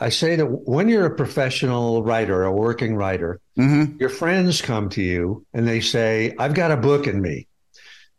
I 0.00 0.10
say 0.10 0.36
that 0.36 0.46
when 0.46 0.88
you're 0.88 1.06
a 1.06 1.14
professional 1.16 2.02
writer, 2.04 2.44
a 2.44 2.52
working 2.52 2.94
writer, 2.96 3.40
Mm-hmm. 3.58 3.96
your 3.98 4.08
friends 4.10 4.62
come 4.62 4.88
to 4.90 5.02
you 5.02 5.44
and 5.52 5.66
they 5.66 5.80
say, 5.80 6.34
"I've 6.38 6.54
got 6.54 6.70
a 6.70 6.76
book 6.76 7.06
in 7.08 7.20
me. 7.20 7.48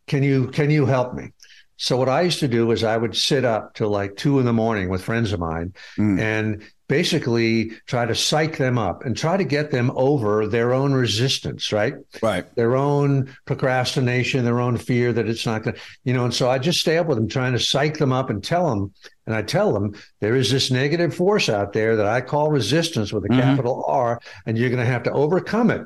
Can 0.06 0.22
you 0.22 0.48
can 0.48 0.68
you 0.70 0.84
help 0.86 1.14
me?" 1.14 1.32
So 1.78 1.96
what 1.96 2.10
I 2.10 2.20
used 2.20 2.40
to 2.40 2.48
do 2.48 2.70
is 2.72 2.84
I 2.84 2.98
would 2.98 3.16
sit 3.16 3.42
up 3.46 3.72
till 3.74 3.88
like 3.88 4.16
two 4.16 4.38
in 4.38 4.44
the 4.44 4.52
morning 4.52 4.90
with 4.90 5.02
friends 5.02 5.32
of 5.32 5.40
mine 5.40 5.72
and 6.20 6.62
basically 6.88 7.70
try 7.86 8.04
to 8.04 8.14
psych 8.14 8.58
them 8.58 8.76
up 8.76 9.06
and 9.06 9.16
try 9.16 9.38
to 9.38 9.44
get 9.44 9.70
them 9.70 9.90
over 9.94 10.46
their 10.46 10.74
own 10.74 10.92
resistance, 10.92 11.72
right? 11.72 11.94
Right. 12.20 12.44
Their 12.56 12.76
own 12.76 13.34
procrastination, 13.46 14.44
their 14.44 14.60
own 14.60 14.76
fear 14.76 15.12
that 15.12 15.26
it's 15.28 15.46
not 15.46 15.62
going 15.62 15.76
to, 15.76 15.80
you 16.04 16.12
know, 16.12 16.24
and 16.24 16.34
so 16.34 16.50
I 16.50 16.58
just 16.58 16.80
stay 16.80 16.98
up 16.98 17.06
with 17.06 17.16
them 17.16 17.28
trying 17.28 17.52
to 17.52 17.60
psych 17.60 17.96
them 17.96 18.12
up 18.12 18.28
and 18.28 18.42
tell 18.44 18.68
them, 18.68 18.92
and 19.30 19.38
I 19.38 19.42
tell 19.42 19.72
them 19.72 19.94
there 20.18 20.34
is 20.34 20.50
this 20.50 20.72
negative 20.72 21.14
force 21.14 21.48
out 21.48 21.72
there 21.72 21.94
that 21.94 22.06
I 22.06 22.20
call 22.20 22.50
resistance 22.50 23.12
with 23.12 23.24
a 23.24 23.28
Mhm. 23.28 23.40
capital 23.40 23.84
R, 23.86 24.20
and 24.44 24.58
you're 24.58 24.70
going 24.70 24.84
to 24.84 24.90
have 24.92 25.04
to 25.04 25.12
overcome 25.12 25.70
it 25.70 25.82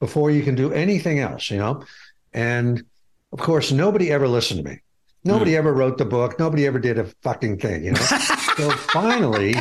before 0.00 0.32
you 0.32 0.42
can 0.42 0.56
do 0.56 0.72
anything 0.72 1.20
else, 1.20 1.50
you 1.52 1.58
know? 1.58 1.84
And 2.32 2.82
of 3.32 3.38
course, 3.38 3.70
nobody 3.70 4.10
ever 4.10 4.26
listened 4.26 4.64
to 4.64 4.68
me. 4.70 4.80
Nobody 5.22 5.56
ever 5.56 5.72
wrote 5.72 5.98
the 5.98 6.04
book. 6.04 6.36
Nobody 6.40 6.66
ever 6.66 6.80
did 6.80 6.98
a 6.98 7.04
fucking 7.22 7.58
thing, 7.58 7.84
you 7.84 7.92
know? 7.92 8.00
so 8.56 8.70
finally, 8.70 9.54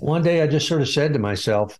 one 0.00 0.22
day 0.24 0.42
I 0.42 0.48
just 0.48 0.66
sort 0.66 0.82
of 0.82 0.88
said 0.88 1.12
to 1.12 1.20
myself, 1.20 1.78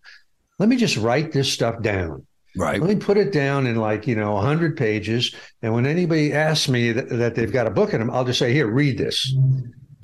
let 0.60 0.68
me 0.68 0.76
just 0.76 0.96
write 0.96 1.32
this 1.32 1.52
stuff 1.52 1.82
down. 1.82 2.24
Right. 2.56 2.80
Let 2.80 2.88
me 2.88 2.94
put 2.96 3.16
it 3.16 3.32
down 3.32 3.66
in 3.66 3.74
like, 3.74 4.06
you 4.06 4.14
know, 4.14 4.34
100 4.34 4.76
pages. 4.76 5.34
And 5.62 5.74
when 5.74 5.86
anybody 5.86 6.32
asks 6.32 6.68
me 6.68 6.92
that 6.92 7.34
they've 7.34 7.50
got 7.52 7.66
a 7.66 7.70
book 7.70 7.92
in 7.92 7.98
them, 7.98 8.10
I'll 8.10 8.24
just 8.24 8.38
say, 8.38 8.52
here, 8.52 8.68
read 8.68 8.96
this. 8.96 9.34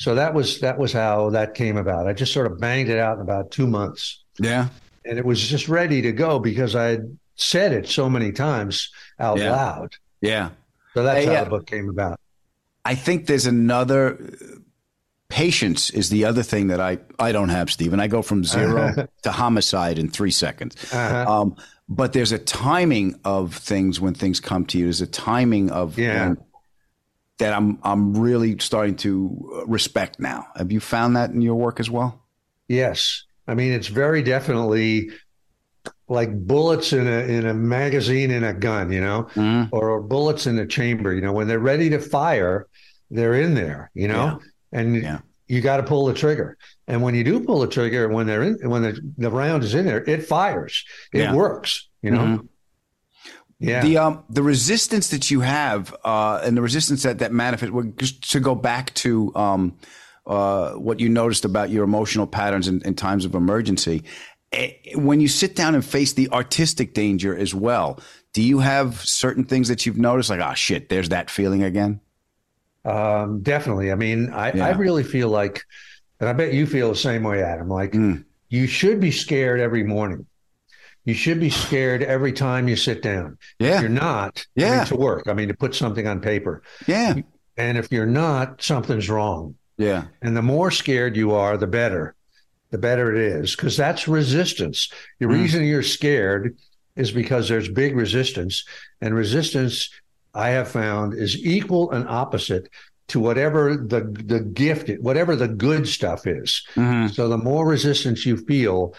So 0.00 0.14
that 0.14 0.32
was 0.32 0.60
that 0.60 0.78
was 0.78 0.92
how 0.94 1.28
that 1.30 1.54
came 1.54 1.76
about. 1.76 2.06
I 2.08 2.14
just 2.14 2.32
sort 2.32 2.50
of 2.50 2.58
banged 2.58 2.88
it 2.88 2.98
out 2.98 3.16
in 3.16 3.22
about 3.22 3.50
two 3.50 3.66
months. 3.66 4.24
Yeah. 4.38 4.68
And 5.04 5.18
it 5.18 5.24
was 5.26 5.46
just 5.46 5.68
ready 5.68 6.00
to 6.00 6.12
go 6.12 6.38
because 6.38 6.74
I 6.74 6.84
had 6.84 7.18
said 7.36 7.72
it 7.72 7.86
so 7.86 8.08
many 8.08 8.32
times 8.32 8.90
out 9.18 9.36
Yeah. 9.38 9.52
loud. 9.52 9.96
Yeah. 10.22 10.50
So 10.94 11.02
that's 11.02 11.20
Hey, 11.20 11.26
how 11.26 11.32
yeah. 11.32 11.44
the 11.44 11.50
book 11.50 11.66
came 11.66 11.90
about. 11.90 12.18
I 12.82 12.94
think 12.94 13.26
there's 13.26 13.44
another 13.44 14.32
patience 15.28 15.90
is 15.90 16.08
the 16.08 16.24
other 16.24 16.42
thing 16.42 16.68
that 16.68 16.80
I 16.80 16.98
I 17.18 17.32
don't 17.32 17.50
have, 17.50 17.70
Steven. 17.70 18.00
I 18.00 18.06
go 18.08 18.22
from 18.22 18.42
zero 18.44 19.06
to 19.22 19.30
homicide 19.32 19.98
in 19.98 20.08
three 20.08 20.30
seconds. 20.32 20.76
Uh-huh. 20.92 21.40
Um, 21.42 21.56
but 21.90 22.12
there's 22.14 22.32
a 22.32 22.38
timing 22.38 23.20
of 23.24 23.54
things 23.54 24.00
when 24.00 24.14
things 24.14 24.40
come 24.40 24.64
to 24.66 24.78
you. 24.78 24.84
There's 24.84 25.00
a 25.02 25.06
timing 25.06 25.70
of 25.70 25.98
Yeah. 25.98 26.28
when- 26.28 26.38
that 27.40 27.52
I'm 27.52 27.78
I'm 27.82 28.14
really 28.16 28.56
starting 28.58 28.94
to 28.96 29.64
respect 29.66 30.20
now. 30.20 30.46
Have 30.56 30.70
you 30.70 30.78
found 30.80 31.16
that 31.16 31.30
in 31.30 31.40
your 31.42 31.56
work 31.56 31.80
as 31.80 31.90
well? 31.90 32.22
Yes. 32.68 33.24
I 33.48 33.54
mean, 33.54 33.72
it's 33.72 33.88
very 33.88 34.22
definitely 34.22 35.10
like 36.08 36.30
bullets 36.46 36.92
in 36.92 37.06
a 37.06 37.20
in 37.36 37.46
a 37.46 37.54
magazine 37.54 38.30
in 38.30 38.44
a 38.44 38.52
gun, 38.54 38.92
you 38.92 39.00
know, 39.00 39.24
Mm-hmm. 39.34 39.74
or 39.74 40.00
bullets 40.02 40.46
in 40.46 40.58
a 40.58 40.66
chamber. 40.66 41.12
You 41.14 41.20
know, 41.22 41.32
when 41.32 41.48
they're 41.48 41.58
ready 41.58 41.90
to 41.90 41.98
fire, 41.98 42.68
they're 43.10 43.34
in 43.34 43.54
there. 43.54 43.90
You 43.94 44.08
know, 44.08 44.40
and 44.72 45.20
you 45.48 45.60
got 45.60 45.78
to 45.78 45.82
pull 45.82 46.06
the 46.06 46.14
trigger. 46.14 46.56
And 46.86 47.02
when 47.02 47.14
you 47.14 47.24
do 47.24 47.40
pull 47.40 47.60
the 47.60 47.66
trigger, 47.66 48.08
when 48.08 48.26
they're 48.26 48.42
in, 48.42 48.68
when 48.70 48.82
the, 48.82 49.00
the 49.18 49.30
round 49.30 49.64
is 49.64 49.74
in 49.74 49.84
there, 49.86 50.04
it 50.04 50.24
fires. 50.26 50.84
It 51.12 51.20
Yeah. 51.20 51.34
works. 51.34 51.88
You 52.02 52.10
know. 52.12 52.18
Mhm. 52.20 52.48
Yeah. 53.60 53.82
The 53.82 53.98
um 53.98 54.24
the 54.30 54.42
resistance 54.42 55.10
that 55.10 55.30
you 55.30 55.40
have 55.40 55.94
uh 56.04 56.40
and 56.42 56.56
the 56.56 56.62
resistance 56.62 57.02
that 57.02 57.18
that 57.18 57.30
manifests 57.32 57.72
well, 57.72 57.84
just 57.96 58.30
to 58.32 58.40
go 58.40 58.54
back 58.54 58.92
to 58.94 59.34
um 59.36 59.76
uh 60.26 60.72
what 60.72 60.98
you 60.98 61.08
noticed 61.08 61.44
about 61.44 61.70
your 61.70 61.84
emotional 61.84 62.26
patterns 62.26 62.68
in, 62.68 62.80
in 62.82 62.94
times 62.94 63.24
of 63.26 63.34
emergency 63.34 64.02
eh, 64.52 64.72
when 64.94 65.20
you 65.20 65.28
sit 65.28 65.54
down 65.56 65.74
and 65.74 65.84
face 65.84 66.14
the 66.14 66.28
artistic 66.30 66.94
danger 66.94 67.36
as 67.36 67.54
well 67.54 67.98
do 68.32 68.42
you 68.42 68.60
have 68.60 69.00
certain 69.02 69.44
things 69.44 69.68
that 69.68 69.84
you've 69.84 69.98
noticed 69.98 70.30
like 70.30 70.40
oh 70.40 70.54
shit 70.54 70.88
there's 70.88 71.10
that 71.10 71.28
feeling 71.30 71.62
again 71.62 72.00
Um, 72.84 73.42
definitely. 73.42 73.92
I 73.92 73.94
mean, 73.94 74.30
I, 74.30 74.52
Yeah. 74.52 74.66
I 74.66 74.70
really 74.70 75.02
feel 75.04 75.28
like, 75.28 75.62
and 76.18 76.28
I 76.28 76.32
bet 76.32 76.54
you 76.54 76.64
feel 76.66 76.88
the 76.88 76.96
same 76.96 77.22
way, 77.24 77.42
Adam. 77.42 77.68
Like 77.68 77.92
Mm. 77.92 78.24
you 78.48 78.66
should 78.66 79.00
be 79.00 79.10
scared 79.10 79.60
every 79.60 79.84
morning. 79.84 80.24
You 81.04 81.14
should 81.14 81.40
be 81.40 81.50
scared 81.50 82.02
every 82.02 82.32
time 82.32 82.68
you 82.68 82.76
sit 82.76 83.02
down. 83.02 83.38
Yeah. 83.58 83.76
If 83.76 83.80
you're 83.80 83.90
not, 83.90 84.44
I 84.56 84.60
Yeah. 84.60 84.76
mean, 84.78 84.86
to 84.86 84.96
work. 84.96 85.26
I 85.28 85.32
mean, 85.34 85.48
to 85.48 85.54
put 85.54 85.74
something 85.74 86.06
on 86.06 86.20
paper. 86.20 86.62
Yeah. 86.86 87.14
And 87.56 87.78
if 87.78 87.90
you're 87.90 88.06
not, 88.06 88.62
something's 88.62 89.08
wrong. 89.08 89.54
yeah 89.78 90.04
And 90.20 90.36
the 90.36 90.42
more 90.42 90.70
scared 90.70 91.16
you 91.16 91.32
are, 91.32 91.56
the 91.56 91.66
better. 91.66 92.14
The 92.70 92.78
better 92.78 93.14
it 93.14 93.20
is, 93.20 93.56
because 93.56 93.76
that's 93.76 94.06
resistance. 94.06 94.92
The 95.18 95.26
Mm. 95.26 95.32
reason 95.32 95.64
you're 95.64 95.82
scared 95.82 96.54
is 96.96 97.10
because 97.12 97.48
there's 97.48 97.68
big 97.68 97.96
resistance, 97.96 98.64
and 99.00 99.14
resistance, 99.14 99.88
I 100.34 100.50
have 100.50 100.68
found, 100.68 101.14
is 101.14 101.36
equal 101.36 101.90
and 101.92 102.06
opposite 102.08 102.68
to 103.08 103.18
whatever 103.18 103.74
the 103.76 104.02
the 104.24 104.40
gift, 104.40 104.88
whatever 105.00 105.34
the 105.34 105.48
good 105.48 105.88
stuff 105.88 106.26
is. 106.26 106.62
Mm-hmm. 106.76 107.08
So 107.08 107.28
the 107.28 107.38
more 107.38 107.66
resistance 107.66 108.24
you 108.26 108.36
feel, 108.36 108.94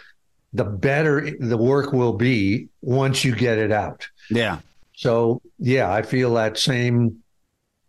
the 0.54 0.64
better 0.64 1.30
the 1.40 1.58
work 1.58 1.94
will 1.94 2.14
be 2.14 2.68
once 2.82 3.24
you 3.24 3.36
get 3.36 3.58
it 3.58 3.72
out. 3.72 4.08
yeah 4.30 4.60
So 4.96 5.42
yeah, 5.58 5.92
I 5.92 6.02
feel 6.02 6.34
that 6.36 6.58
same, 6.58 7.24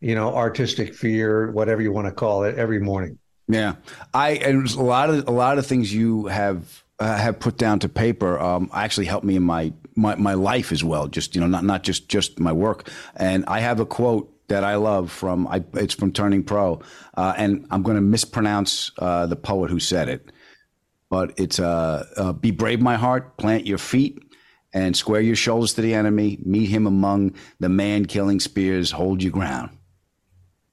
you 0.00 0.14
know, 0.14 0.34
artistic 0.34 0.94
fear, 0.94 1.50
whatever 1.50 1.82
you 1.82 1.92
want 1.92 2.06
to 2.06 2.12
call 2.12 2.44
it, 2.44 2.56
every 2.56 2.80
morning. 2.80 3.18
Yeah, 3.48 3.74
I 4.14 4.30
and 4.30 4.68
a 4.70 4.82
lot 4.82 5.10
of 5.10 5.28
a 5.28 5.32
lot 5.32 5.58
of 5.58 5.66
things 5.66 5.92
you 5.92 6.26
have 6.26 6.82
uh, 6.98 7.16
have 7.16 7.40
put 7.40 7.58
down 7.58 7.80
to 7.80 7.88
paper 7.88 8.38
um, 8.38 8.70
actually 8.72 9.06
helped 9.06 9.26
me 9.26 9.36
in 9.36 9.42
my, 9.42 9.72
my 9.96 10.14
my 10.14 10.34
life 10.34 10.72
as 10.72 10.84
well. 10.84 11.08
Just 11.08 11.34
you 11.34 11.40
know, 11.40 11.48
not 11.48 11.64
not 11.64 11.82
just 11.82 12.08
just 12.08 12.38
my 12.38 12.52
work. 12.52 12.88
And 13.16 13.44
I 13.46 13.60
have 13.60 13.80
a 13.80 13.86
quote 13.86 14.28
that 14.48 14.64
I 14.64 14.76
love 14.76 15.10
from 15.10 15.48
I, 15.48 15.64
it's 15.74 15.94
from 15.94 16.12
Turning 16.12 16.44
Pro, 16.44 16.80
uh, 17.16 17.34
and 17.36 17.66
I'm 17.70 17.82
going 17.82 17.96
to 17.96 18.02
mispronounce 18.02 18.92
uh, 18.98 19.26
the 19.26 19.36
poet 19.36 19.70
who 19.70 19.80
said 19.80 20.08
it, 20.08 20.30
but 21.12 21.34
it's 21.36 21.60
uh, 21.60 22.06
uh, 22.16 22.32
"Be 22.32 22.50
brave, 22.50 22.80
my 22.80 22.96
heart. 22.96 23.36
Plant 23.36 23.66
your 23.66 23.78
feet." 23.78 24.18
And 24.74 24.96
square 24.96 25.20
your 25.20 25.36
shoulders 25.36 25.74
to 25.74 25.82
the 25.82 25.92
enemy. 25.92 26.38
Meet 26.46 26.70
him 26.70 26.86
among 26.86 27.34
the 27.60 27.68
man-killing 27.68 28.40
spears. 28.40 28.90
Hold 28.90 29.22
your 29.22 29.30
ground. 29.30 29.68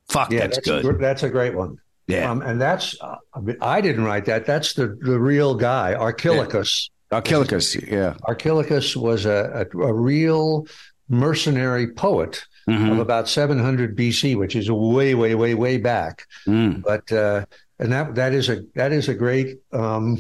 Fuck, 0.08 0.32
Yeah, 0.32 0.40
that's, 0.48 0.56
that's 0.56 0.68
good. 0.70 0.96
A, 0.96 0.98
that's 0.98 1.24
a 1.24 1.30
great 1.30 1.54
one. 1.54 1.80
Yeah. 2.08 2.32
um, 2.32 2.42
and 2.42 2.62
that's 2.62 2.96
uh, 3.02 3.18
I, 3.34 3.40
mean, 3.42 3.58
I 3.62 3.82
didn't 3.82 4.06
write 4.06 4.24
that. 4.26 4.46
That's 4.46 4.74
the 4.74 4.98
the 5.02 5.20
real 5.20 5.54
guy, 5.54 5.96
Archilochus. 5.96 6.90
Archilochus, 7.12 7.76
yeah. 7.76 8.14
Archilochus 8.24 8.96
was 8.96 9.26
a, 9.26 9.68
a, 9.74 9.78
a 9.80 9.94
real 9.94 10.66
mercenary 11.10 11.92
poet 11.92 12.46
Mhm. 12.70 12.92
of 12.92 13.00
about 13.00 13.28
700 13.28 13.98
BC, 13.98 14.38
which 14.38 14.56
is 14.56 14.70
way, 14.72 15.16
way, 15.16 15.34
way, 15.36 15.56
way 15.56 15.78
back. 15.78 16.26
Mm. 16.48 16.84
But 16.84 17.12
uh, 17.12 17.46
and 17.80 17.92
that 17.92 18.16
that 18.16 18.34
is 18.34 18.50
a 18.50 18.62
that 18.76 18.92
is 18.92 19.08
a 19.10 19.14
great 19.14 19.58
um, 19.72 20.18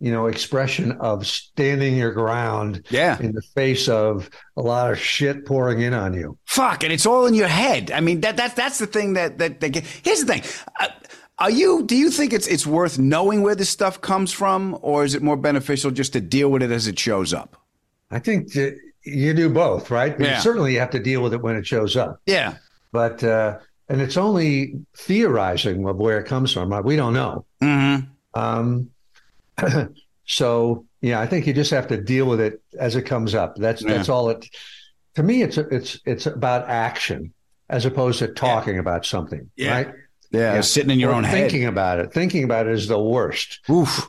you 0.00 0.10
know 0.12 0.26
expression 0.26 0.92
of 0.92 1.26
standing 1.26 1.96
your 1.96 2.12
ground 2.12 2.84
Yeah. 2.90 3.18
in 3.20 3.32
the 3.32 3.42
face 3.42 3.88
of 3.88 4.28
a 4.56 4.62
lot 4.62 4.90
of 4.92 4.98
shit 4.98 5.46
pouring 5.46 5.80
in 5.80 5.94
on 5.94 6.14
you. 6.14 6.36
Fuck, 6.46 6.82
and 6.84 6.92
it's 6.92 7.06
all 7.06 7.26
in 7.26 7.34
your 7.34 7.48
head. 7.48 7.90
I 7.90 8.00
mean, 8.00 8.20
that 8.22 8.36
that's 8.36 8.54
that's 8.54 8.78
the 8.78 8.86
thing 8.86 9.14
that 9.14 9.38
that, 9.38 9.60
that 9.60 9.76
here's 9.76 10.20
the 10.24 10.26
thing. 10.26 10.42
Uh, 10.80 10.88
are 11.38 11.50
you? 11.50 11.82
Do 11.84 11.96
you 11.96 12.10
think 12.10 12.32
it's 12.32 12.46
it's 12.46 12.66
worth 12.66 12.98
knowing 12.98 13.42
where 13.42 13.54
this 13.56 13.70
stuff 13.70 14.00
comes 14.00 14.32
from, 14.32 14.78
or 14.82 15.04
is 15.04 15.14
it 15.14 15.22
more 15.22 15.36
beneficial 15.36 15.90
just 15.90 16.12
to 16.12 16.20
deal 16.20 16.48
with 16.50 16.62
it 16.62 16.70
as 16.70 16.86
it 16.86 16.98
shows 16.98 17.32
up? 17.34 17.56
I 18.10 18.20
think 18.20 18.54
you 18.54 19.34
do 19.34 19.50
both, 19.50 19.90
right? 19.90 20.14
Yeah. 20.18 20.38
Certainly, 20.38 20.74
you 20.74 20.80
have 20.80 20.90
to 20.90 21.00
deal 21.00 21.22
with 21.22 21.34
it 21.34 21.42
when 21.42 21.56
it 21.56 21.66
shows 21.66 21.96
up. 21.96 22.20
Yeah. 22.26 22.54
But 22.92 23.24
uh, 23.24 23.58
and 23.88 24.00
it's 24.00 24.16
only 24.16 24.74
theorizing 24.96 25.86
of 25.88 25.96
where 25.96 26.18
it 26.18 26.24
comes 26.26 26.52
from. 26.52 26.70
Right? 26.70 26.84
We 26.84 26.96
don't 26.96 27.12
know. 27.14 27.44
Mm-hmm. 27.62 28.40
Um, 28.40 28.90
so 30.26 30.84
yeah, 31.00 31.20
I 31.20 31.26
think 31.26 31.46
you 31.46 31.52
just 31.52 31.70
have 31.70 31.88
to 31.88 32.00
deal 32.00 32.26
with 32.26 32.40
it 32.40 32.62
as 32.78 32.96
it 32.96 33.02
comes 33.02 33.34
up. 33.34 33.56
That's 33.56 33.82
Yeah. 33.82 33.94
that's 33.94 34.08
all 34.08 34.30
it. 34.30 34.48
To 35.16 35.22
me, 35.22 35.42
it's 35.42 35.58
it's 35.58 36.00
it's 36.06 36.26
about 36.26 36.68
action 36.68 37.32
as 37.68 37.84
opposed 37.84 38.18
to 38.20 38.28
talking 38.28 38.78
about 38.78 39.06
something. 39.06 39.50
Yeah. 39.56 39.72
Right. 39.72 39.92
Yeah, 40.30 40.60
sitting 40.62 40.90
in 40.90 40.98
your 40.98 41.10
Or 41.12 41.14
own 41.14 41.22
head. 41.24 41.38
thinking 41.50 41.66
about 41.66 42.00
it. 42.00 42.12
Thinking 42.12 42.42
about 42.42 42.66
it 42.66 42.72
is 42.72 42.88
the 42.88 42.98
worst. 42.98 43.60
Oof. 43.70 44.08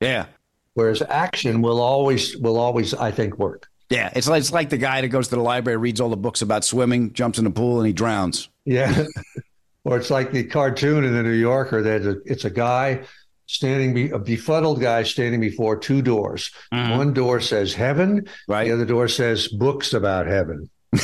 Yeah. 0.00 0.26
Whereas 0.72 1.02
action 1.02 1.60
will 1.60 1.80
always 1.80 2.34
will 2.38 2.56
always 2.58 2.94
I 2.94 3.10
think 3.10 3.38
work. 3.38 3.68
Yeah, 3.90 4.10
it's 4.16 4.26
like 4.26 4.40
it's 4.40 4.52
like 4.52 4.70
the 4.70 4.78
guy 4.78 5.02
that 5.02 5.08
goes 5.08 5.28
to 5.28 5.36
the 5.36 5.42
library, 5.42 5.76
reads 5.76 6.00
all 6.00 6.08
the 6.08 6.16
books 6.16 6.40
about 6.40 6.64
swimming, 6.64 7.12
jumps 7.12 7.36
in 7.38 7.44
the 7.44 7.50
pool, 7.50 7.78
and 7.78 7.86
he 7.86 7.92
drowns. 7.92 8.48
Yeah. 8.64 9.04
or 9.84 9.96
it's 9.96 10.10
like 10.10 10.32
the 10.32 10.44
cartoon 10.44 11.04
in 11.04 11.14
the 11.14 11.22
New 11.22 11.30
Yorker 11.32 11.82
that 11.82 12.02
a- 12.02 12.20
it's 12.24 12.44
a 12.44 12.50
guy 12.50 13.04
standing, 13.46 13.94
be, 13.94 14.10
a 14.10 14.18
befuddled 14.18 14.80
guy 14.80 15.02
standing 15.02 15.40
before 15.40 15.76
two 15.76 16.02
doors. 16.02 16.50
One 16.70 17.12
door 17.12 17.40
says 17.40 17.74
heaven, 17.74 18.26
right. 18.48 18.66
the 18.66 18.72
other 18.72 18.86
door 18.86 19.08
says 19.08 19.48
books 19.48 19.92
about 19.92 20.26
heaven. 20.26 20.70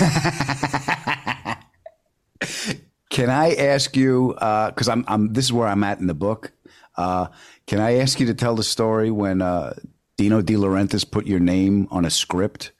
Can 3.10 3.30
I 3.30 3.54
ask 3.54 3.96
you? 3.96 4.34
Because 4.34 4.88
I'm, 4.88 5.04
I'm. 5.08 5.32
This 5.32 5.46
is 5.46 5.52
where 5.52 5.66
I'm 5.66 5.82
at 5.82 5.98
in 5.98 6.06
the 6.06 6.14
book. 6.14 6.52
Uh, 6.96 7.28
can 7.66 7.80
I 7.80 7.98
ask 7.98 8.20
you 8.20 8.26
to 8.26 8.34
tell 8.34 8.54
the 8.54 8.62
story 8.62 9.10
when 9.10 9.40
uh, 9.42 9.74
Dino 10.16 10.42
De 10.42 10.54
Laurentiis 10.54 11.08
put 11.08 11.26
your 11.26 11.40
name 11.40 11.88
on 11.90 12.04
a 12.04 12.10
script? 12.10 12.72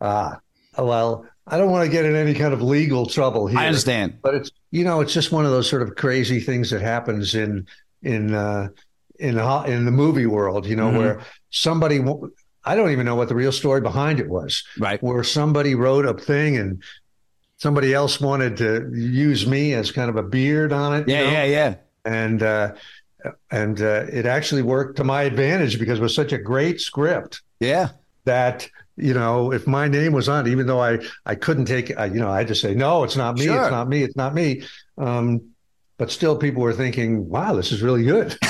Ah, 0.00 0.40
well, 0.78 1.26
I 1.50 1.58
don't 1.58 1.70
want 1.70 1.84
to 1.84 1.90
get 1.90 2.04
in 2.04 2.14
any 2.14 2.32
kind 2.34 2.54
of 2.54 2.62
legal 2.62 3.06
trouble 3.06 3.46
here. 3.48 3.58
I 3.58 3.66
understand. 3.66 4.18
but 4.22 4.34
it's 4.34 4.50
you 4.70 4.84
know 4.84 5.00
it's 5.00 5.12
just 5.12 5.32
one 5.32 5.44
of 5.44 5.50
those 5.50 5.68
sort 5.68 5.82
of 5.82 5.96
crazy 5.96 6.40
things 6.40 6.70
that 6.70 6.80
happens 6.80 7.34
in 7.34 7.66
in 8.02 8.32
uh, 8.34 8.68
in 9.18 9.36
ho- 9.36 9.64
in 9.64 9.84
the 9.84 9.90
movie 9.90 10.26
world. 10.26 10.64
You 10.66 10.76
know 10.76 10.90
Mhm. 10.90 10.98
where 10.98 11.20
somebody 11.50 11.98
w- 11.98 12.30
I 12.64 12.74
don't 12.76 12.90
even 12.90 13.04
know 13.06 13.16
what 13.16 13.28
the 13.28 13.34
real 13.34 13.52
story 13.52 13.80
behind 13.80 14.20
it 14.20 14.28
was. 14.28 14.62
Right. 14.78 15.02
Where 15.02 15.24
somebody 15.24 15.74
wrote 15.74 16.06
a 16.06 16.14
thing 16.14 16.56
and 16.56 16.82
somebody 17.56 17.92
else 17.94 18.20
wanted 18.20 18.56
to 18.58 18.90
use 18.94 19.46
me 19.46 19.74
as 19.74 19.90
kind 19.90 20.08
of 20.10 20.16
a 20.16 20.22
beard 20.22 20.72
on 20.72 20.94
it. 20.94 21.08
you 21.08 21.14
Yeah, 21.14 21.24
know? 21.24 21.30
yeah, 21.32 21.44
yeah. 21.44 21.74
And 22.04 22.42
uh, 22.42 22.72
and 23.50 23.80
uh, 23.82 24.04
it 24.12 24.24
actually 24.24 24.62
worked 24.62 24.96
to 24.98 25.04
my 25.04 25.22
advantage 25.24 25.78
because 25.78 25.98
it 25.98 26.02
was 26.02 26.14
such 26.14 26.32
a 26.32 26.38
great 26.38 26.80
script 26.80 27.42
Yeah. 27.60 27.88
that 28.24 28.68
you 29.00 29.14
know 29.14 29.52
if 29.52 29.66
my 29.66 29.88
name 29.88 30.12
was 30.12 30.28
on 30.28 30.46
even 30.46 30.66
though 30.66 30.80
i 30.80 30.98
i 31.26 31.34
couldn't 31.34 31.64
take 31.64 31.96
I, 31.98 32.06
you 32.06 32.20
know 32.20 32.30
i 32.30 32.38
had 32.38 32.48
to 32.48 32.54
say 32.54 32.74
no 32.74 33.04
it's 33.04 33.16
not 33.16 33.36
me 33.36 33.44
Sure. 33.44 33.62
it's 33.62 33.70
not 33.70 33.88
me 33.88 34.02
it's 34.02 34.16
not 34.16 34.34
me 34.34 34.62
um 34.98 35.40
but 35.98 36.10
still 36.10 36.36
people 36.36 36.62
were 36.62 36.72
thinking 36.72 37.28
wow 37.28 37.54
this 37.54 37.72
is 37.72 37.82
really 37.82 38.04
good 38.04 38.36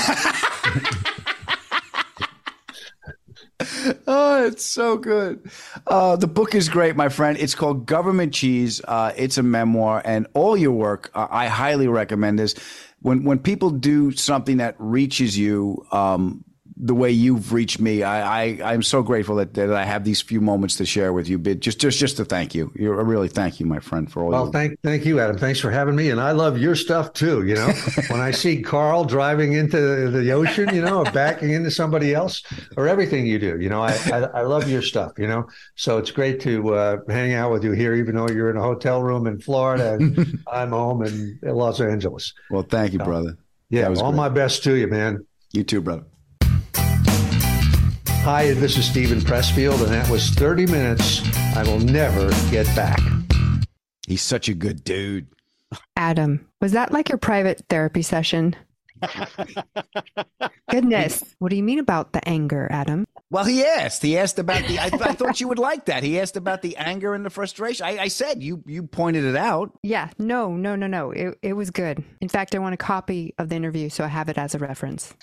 oh, 4.07 4.45
it's 4.45 4.65
so 4.65 4.97
good. 4.97 5.49
Uh, 5.87 6.15
the 6.15 6.27
book 6.27 6.55
is 6.55 6.69
great, 6.69 6.95
my 6.95 7.09
friend. 7.09 7.37
It's 7.37 7.55
called 7.55 7.85
Government 7.85 8.33
Cheese. 8.33 8.81
Uh, 8.87 9.11
it's 9.15 9.37
a 9.37 9.43
memoir, 9.43 10.01
and 10.03 10.27
all 10.33 10.57
your 10.57 10.71
work, 10.71 11.11
uh, 11.13 11.27
I 11.29 11.47
highly 11.47 11.87
recommend 11.87 12.39
this. 12.39 12.55
When 13.01 13.23
when 13.23 13.39
people 13.39 13.69
do 13.69 14.11
something 14.11 14.57
that 14.57 14.75
reaches 14.77 15.37
you, 15.37 15.85
um, 15.91 16.43
the 16.83 16.95
way 16.95 17.11
you've 17.11 17.53
reached 17.53 17.79
me, 17.79 18.01
I, 18.01 18.43
I 18.43 18.73
I'm 18.73 18.81
so 18.81 19.03
grateful 19.03 19.35
that, 19.35 19.53
that 19.53 19.71
I 19.71 19.83
have 19.85 20.03
these 20.03 20.19
few 20.19 20.41
moments 20.41 20.75
to 20.77 20.85
share 20.85 21.13
with 21.13 21.29
you. 21.29 21.37
But 21.37 21.59
just 21.59 21.79
just 21.79 21.99
just 21.99 22.17
to 22.17 22.25
thank 22.25 22.55
you, 22.55 22.71
you're 22.75 22.99
I 22.99 23.03
really 23.03 23.27
thank 23.27 23.59
you, 23.59 23.67
my 23.67 23.79
friend, 23.79 24.11
for 24.11 24.23
all. 24.23 24.29
well 24.31 24.45
you 24.47 24.51
thank 24.51 24.79
thank 24.81 25.05
you 25.05 25.19
adam 25.19 25.37
thanks 25.37 25.59
for 25.59 25.69
having 25.69 25.95
me 25.95 26.09
and 26.09 26.19
i 26.19 26.31
love 26.31 26.57
your 26.57 26.75
stuff 26.75 27.13
too 27.13 27.45
you 27.45 27.53
know 27.55 27.67
when 28.09 28.19
i 28.19 28.31
see 28.31 28.61
carl 28.61 29.03
driving 29.05 29.53
into 29.53 30.09
the 30.09 30.31
ocean 30.31 30.73
you 30.73 30.81
know 30.81 30.99
or 31.03 31.11
backing 31.11 31.51
into 31.51 31.69
somebody 31.69 32.13
else 32.15 32.41
or 32.77 32.87
everything 32.87 33.25
you 33.27 33.37
do 33.37 33.59
you 33.59 33.69
know 33.69 33.81
i 33.81 33.91
i, 34.11 34.17
I 34.39 34.41
love 34.41 34.67
your 34.69 34.81
stuff 34.81 35.11
you 35.17 35.27
know 35.27 35.47
so 35.75 35.97
it's 35.99 36.11
great 36.11 36.39
to 36.41 36.73
uh, 36.73 36.97
hang 37.09 37.33
out 37.33 37.51
with 37.51 37.63
you 37.63 37.71
here 37.73 37.93
even 37.93 38.15
though 38.15 38.27
you're 38.29 38.49
in 38.49 38.57
a 38.57 38.61
hotel 38.61 39.01
room 39.03 39.27
in 39.27 39.39
florida 39.39 39.93
and 39.93 40.39
i'm 40.51 40.71
home 40.71 41.03
in 41.03 41.39
los 41.43 41.79
angeles 41.79 42.33
Well, 42.49 42.63
thank 42.63 42.93
you, 42.93 42.99
brother. 42.99 43.37
yeah 43.69 43.87
all 43.87 43.93
great. 44.11 44.13
my 44.15 44.29
best 44.29 44.63
to 44.63 44.73
you 44.75 44.87
man 44.87 45.25
You 45.53 45.63
too, 45.63 45.81
brother. 45.81 46.03
Hi, 48.23 48.53
this 48.53 48.77
is 48.77 48.85
Steven 48.85 49.19
Pressfield, 49.19 49.81
and 49.81 49.91
that 49.91 50.07
was 50.07 50.29
30 50.29 50.67
minutes 50.67 51.23
I 51.55 51.63
will 51.63 51.79
never 51.79 52.29
get 52.51 52.67
back. 52.75 52.99
He's 54.05 54.21
such 54.21 54.47
a 54.47 54.53
good 54.53 54.83
dude. 54.83 55.25
Adam, 55.95 56.47
was 56.61 56.73
that 56.73 56.91
like 56.91 57.09
your 57.09 57.17
private 57.17 57.63
therapy 57.67 58.03
session? 58.03 58.55
Goodness. 60.69 61.35
What 61.39 61.49
do 61.49 61.55
you 61.55 61.63
mean 61.63 61.79
about 61.79 62.13
the 62.13 62.25
anger, 62.29 62.67
Adam? 62.69 63.07
Well, 63.31 63.45
he 63.45 63.63
asked. 63.63 64.03
He 64.03 64.17
asked 64.17 64.39
about 64.39 64.67
the. 64.67 64.77
I, 64.77 64.87
I 64.87 65.13
thought 65.13 65.39
you 65.39 65.47
would 65.47 65.57
like 65.57 65.85
that. 65.85 66.03
He 66.03 66.19
asked 66.19 66.35
about 66.35 66.61
the 66.61 66.75
anger 66.75 67.13
and 67.13 67.25
the 67.25 67.29
frustration. 67.29 67.85
I, 67.85 67.97
I 67.97 68.07
said 68.09 68.43
you 68.43 68.61
you 68.67 68.83
pointed 68.83 69.23
it 69.23 69.37
out. 69.37 69.71
Yeah, 69.83 70.09
no, 70.19 70.53
no, 70.53 70.75
no, 70.75 70.85
no. 70.85 71.11
It, 71.11 71.39
it 71.41 71.53
was 71.53 71.71
good. 71.71 72.03
In 72.19 72.27
fact, 72.27 72.53
I 72.55 72.59
want 72.59 72.73
a 72.73 72.77
copy 72.77 73.33
of 73.37 73.47
the 73.47 73.55
interview 73.55 73.87
so 73.87 74.03
I 74.03 74.07
have 74.07 74.27
it 74.27 74.37
as 74.37 74.53
a 74.53 74.59
reference. 74.59 75.13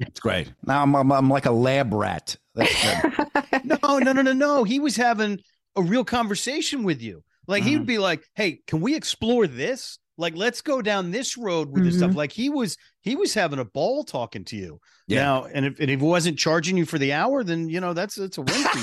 It's 0.00 0.20
great. 0.20 0.52
Now 0.66 0.82
I'm 0.82 0.94
I'm, 0.94 1.10
I'm 1.10 1.30
like 1.30 1.46
a 1.46 1.50
lab 1.50 1.94
rat. 1.94 2.36
That's 2.54 2.84
no, 3.64 3.98
no, 3.98 4.12
no, 4.12 4.20
no, 4.20 4.34
no. 4.34 4.64
He 4.64 4.78
was 4.78 4.96
having 4.96 5.40
a 5.76 5.82
real 5.82 6.04
conversation 6.04 6.84
with 6.84 7.00
you. 7.00 7.24
Like 7.46 7.62
he 7.62 7.76
would 7.76 7.84
mm. 7.84 7.86
be 7.86 7.98
like, 7.98 8.28
"Hey, 8.34 8.60
can 8.66 8.82
we 8.82 8.94
explore 8.94 9.46
this? 9.46 9.98
Like, 10.18 10.34
let's 10.36 10.62
go 10.62 10.80
down 10.82 11.10
this 11.10 11.36
road 11.36 11.70
with 11.70 11.84
this 11.84 11.98
stuff." 11.98 12.12
Mhm. 12.12 12.16
Like 12.16 12.32
he 12.32 12.48
was, 12.48 12.76
he 13.02 13.16
was 13.16 13.34
having 13.34 13.58
a 13.58 13.64
ball 13.64 14.04
talking 14.04 14.44
to 14.46 14.56
you. 14.56 14.80
Yeah. 15.06 15.22
Now, 15.22 15.44
and 15.44 15.66
if 15.66 15.80
and 15.80 15.90
if 15.90 16.00
he 16.00 16.06
wasn't 16.06 16.38
charging 16.38 16.76
you 16.76 16.86
for 16.86 16.98
the 16.98 17.12
hour, 17.12 17.44
then 17.44 17.68
you 17.68 17.80
know 17.80 17.92
that's 17.92 18.14
that's 18.14 18.38
a 18.38 18.42
win. 18.42 18.66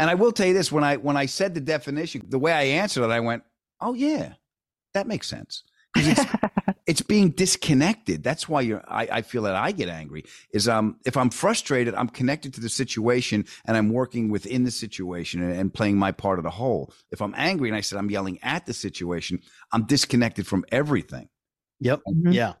And 0.00 0.08
I 0.08 0.14
will 0.14 0.30
tell 0.30 0.46
you 0.46 0.54
this: 0.54 0.70
when 0.70 0.84
I 0.84 0.96
when 0.96 1.16
I 1.16 1.26
said 1.26 1.54
the 1.54 1.60
definition, 1.60 2.22
the 2.28 2.38
way 2.38 2.52
I 2.52 2.62
answered 2.62 3.02
it, 3.04 3.10
I 3.10 3.18
went, 3.20 3.42
"Oh 3.80 3.94
yeah, 3.94 4.34
that 4.94 5.08
makes 5.08 5.28
sense." 5.28 5.64
'Cause 5.94 6.06
It's, 6.06 6.24
it's 6.88 7.02
being 7.02 7.30
disconnected. 7.30 8.24
That's 8.24 8.48
why 8.48 8.62
you're. 8.62 8.82
I, 8.88 9.08
I 9.12 9.22
feel 9.22 9.42
that 9.42 9.54
I 9.54 9.70
get 9.72 9.88
angry. 9.88 10.24
Is 10.52 10.66
um 10.68 10.96
if 11.06 11.16
I'm 11.16 11.30
frustrated, 11.30 11.94
I'm 11.94 12.08
connected 12.08 12.54
to 12.54 12.60
the 12.60 12.68
situation 12.68 13.44
and 13.66 13.76
I'm 13.76 13.90
working 13.90 14.30
within 14.30 14.64
the 14.64 14.70
situation 14.72 15.42
and, 15.42 15.52
and 15.52 15.72
playing 15.72 15.98
my 15.98 16.10
part 16.12 16.38
of 16.38 16.44
the 16.44 16.50
whole. 16.50 16.92
If 17.12 17.20
I'm 17.22 17.34
angry 17.36 17.68
and 17.68 17.76
I 17.76 17.82
said 17.82 17.98
I'm 17.98 18.10
yelling 18.10 18.38
at 18.42 18.66
the 18.66 18.72
situation, 18.72 19.40
I'm 19.70 19.84
disconnected 19.84 20.46
from 20.46 20.64
everything. 20.72 21.28
Yep. 21.80 22.00
Mhm. 22.08 22.32
Yeah. 22.34 22.54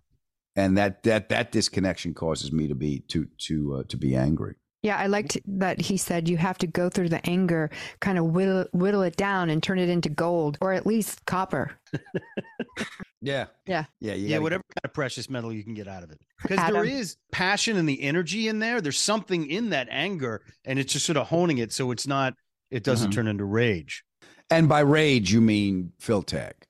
and 0.54 0.76
that 0.76 1.02
that 1.04 1.28
that 1.30 1.50
disconnection 1.50 2.14
causes 2.14 2.52
me 2.52 2.68
to 2.68 2.74
be 2.74 3.00
to 3.08 3.26
to 3.46 3.74
uh, 3.76 3.82
to 3.88 3.96
be 3.96 4.14
angry. 4.14 4.54
Yeah, 4.82 4.96
I 4.96 5.06
liked 5.08 5.36
that 5.58 5.80
he 5.80 5.96
said 5.96 6.28
you 6.28 6.36
have 6.36 6.56
to 6.58 6.66
go 6.68 6.88
through 6.88 7.08
the 7.08 7.24
anger, 7.28 7.68
kind 7.98 8.16
of 8.16 8.26
whittle, 8.26 8.64
whittle 8.72 9.02
it 9.02 9.16
down 9.16 9.50
and 9.50 9.60
turn 9.60 9.80
it 9.80 9.88
into 9.88 10.08
gold 10.08 10.56
or 10.60 10.72
at 10.72 10.86
least 10.86 11.24
copper. 11.26 11.72
Yeah, 13.20 13.46
Yeah. 13.66 13.84
yeah, 14.00 14.14
you 14.14 14.28
yeah, 14.28 14.38
whatever 14.38 14.62
kind 14.62 14.84
of 14.84 14.92
precious 14.94 15.28
metal 15.28 15.52
you 15.52 15.64
can 15.64 15.74
get 15.74 15.88
out 15.88 16.02
of 16.04 16.10
it. 16.12 16.20
Because 16.42 16.70
there 16.72 16.84
is 16.84 17.16
passion 17.32 17.76
and 17.76 17.88
the 17.88 18.00
energy 18.02 18.46
in 18.46 18.60
there. 18.60 18.80
There's 18.80 18.98
something 18.98 19.50
in 19.50 19.70
that 19.70 19.88
anger, 19.90 20.42
and 20.64 20.78
it's 20.78 20.92
just 20.92 21.04
sort 21.06 21.16
of 21.16 21.26
honing 21.26 21.58
it 21.58 21.72
so 21.72 21.90
it's 21.90 22.06
not, 22.06 22.34
it 22.70 22.84
doesn't 22.84 23.10
Mhm. 23.10 23.14
turn 23.14 23.26
into 23.26 23.44
rage. 23.44 24.04
And 24.50 24.68
by 24.68 24.80
rage, 24.80 25.32
you 25.32 25.40
mean 25.40 25.92
Phil 25.98 26.22
Tech. 26.22 26.66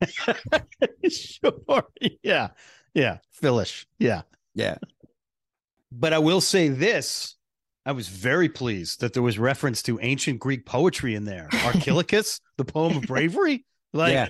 sure. 1.08 1.84
Yeah. 2.22 2.48
Yeah. 2.94 3.18
Philish. 3.40 3.86
Yeah. 3.98 4.22
Yeah. 4.54 4.78
But 5.92 6.12
I 6.12 6.18
will 6.18 6.40
say 6.40 6.68
this. 6.68 7.36
I 7.86 7.92
was 7.92 8.08
very 8.08 8.48
pleased 8.50 9.00
that 9.00 9.14
there 9.14 9.22
was 9.22 9.38
reference 9.38 9.82
to 9.84 9.98
ancient 10.02 10.40
Greek 10.40 10.66
poetry 10.66 11.14
in 11.14 11.24
there. 11.24 11.48
Archilochus, 11.64 12.40
the 12.58 12.64
poem 12.64 12.96
of 12.98 13.02
bravery. 13.04 13.64
Like 13.94 14.12
Yeah. 14.12 14.28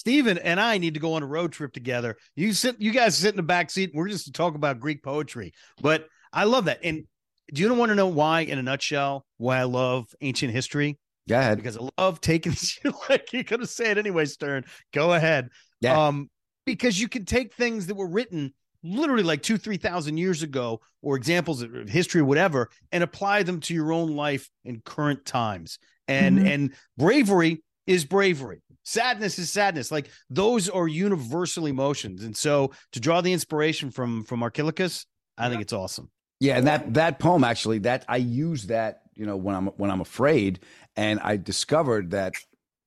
Steven 0.00 0.38
and 0.38 0.58
I 0.58 0.78
need 0.78 0.94
to 0.94 1.00
go 1.00 1.12
on 1.12 1.22
a 1.22 1.26
road 1.26 1.52
trip 1.52 1.74
together. 1.74 2.16
You 2.34 2.54
sit, 2.54 2.80
you 2.80 2.90
guys 2.90 3.18
sit 3.18 3.32
in 3.34 3.36
the 3.36 3.42
back 3.42 3.70
seat. 3.70 3.90
We're 3.92 4.08
just 4.08 4.24
to 4.24 4.32
talk 4.32 4.54
about 4.54 4.80
Greek 4.80 5.02
poetry. 5.02 5.52
But 5.82 6.06
I 6.32 6.44
love 6.44 6.64
that. 6.64 6.78
And 6.82 7.04
do 7.52 7.60
you 7.60 7.74
want 7.74 7.90
to 7.90 7.94
know 7.94 8.06
why, 8.06 8.40
in 8.40 8.58
a 8.58 8.62
nutshell, 8.62 9.26
why 9.36 9.58
I 9.58 9.64
love 9.64 10.06
ancient 10.22 10.54
history? 10.54 10.98
Go 11.28 11.38
ahead. 11.38 11.58
Because 11.58 11.76
I 11.76 11.86
love 11.98 12.18
taking 12.22 12.54
like 13.10 13.30
you're 13.34 13.42
gonna 13.42 13.66
say 13.66 13.90
it 13.90 13.98
anyway, 13.98 14.24
Stern. 14.24 14.64
Go 14.94 15.12
ahead. 15.12 15.50
Yeah. 15.82 16.06
Um, 16.06 16.30
because 16.64 16.98
you 16.98 17.06
can 17.06 17.26
take 17.26 17.52
things 17.52 17.86
that 17.88 17.94
were 17.94 18.08
written 18.08 18.54
literally 18.82 19.22
like 19.22 19.42
two, 19.42 19.58
three 19.58 19.76
thousand 19.76 20.16
years 20.16 20.42
ago, 20.42 20.80
or 21.02 21.16
examples 21.16 21.60
of 21.60 21.90
history 21.90 22.22
or 22.22 22.24
whatever, 22.24 22.70
and 22.90 23.04
apply 23.04 23.42
them 23.42 23.60
to 23.60 23.74
your 23.74 23.92
own 23.92 24.16
life 24.16 24.48
in 24.64 24.80
current 24.80 25.26
times. 25.26 25.78
And 26.08 26.38
Mhm. 26.38 26.54
and 26.54 26.74
bravery 26.96 27.62
is 27.86 28.06
bravery. 28.06 28.62
Sadness 28.84 29.38
is 29.38 29.50
sadness. 29.50 29.90
Like 29.90 30.10
those 30.30 30.68
are 30.68 30.88
universal 30.88 31.66
emotions. 31.66 32.24
And 32.24 32.36
so 32.36 32.72
to 32.92 33.00
draw 33.00 33.20
the 33.20 33.32
inspiration 33.32 33.90
from 33.90 34.24
from 34.24 34.42
Archilochus, 34.42 35.06
I 35.38 35.48
think 35.48 35.62
it's 35.62 35.72
awesome. 35.72 36.10
Yeah, 36.40 36.56
and 36.56 36.66
that 36.66 36.94
that 36.94 37.18
poem 37.18 37.44
actually 37.44 37.78
that 37.80 38.04
I 38.08 38.16
use 38.16 38.66
that 38.66 39.02
you 39.14 39.26
know 39.26 39.36
when 39.36 39.54
I'm 39.54 39.66
when 39.76 39.90
I'm 39.90 40.00
afraid, 40.00 40.60
and 40.96 41.20
I 41.20 41.36
discovered 41.36 42.12
that 42.12 42.32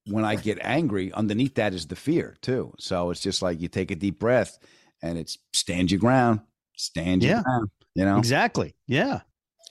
when 0.06 0.24
I 0.24 0.34
get 0.36 0.58
angry, 0.60 1.12
underneath 1.12 1.54
that 1.54 1.72
is 1.72 1.86
the 1.86 1.96
fear 1.96 2.36
too. 2.42 2.74
So 2.78 3.10
it's 3.10 3.20
just 3.20 3.40
like 3.42 3.60
you 3.60 3.68
take 3.68 3.90
a 3.90 3.94
deep 3.94 4.18
breath, 4.18 4.58
and 5.02 5.16
it's 5.16 5.38
stand 5.52 5.90
your 5.90 6.00
ground, 6.00 6.40
stand 6.76 7.22
your 7.22 7.36
Yeah. 7.36 7.42
ground. 7.42 7.70
You 7.94 8.04
know, 8.04 8.18
Exactly. 8.18 8.74
Yeah. 8.88 9.20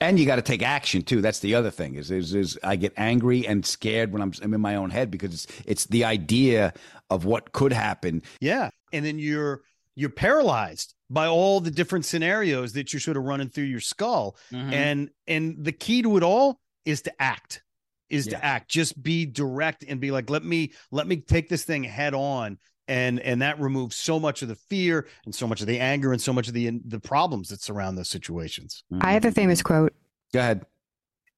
And 0.08 0.18
you 0.18 0.26
got 0.26 0.36
to 0.36 0.42
take 0.42 0.62
action 0.62 1.02
too. 1.02 1.20
That's 1.20 1.40
the 1.40 1.54
other 1.54 1.70
thing 1.70 1.94
is, 1.96 2.10
is 2.10 2.34
is 2.34 2.58
I 2.62 2.76
get 2.76 2.92
angry 2.96 3.46
and 3.46 3.64
scared 3.64 4.12
when 4.12 4.22
I'm 4.22 4.32
I'm 4.42 4.54
in 4.54 4.60
my 4.60 4.76
own 4.76 4.90
head 4.90 5.10
because 5.10 5.32
it's 5.34 5.46
it's 5.66 5.84
the 5.86 6.04
idea 6.04 6.72
of 7.10 7.24
what 7.24 7.52
could 7.52 7.72
happen. 7.72 8.22
Yeah. 8.40 8.70
And 8.92 9.04
then 9.04 9.18
you're 9.18 9.62
you're 9.94 10.10
paralyzed 10.10 10.94
by 11.10 11.26
all 11.26 11.60
the 11.60 11.70
different 11.70 12.04
scenarios 12.04 12.72
that 12.72 12.92
you're 12.92 13.00
sort 13.00 13.16
of 13.16 13.24
running 13.24 13.48
through 13.48 13.64
your 13.64 13.80
skull. 13.80 14.36
Mm-hmm. 14.52 14.72
And 14.72 15.10
and 15.26 15.64
the 15.64 15.72
key 15.72 16.02
to 16.02 16.16
it 16.16 16.22
all 16.22 16.60
is 16.84 17.02
to 17.02 17.22
act. 17.22 17.62
Is 18.10 18.26
Yeah. 18.26 18.38
to 18.38 18.44
act. 18.44 18.70
Just 18.70 19.02
be 19.02 19.26
direct 19.26 19.84
and 19.86 20.00
be 20.00 20.10
like, 20.10 20.30
let 20.30 20.44
me 20.44 20.72
let 20.90 21.06
me 21.06 21.16
take 21.16 21.48
this 21.48 21.64
thing 21.64 21.84
head 21.84 22.14
on. 22.14 22.58
And 22.86 23.18
and 23.20 23.40
that 23.42 23.58
removes 23.58 23.96
so 23.96 24.20
much 24.20 24.42
of 24.42 24.48
the 24.48 24.54
fear 24.56 25.06
and 25.24 25.34
so 25.34 25.46
much 25.46 25.60
of 25.62 25.66
the 25.66 25.80
anger 25.80 26.12
and 26.12 26.20
so 26.20 26.32
much 26.32 26.48
of 26.48 26.54
the 26.54 26.70
the 26.84 27.00
problems 27.00 27.48
that 27.48 27.62
surround 27.62 27.96
those 27.96 28.10
situations. 28.10 28.84
I 29.00 29.12
have 29.12 29.24
a 29.24 29.32
famous 29.32 29.62
quote 29.62 29.94
Go 30.32 30.40
ahead. 30.40 30.66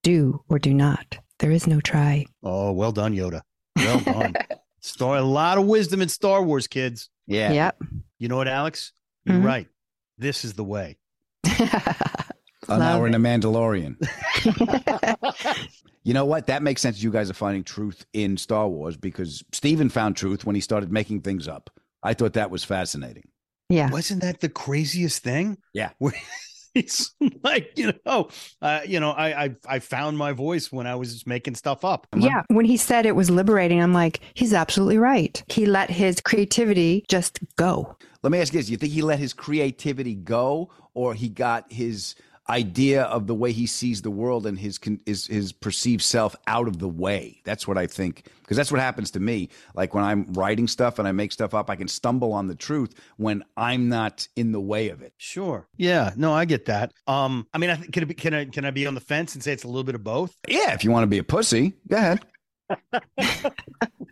do 0.03 0.43
or 0.49 0.59
do 0.59 0.75
not. 0.75 1.19
There 1.39 1.51
is 1.53 1.67
no 1.67 1.81
try. 1.81 2.27
Oh, 2.43 2.73
well 2.73 2.91
done, 2.93 3.15
Yoda. 3.15 3.43
Well 3.77 4.01
done. 4.01 4.35
Star 4.81 5.17
a 5.19 5.23
lot 5.23 5.59
of 5.59 5.67
wisdom 5.67 6.01
in 6.03 6.09
Star 6.09 6.43
Wars, 6.43 6.67
kids. 6.67 7.11
Yeah. 7.27 7.53
Yep. 7.53 7.83
You 8.19 8.29
know 8.29 8.37
what, 8.37 8.49
Alex? 8.49 8.93
You're 9.25 9.37
Mhm. 9.37 9.45
right. 9.45 9.69
This 10.19 10.45
is 10.45 10.55
the 10.55 10.65
way. 10.65 10.97
Oh, 12.69 12.79
now 12.79 12.99
we're 12.99 13.07
in 13.07 13.13
the 13.13 13.19
Mandalorian. 13.19 13.95
You 16.07 16.15
know 16.15 16.25
what? 16.25 16.47
That 16.47 16.63
makes 16.63 16.83
sense. 16.83 17.03
You 17.03 17.11
guys 17.11 17.31
are 17.31 17.35
finding 17.35 17.65
truth 17.65 18.07
in 18.13 18.37
Star 18.37 18.69
Wars 18.69 18.97
because 18.97 19.43
Steven 19.51 19.89
found 19.89 20.17
truth 20.17 20.45
when 20.45 20.55
he 20.55 20.61
started 20.61 20.93
making 20.93 21.23
things 21.23 21.49
up. 21.49 21.69
I 22.01 22.15
thought 22.15 22.35
that 22.35 22.49
was 22.49 22.63
fascinating. 22.63 23.25
yeah. 23.69 23.91
Wasn't 23.91 24.23
that 24.23 24.39
the 24.39 24.49
craziest 24.49 25.25
thing? 25.25 25.59
Yeah. 25.75 25.91
Where 25.99 26.13
He's 26.75 27.15
like, 27.43 27.73
you 27.77 27.95
know, 28.05 28.29
uh, 28.61 28.81
you 28.87 29.01
know, 29.01 29.11
I, 29.13 29.45
I 29.45 29.57
I 29.67 29.79
found 29.79 30.19
my 30.19 30.33
voice 30.33 30.71
when 30.71 30.87
I 30.87 30.95
was 30.95 31.27
making 31.27 31.55
stuff 31.55 31.87
up. 31.87 32.07
Yeah, 32.15 32.43
when 32.49 32.67
he 32.67 32.77
said 32.77 33.07
it 33.07 33.17
was 33.17 33.31
liberating, 33.31 33.83
I'm 33.83 33.95
like, 33.95 34.21
he's 34.35 34.53
absolutely 34.53 34.99
right. 34.99 35.43
He 35.49 35.65
let 35.65 35.91
his 35.91 36.21
creativity 36.21 37.07
just 37.09 37.39
go. 37.57 37.97
Let 38.23 38.31
me 38.31 38.43
ask 38.43 38.53
you 38.53 38.61
this: 38.61 38.69
You 38.69 38.77
think 38.77 38.93
he 38.93 39.01
let 39.01 39.19
his 39.19 39.33
creativity 39.33 40.15
go, 40.17 40.71
or 40.93 41.15
he 41.15 41.31
got 41.31 41.73
his 41.73 42.15
idea 42.49 43.03
of 43.05 43.27
the 43.27 43.35
way 43.35 43.53
he 43.53 43.67
sees 43.67 44.03
the 44.03 44.11
world 44.11 44.47
and 44.47 44.59
his 44.59 44.79
his 45.05 45.27
his 45.27 45.53
perceived 45.53 46.03
self 46.03 46.35
out 46.47 46.69
of 46.69 46.79
the 46.79 46.89
way? 46.89 47.41
That's 47.45 47.67
what 47.67 47.77
I 47.79 47.87
think, 47.87 48.27
because 48.43 48.57
that's 48.57 48.71
what 48.73 48.81
happens 48.81 49.11
to 49.13 49.21
me. 49.21 49.49
Like 49.75 49.95
when 49.95 50.05
I'm 50.05 50.33
writing 50.33 50.69
stuff 50.69 50.99
and 50.99 51.07
I 51.09 51.13
make 51.13 51.33
stuff 51.33 51.55
up, 51.55 51.71
I 51.71 51.77
can 51.77 51.89
stumble 51.89 52.33
on 52.33 52.47
the 52.47 52.55
truth 52.55 52.95
when 53.17 53.43
I'm 53.57 53.89
not 53.89 54.27
in 54.37 54.53
the 54.53 54.61
way 54.61 54.89
of 54.91 55.03
it. 55.03 55.13
Sure. 55.17 55.67
Yeah. 55.77 56.13
No, 56.17 56.33
I 56.33 56.45
get 56.45 56.67
that. 56.67 56.93
Um, 57.07 57.47
I 57.53 57.59
mean, 57.59 57.71
I 57.71 57.75
think 57.77 57.93
can 57.93 58.03
it 58.03 58.07
be, 58.07 58.15
can 58.15 58.35
I 58.35 58.45
can 58.45 58.65
I 58.65 58.71
be 58.71 58.87
on 58.87 58.95
the 58.95 59.01
fence 59.01 59.35
and 59.35 59.43
say 59.43 59.53
it's 59.53 59.65
a 59.65 59.69
little 59.69 59.85
bit 59.85 59.95
of 59.95 60.05
both? 60.05 60.35
Yeah, 60.49 60.73
if 60.75 60.85
you 60.85 60.91
want 60.91 61.03
to 61.05 61.09
be 61.09 61.19
a 61.19 61.25
pussy, 61.25 61.75
go 61.89 61.97
ahead. 61.97 62.21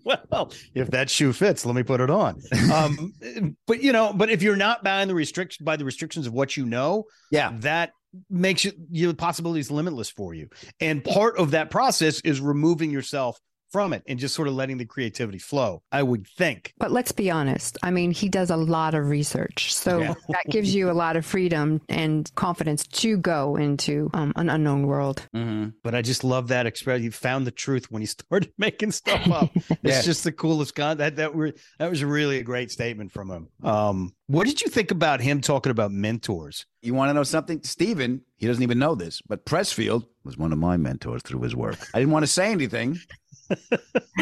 well, 0.05 0.53
if 0.75 0.91
that 0.91 1.11
shoe 1.11 1.33
fits, 1.33 1.65
let 1.67 1.75
me 1.75 1.83
put 1.83 2.01
it 2.01 2.11
on. 2.11 2.41
Um, 2.73 3.13
but 3.67 3.83
you 3.83 3.93
know, 3.93 4.13
but 4.13 4.31
if 4.31 4.43
you're 4.43 4.57
not 4.57 4.85
bound 4.85 5.11
the 5.11 5.15
restriction 5.15 5.65
by 5.65 5.77
the 5.77 5.85
restrictions 5.85 6.27
of 6.27 6.33
what 6.33 6.57
you 6.57 6.67
know, 6.67 7.05
Yeah. 7.31 7.53
that 7.61 7.93
makes 8.31 8.65
you 8.65 8.73
your 8.91 9.15
possibilities 9.15 9.71
limitless 9.71 10.11
for 10.11 10.35
you. 10.35 10.49
And 10.81 11.03
part 11.05 11.39
of 11.39 11.53
that 11.53 11.71
process 11.71 12.21
is 12.21 12.41
removing 12.41 12.91
yourself 12.91 13.39
from 13.75 13.93
it 13.93 14.05
and 14.07 14.21
just 14.21 14.37
sort 14.37 14.47
of 14.47 14.55
letting 14.55 14.77
the 14.79 14.85
creativity 14.85 15.39
flow. 15.39 15.83
I 15.91 16.05
would 16.05 16.29
think. 16.29 16.73
But 16.79 16.93
let's 16.93 17.11
be 17.11 17.29
honest. 17.29 17.77
I 17.83 17.91
mean, 17.91 18.13
he 18.13 18.29
does 18.29 18.51
a 18.51 18.57
lot 18.57 18.95
of 18.95 19.09
research. 19.09 19.75
So 19.75 19.99
Yeah. 19.99 20.15
that 20.29 20.45
gives 20.49 20.73
you 20.73 20.93
a 20.93 20.93
lot 21.05 21.17
of 21.17 21.27
freedom 21.27 21.81
and 21.89 22.31
confidence 22.37 22.87
to 23.03 23.17
go 23.17 23.57
into 23.57 24.11
um, 24.15 24.33
an 24.37 24.49
unknown 24.49 24.87
world. 24.87 25.27
Mm-hmm. 25.35 25.71
But 25.83 25.97
I 25.97 26.03
just 26.03 26.23
love 26.23 26.47
that 26.49 26.67
expression. 26.67 27.03
He 27.03 27.11
found 27.11 27.49
the 27.49 27.51
truth 27.51 27.91
when 27.91 28.01
he 28.01 28.07
started 28.19 28.53
making 28.59 28.93
stuff 28.93 29.29
up. 29.29 29.51
Yeah. 29.83 29.97
It's 29.99 30.05
just 30.05 30.25
the 30.25 30.33
coolest 30.33 30.75
con. 30.77 30.99
That 30.99 31.17
that 31.17 31.35
were 31.35 31.53
that 31.79 31.91
was 31.91 32.05
really 32.05 32.39
a 32.39 32.43
great 32.45 32.71
statement 32.71 33.11
from 33.13 33.29
him. 33.31 33.49
Um, 33.63 34.15
what 34.29 34.47
did 34.47 34.63
you 34.63 34.69
think 34.69 34.91
about 34.93 35.21
him 35.21 35.41
talking 35.41 35.71
about 35.71 35.91
mentors? 35.91 36.65
You 36.81 36.95
want 36.95 37.09
to 37.11 37.15
know 37.15 37.23
something? 37.25 37.63
Steven, 37.63 38.23
he 38.37 38.47
doesn't 38.47 38.63
even 38.63 38.79
know 38.79 38.95
this, 38.95 39.21
but 39.23 39.45
Pressfield 39.45 40.05
was 40.25 40.39
one 40.39 40.53
of 40.53 40.59
my 40.59 40.77
mentors 40.77 41.23
through 41.23 41.41
his 41.43 41.55
work. 41.57 41.77
I 41.93 41.99
didn't 41.99 42.13
want 42.13 42.23
to 42.25 42.33
say 42.33 42.51
anything. 42.53 42.99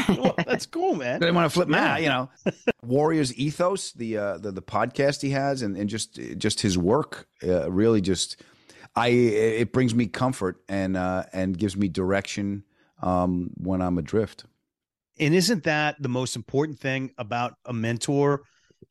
Well, 0.08 0.34
that's 0.46 0.66
cool, 0.66 0.94
man. 0.94 1.16
I 1.16 1.18
didn't 1.18 1.34
want 1.34 1.50
to 1.50 1.54
flip 1.54 1.68
Yeah. 1.68 1.96
yeah. 1.96 2.02
you 2.02 2.08
know. 2.08 2.30
Warriors 2.82 3.34
Ethos, 3.36 3.92
the 3.92 4.18
uh 4.18 4.38
the, 4.38 4.52
the 4.52 4.62
podcast 4.62 5.22
he 5.22 5.30
has 5.30 5.62
and, 5.62 5.76
and 5.76 5.88
just 5.88 6.18
just 6.36 6.60
his 6.60 6.76
work 6.76 7.28
uh, 7.44 7.70
really 7.70 8.00
just 8.00 8.42
I 8.96 9.08
it 9.08 9.72
brings 9.72 9.94
me 9.94 10.06
comfort 10.06 10.62
and 10.68 10.96
uh 10.96 11.24
and 11.32 11.56
gives 11.56 11.76
me 11.76 11.88
direction 11.88 12.64
um 13.02 13.50
when 13.56 13.80
I'm 13.80 13.98
adrift. 13.98 14.44
And 15.18 15.34
isn't 15.34 15.64
that 15.64 16.02
the 16.02 16.08
most 16.08 16.36
important 16.36 16.80
thing 16.80 17.12
about 17.18 17.54
a 17.64 17.72
mentor 17.72 18.42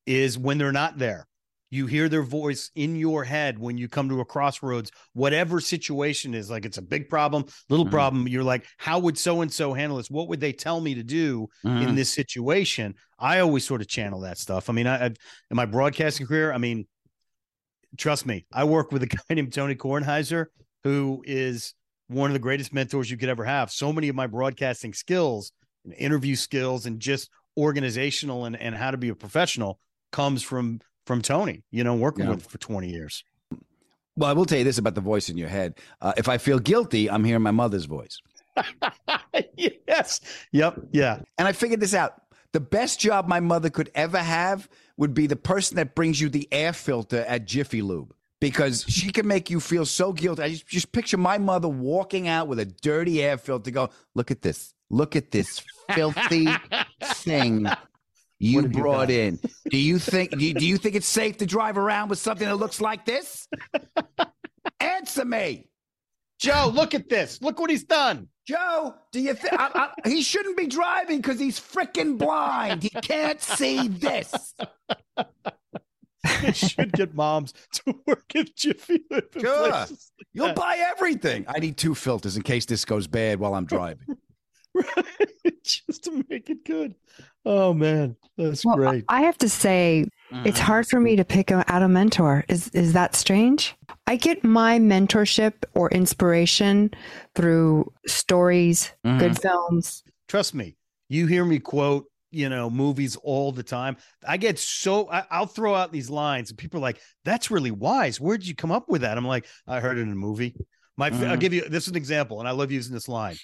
is 0.06 0.38
when 0.38 0.58
they're 0.58 0.72
not 0.72 0.98
there? 0.98 1.28
You 1.72 1.88
hear 1.88 2.10
their 2.10 2.22
voice 2.22 2.70
in 2.76 2.96
your 2.98 3.24
head 3.24 3.58
when 3.58 3.78
you 3.78 3.88
come 3.88 4.10
to 4.10 4.20
a 4.20 4.26
crossroads, 4.26 4.92
whatever 5.14 5.60
situation 5.62 6.34
is 6.34 6.50
like 6.50 6.66
it's 6.66 6.78
a 6.78 6.82
big 6.82 7.10
problem, 7.10 7.46
little 7.70 7.86
Mhm. 7.86 7.92
problem. 7.92 8.28
You're 8.28 8.44
like, 8.44 8.66
how 8.78 9.00
would 9.00 9.18
so 9.18 9.40
and 9.42 9.52
so 9.52 9.74
handle 9.74 9.98
this? 9.98 10.12
What 10.12 10.28
would 10.28 10.42
they 10.42 10.52
tell 10.52 10.82
me 10.82 10.94
to 10.96 11.04
do 11.04 11.48
in 11.64 11.92
Mhm. 11.92 11.96
this 11.96 12.14
situation? 12.14 12.96
I 13.18 13.40
always 13.40 13.66
sort 13.66 13.80
of 13.82 13.88
channel 13.88 14.20
that 14.22 14.38
stuff. 14.38 14.70
I 14.70 14.74
mean, 14.74 14.86
I, 14.86 15.06
I 15.06 15.06
in 15.06 15.16
my 15.56 15.66
broadcasting 15.66 16.28
career, 16.28 16.52
I 16.52 16.58
mean, 16.58 16.88
trust 17.98 18.26
me, 18.26 18.46
I 18.52 18.64
work 18.66 18.92
with 18.92 19.04
a 19.04 19.08
guy 19.30 19.34
named 19.34 19.54
Tony 19.54 19.76
Kornheiser, 19.76 20.48
who 20.84 21.24
is 21.26 21.74
one 22.08 22.30
of 22.30 22.34
the 22.34 22.40
greatest 22.40 22.74
mentors 22.74 23.10
you 23.10 23.16
could 23.18 23.30
ever 23.30 23.46
have. 23.46 23.72
So 23.72 23.94
many 23.94 24.10
of 24.10 24.16
my 24.16 24.28
broadcasting 24.28 24.94
skills 24.94 25.54
and 25.86 25.94
interview 25.94 26.36
skills 26.36 26.86
and 26.86 27.00
just 27.00 27.30
organizational 27.58 28.46
and, 28.46 28.60
and 28.60 28.76
how 28.76 28.92
to 28.92 28.98
be 28.98 29.10
a 29.10 29.16
professional 29.16 29.80
comes 30.12 30.44
from 30.44 30.82
from 31.12 31.22
Tony, 31.22 31.62
you 31.72 31.84
know, 31.84 31.94
working 31.94 32.24
Yeah. 32.24 32.32
with 32.32 32.46
for 32.46 32.58
20 32.58 32.90
years. 32.90 33.26
Well, 34.16 34.30
I 34.30 34.34
will 34.34 34.46
tell 34.46 34.60
you 34.60 34.64
this 34.64 34.78
about 34.78 34.96
the 34.96 35.02
voice 35.02 35.28
in 35.28 35.36
your 35.38 35.50
head. 35.50 35.74
Uh, 36.00 36.14
if 36.16 36.30
I 36.30 36.38
feel 36.38 36.58
guilty, 36.58 37.10
I'm 37.10 37.26
hearing 37.26 37.42
my 37.42 37.52
mother's 37.52 37.84
voice. 37.84 38.18
yes. 39.58 40.22
Yep. 40.54 40.80
Yeah. 40.94 41.20
And 41.38 41.50
I 41.50 41.52
figured 41.52 41.82
this 41.82 41.94
out. 41.94 42.14
The 42.54 42.62
best 42.62 42.98
job 43.02 43.28
my 43.28 43.42
mother 43.42 43.70
could 43.70 43.92
ever 43.94 44.20
have 44.20 44.70
would 44.96 45.14
be 45.14 45.28
the 45.28 45.36
person 45.36 45.76
that 45.76 45.96
brings 45.96 46.22
you 46.22 46.30
the 46.30 46.48
air 46.50 46.72
filter 46.72 47.26
at 47.28 47.46
Jiffy 47.46 47.82
Lube 47.82 48.14
because 48.40 48.86
she 48.88 49.12
can 49.12 49.28
make 49.28 49.50
you 49.50 49.60
feel 49.60 49.86
so 49.86 50.14
guilty. 50.14 50.44
I 50.44 50.50
just, 50.52 50.68
just 50.68 50.92
picture 50.94 51.18
my 51.18 51.38
mother 51.38 51.68
walking 51.68 52.30
out 52.30 52.48
with 52.48 52.60
a 52.60 52.66
dirty 52.66 53.22
air 53.22 53.38
filter, 53.38 53.70
go, 53.72 53.90
look 54.16 54.32
at 54.32 54.42
this. 54.44 54.74
Look 54.90 55.18
at 55.18 55.32
this 55.32 55.62
filthy 55.94 56.48
thing 57.04 57.68
you 58.42 58.62
have 58.62 58.74
you 58.74 58.82
brought 58.82 59.10
in. 59.10 59.40
Do 59.70 59.78
you 59.78 60.00
think 60.14 60.32
do 60.32 60.44
you, 60.44 60.54
do 60.54 60.66
you 60.66 60.78
think 60.78 60.96
it's 60.96 61.08
safe 61.08 61.38
to 61.38 61.46
drive 61.46 61.78
around 61.78 62.10
with 62.10 62.20
something 62.20 62.48
that 62.48 62.56
looks 62.56 62.82
like 62.82 63.06
this? 63.06 63.48
Answer 64.80 65.26
me. 65.26 65.68
Joe, 66.40 66.72
look 66.74 66.96
at 66.96 67.08
this. 67.08 67.40
Look 67.42 67.60
what 67.60 67.70
he's 67.70 67.84
done. 67.84 68.28
Joe, 68.48 68.96
do 69.12 69.20
you 69.22 69.36
think 69.36 69.54
he 70.06 70.24
shouldn't 70.24 70.58
be 70.58 70.66
driving 70.66 71.18
because 71.18 71.40
he's 71.40 71.60
freaking 71.60 72.18
blind? 72.18 72.82
He 72.82 72.90
can't 72.90 73.42
see 73.42 73.88
this. 73.88 74.56
They 76.44 76.52
should 76.52 76.92
get 76.94 77.16
moms 77.16 77.54
to 77.74 77.96
work 78.06 78.36
at 78.36 78.56
Jiffy 78.56 79.02
Lube. 79.10 79.40
Sure. 79.40 79.86
You'll 80.34 80.54
buy 80.54 80.78
everything. 80.80 81.46
I 81.48 81.60
need 81.60 81.78
two 81.78 81.96
filters 81.96 82.36
in 82.38 82.44
case 82.44 82.66
this 82.66 82.86
goes 82.86 83.08
bad 83.08 83.40
while 83.40 83.56
I'm 83.56 83.66
driving. 83.66 84.18
just 85.64 86.04
to 86.06 86.24
make 86.30 86.50
it 86.50 86.64
good. 86.66 86.96
Oh 87.46 87.74
man, 87.74 88.16
that's 88.38 88.64
Well, 88.66 88.76
great. 88.76 89.06
I 89.08 89.22
have 89.22 89.38
to 89.40 89.50
say, 89.50 90.06
it's 90.46 90.60
hard 90.60 90.88
for 90.88 91.00
me 91.00 91.16
to 91.16 91.26
pick 91.26 91.52
out 91.52 91.84
a 91.84 91.88
mentor. 91.88 92.46
Is 92.48 92.70
is 92.70 92.94
that 92.94 93.16
strange? 93.16 93.76
I 94.08 94.16
get 94.16 94.44
my 94.44 94.80
mentorship 94.80 95.54
or 95.76 95.90
inspiration 95.92 96.92
through 97.36 97.92
stories, 98.08 98.92
good 99.18 99.38
films. 99.38 100.04
Trust 100.28 100.54
me, 100.56 100.76
you 101.10 101.28
hear 101.28 101.44
me 101.46 101.60
quote, 101.60 102.06
you 102.32 102.50
know, 102.50 102.70
movies 102.70 103.18
all 103.18 103.52
the 103.52 103.64
time. 103.64 103.98
I 104.28 104.38
get 104.38 104.58
so 104.58 105.10
I, 105.10 105.24
I'll 105.30 105.46
throw 105.46 105.76
out 105.76 105.92
these 105.92 106.10
lines, 106.10 106.50
and 106.50 106.58
people 106.58 106.80
are 106.80 106.82
like, 106.84 107.02
"That's 107.26 107.52
really 107.52 107.72
wise. 107.72 108.20
Where'd 108.20 108.46
you 108.46 108.56
come 108.56 108.72
up 108.72 108.88
with 108.90 109.02
that?" 109.02 109.18
I'm 109.18 109.28
like, 109.28 109.46
"I 109.68 109.80
heard 109.80 109.98
it 109.98 110.02
in 110.02 110.12
a 110.12 110.16
movie." 110.16 110.56
My, 110.98 111.08
I'll 111.08 111.12
Mhm. 111.12 111.40
give 111.40 111.54
you 111.54 111.68
this 111.68 111.84
is 111.84 111.90
an 111.90 111.96
example, 111.98 112.40
and 112.40 112.48
I 112.48 112.52
love 112.52 112.72
using 112.72 112.94
this 112.94 113.08
line. 113.08 113.36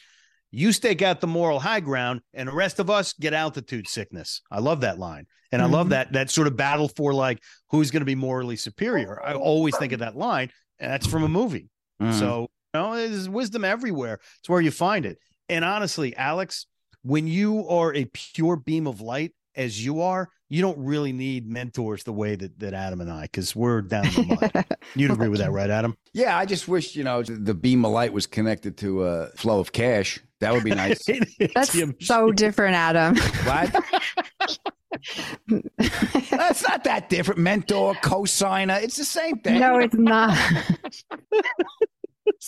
You 0.51 0.71
stake 0.71 1.01
out 1.01 1.19
the 1.21 1.27
moral 1.27 1.59
high 1.59 1.81
ground, 1.81 2.21
and 2.33 2.47
the 2.47 2.53
rest 2.53 2.79
of 2.79 2.89
us 2.89 3.13
get 3.13 3.33
altitude 3.33 3.87
sickness. 3.87 4.41
I 4.49 4.59
love 4.59 4.81
that 4.81 4.97
line, 4.97 5.27
and 5.51 5.61
I 5.61 5.65
love 5.65 5.87
Mhm. 5.87 5.91
that 5.91 6.13
that 6.13 6.29
sort 6.31 6.47
of 6.47 6.55
battle 6.55 6.87
for 6.87 7.13
like 7.13 7.43
who's 7.69 7.91
going 7.91 8.01
to 8.01 8.05
be 8.05 8.15
morally 8.15 8.55
superior. 8.55 9.21
I 9.23 9.33
always 9.33 9.77
think 9.77 9.91
of 9.91 9.99
that 9.99 10.15
line, 10.15 10.51
and 10.79 10.91
that's 10.91 11.07
from 11.07 11.23
a 11.23 11.29
movie. 11.29 11.69
Mhm. 12.01 12.17
So 12.17 12.47
you 12.73 12.81
know, 12.81 12.95
there's 12.95 13.29
wisdom 13.29 13.63
everywhere. 13.65 14.19
It's 14.39 14.49
where 14.49 14.61
you 14.61 14.71
find 14.71 15.05
it. 15.05 15.17
And 15.49 15.63
honestly, 15.65 16.15
Alex, 16.15 16.67
when 17.01 17.27
you 17.27 17.67
are 17.67 17.93
a 17.93 18.05
pure 18.05 18.55
beam 18.57 18.87
of 18.87 19.01
light 19.01 19.33
as 19.55 19.83
you 19.83 20.01
are, 20.01 20.29
you 20.49 20.61
don't 20.61 20.77
really 20.77 21.11
need 21.11 21.47
mentors 21.49 22.03
the 22.03 22.13
way 22.13 22.35
that 22.35 22.59
that 22.59 22.73
Adam 22.73 23.01
and 23.01 23.11
I, 23.11 23.23
because 23.23 23.55
we're 23.55 23.81
down 23.81 24.05
in 24.07 24.13
the 24.13 24.51
mud. 24.53 24.65
You'd 24.95 25.11
agree 25.11 25.27
with 25.29 25.39
that, 25.39 25.51
right, 25.59 25.69
Adam? 25.69 25.97
Yeah, 26.13 26.37
I 26.37 26.45
just 26.45 26.67
wish, 26.67 26.95
you 26.95 27.03
know, 27.03 27.21
the 27.23 27.53
beam 27.53 27.83
of 27.85 27.91
light 27.91 28.13
was 28.13 28.25
connected 28.27 28.77
to 28.77 29.03
a 29.05 29.27
flow 29.35 29.59
of 29.59 29.71
cash. 29.71 30.19
That 30.39 30.53
would 30.53 30.63
be 30.63 30.71
nice. 30.71 31.03
That's 31.55 31.75
so 32.05 32.31
different, 32.31 32.75
Adam. 32.75 33.17
What? 33.17 33.83
That's 36.29 36.67
not 36.67 36.83
that 36.83 37.09
different. 37.09 37.39
Mentor, 37.41 37.93
cosigner, 37.95 38.81
it's 38.81 38.97
the 38.97 39.03
same 39.05 39.39
thing. 39.39 39.59
no, 39.59 39.79
it's 39.79 39.95
not. 39.95 40.37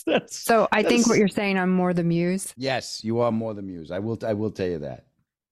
That's- 0.05 0.35
So 0.37 0.67
I 0.71 0.83
think 0.83 1.07
what 1.07 1.17
you're 1.17 1.27
saying, 1.27 1.57
I'm 1.57 1.71
more 1.71 1.93
the 1.93 2.03
muse. 2.03 2.53
Yes, 2.57 3.03
you 3.03 3.19
are 3.19 3.31
more 3.31 3.53
the 3.53 3.61
muse. 3.61 3.91
I 3.91 3.99
will. 3.99 4.17
I 4.25 4.33
will 4.33 4.51
tell 4.51 4.67
you 4.67 4.79
that. 4.79 5.05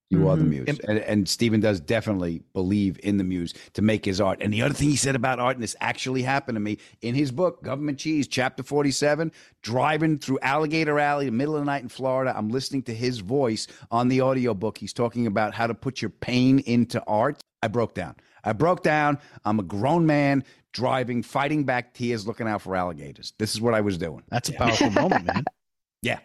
You 0.10 0.30
are 0.30 0.38
the 0.38 0.46
Mhm. 0.46 0.66
muse, 0.66 0.80
and, 0.88 1.00
and 1.00 1.28
Steven 1.28 1.60
does 1.60 1.82
definitely 1.82 2.42
believe 2.54 2.98
in 3.04 3.18
the 3.18 3.26
muse 3.26 3.54
to 3.74 3.82
make 3.82 4.06
his 4.06 4.22
art. 4.22 4.42
And 4.42 4.54
the 4.54 4.62
other 4.62 4.74
thing 4.74 4.90
he 4.90 4.96
said 4.96 5.16
about 5.16 5.38
art, 5.40 5.58
and 5.58 5.64
this 5.64 5.76
actually 5.82 6.22
happened 6.22 6.56
to 6.56 6.62
me 6.62 6.78
in 7.02 7.14
his 7.14 7.30
book, 7.30 7.62
Government 7.62 7.98
Cheese, 8.00 8.28
chapter 8.28 8.64
forty-seven. 8.64 9.34
Driving 9.64 10.18
through 10.18 10.40
Alligator 10.42 10.98
Alley, 10.98 11.26
the 11.26 11.32
middle 11.32 11.56
of 11.56 11.62
the 11.62 11.66
night 11.66 11.84
in 11.84 11.90
Florida, 11.90 12.34
I'm 12.38 12.48
listening 12.48 12.84
to 12.84 12.94
his 12.94 13.20
voice 13.20 13.68
on 13.92 14.08
the 14.08 14.22
audiobook. 14.22 14.78
He's 14.78 14.94
talking 14.94 15.28
about 15.28 15.54
how 15.54 15.68
to 15.68 15.74
put 15.74 16.02
your 16.02 16.10
pain 16.10 16.60
into 16.60 17.04
art. 17.06 17.42
I 17.62 17.68
broke 17.68 17.94
down. 17.94 18.16
I 18.46 18.54
broke 18.54 18.84
down. 18.84 19.18
I'm 19.44 19.60
a 19.60 19.64
grown 19.64 20.06
man 20.06 20.46
driving, 20.72 21.22
fighting 21.22 21.66
back 21.66 21.94
tears, 21.94 22.26
looking 22.26 22.48
out 22.48 22.62
for 22.62 22.78
alligators. 22.78 23.34
This 23.40 23.54
is 23.54 23.60
what 23.60 23.74
I 23.74 23.82
was 23.82 23.98
doing. 23.98 24.24
That's 24.30 24.48
a 24.48 24.54
powerful 24.54 24.92
moment, 24.92 25.26
man. 25.26 25.44
Yeah. 26.02 26.20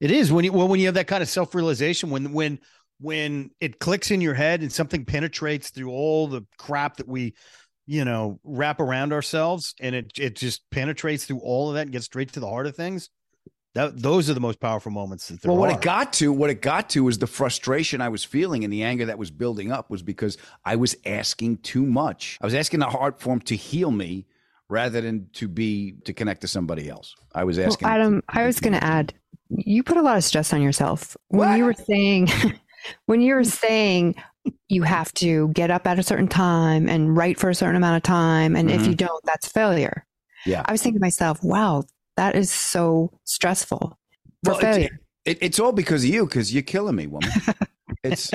It 0.00 0.10
is 0.10 0.30
when 0.32 0.44
you 0.44 0.52
well 0.52 0.68
when 0.68 0.80
you 0.80 0.86
have 0.86 0.96
that 0.96 1.06
kind 1.06 1.22
of 1.22 1.28
self 1.30 1.54
realization 1.54 2.10
when 2.10 2.32
when 2.32 2.58
when 3.00 3.50
it 3.60 3.78
clicks 3.78 4.10
in 4.10 4.20
your 4.20 4.34
head 4.34 4.60
and 4.62 4.72
something 4.72 5.04
penetrates 5.04 5.70
through 5.70 5.90
all 5.90 6.26
the 6.26 6.42
crap 6.58 6.96
that 6.98 7.08
we 7.08 7.34
you 7.86 8.04
know 8.04 8.38
wrap 8.44 8.80
around 8.80 9.12
ourselves 9.12 9.74
and 9.80 9.94
it 9.94 10.12
it 10.18 10.36
just 10.36 10.62
penetrates 10.70 11.26
through 11.26 11.40
all 11.40 11.68
of 11.68 11.74
that 11.74 11.82
and 11.82 11.92
gets 11.92 12.06
straight 12.06 12.32
to 12.32 12.40
the 12.40 12.48
heart 12.48 12.66
of 12.66 12.74
things. 12.76 13.10
That 13.74 14.00
those 14.00 14.30
are 14.30 14.34
the 14.34 14.40
most 14.40 14.60
powerful 14.60 14.92
moments 14.92 15.26
that 15.28 15.42
there 15.42 15.50
well, 15.50 15.60
what 15.60 15.70
are. 15.70 15.76
it 15.76 15.82
got 15.82 16.12
to, 16.14 16.32
what 16.32 16.48
it 16.48 16.62
got 16.62 16.88
to, 16.90 17.02
was 17.02 17.18
the 17.18 17.26
frustration 17.26 18.00
I 18.00 18.08
was 18.08 18.22
feeling 18.22 18.62
and 18.62 18.72
the 18.72 18.84
anger 18.84 19.04
that 19.06 19.18
was 19.18 19.32
building 19.32 19.72
up 19.72 19.90
was 19.90 20.00
because 20.00 20.38
I 20.64 20.76
was 20.76 20.96
asking 21.04 21.56
too 21.58 21.84
much. 21.84 22.38
I 22.40 22.46
was 22.46 22.54
asking 22.54 22.78
the 22.80 22.86
art 22.86 23.20
form 23.20 23.40
to 23.40 23.56
heal 23.56 23.90
me 23.90 24.26
rather 24.68 25.00
than 25.00 25.28
to 25.34 25.48
be 25.48 25.96
to 26.04 26.12
connect 26.12 26.42
to 26.42 26.48
somebody 26.48 26.88
else. 26.88 27.16
I 27.34 27.42
was 27.42 27.58
Well, 27.58 27.66
asking. 27.66 27.88
Adam, 27.88 28.22
I 28.28 28.46
was 28.46 28.60
going 28.60 28.74
to 28.74 28.84
add, 28.84 29.12
you 29.50 29.82
put 29.82 29.96
a 29.96 30.02
lot 30.02 30.16
of 30.16 30.24
stress 30.24 30.52
on 30.52 30.62
yourself 30.62 31.16
when 31.28 31.58
you 31.58 31.64
were 31.64 31.74
saying, 31.74 32.28
when 33.06 33.20
you're 33.20 33.44
saying 33.44 34.14
you 34.68 34.82
have 34.82 35.12
to 35.14 35.48
get 35.48 35.70
up 35.70 35.86
at 35.86 35.98
a 35.98 36.02
certain 36.02 36.28
time 36.28 36.88
and 36.88 37.16
write 37.16 37.38
for 37.38 37.48
a 37.50 37.54
certain 37.54 37.76
amount 37.76 37.96
of 37.96 38.02
time, 38.02 38.54
and 38.56 38.70
if 38.70 38.82
Mhm. 38.82 38.86
you 38.88 38.94
don't, 38.94 39.24
that's 39.24 39.48
failure. 39.48 40.04
Yeah. 40.46 40.62
I 40.66 40.72
was 40.72 40.82
thinking 40.82 41.00
to 41.00 41.04
myself, 41.04 41.42
wow, 41.42 41.84
that 42.16 42.36
is 42.36 42.50
so 42.50 43.10
stressful 43.24 43.98
for 44.44 44.50
Well, 44.52 44.58
it's- 44.58 44.90
It, 45.24 45.38
it's 45.40 45.58
all 45.58 45.72
because 45.72 46.04
of 46.04 46.10
you, 46.10 46.26
because 46.26 46.52
you're 46.52 46.62
killing 46.62 46.96
me, 46.96 47.06
woman. 47.06 47.30
It's. 48.02 48.30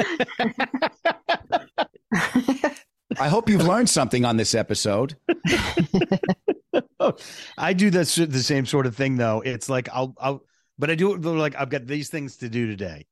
I 3.20 3.28
hope 3.28 3.50
you've 3.50 3.66
learned 3.66 3.90
something 3.90 4.26
on 4.26 4.38
this 4.38 4.56
episode. 4.56 5.16
I 7.58 7.74
do 7.74 7.90
this 7.90 8.16
the 8.16 8.42
same 8.44 8.66
sort 8.66 8.86
of 8.86 8.96
thing 8.96 9.18
though. 9.18 9.42
It's 9.42 9.70
like 9.70 9.90
I'll 9.92 10.16
I'll 10.20 10.44
but 10.78 10.90
I 10.90 10.96
do 10.96 11.14
it 11.14 11.22
like 11.22 11.56
I've 11.56 11.70
got 11.70 11.86
these 11.88 12.10
things 12.10 12.38
to 12.38 12.50
do 12.50 12.68
today. 12.68 13.06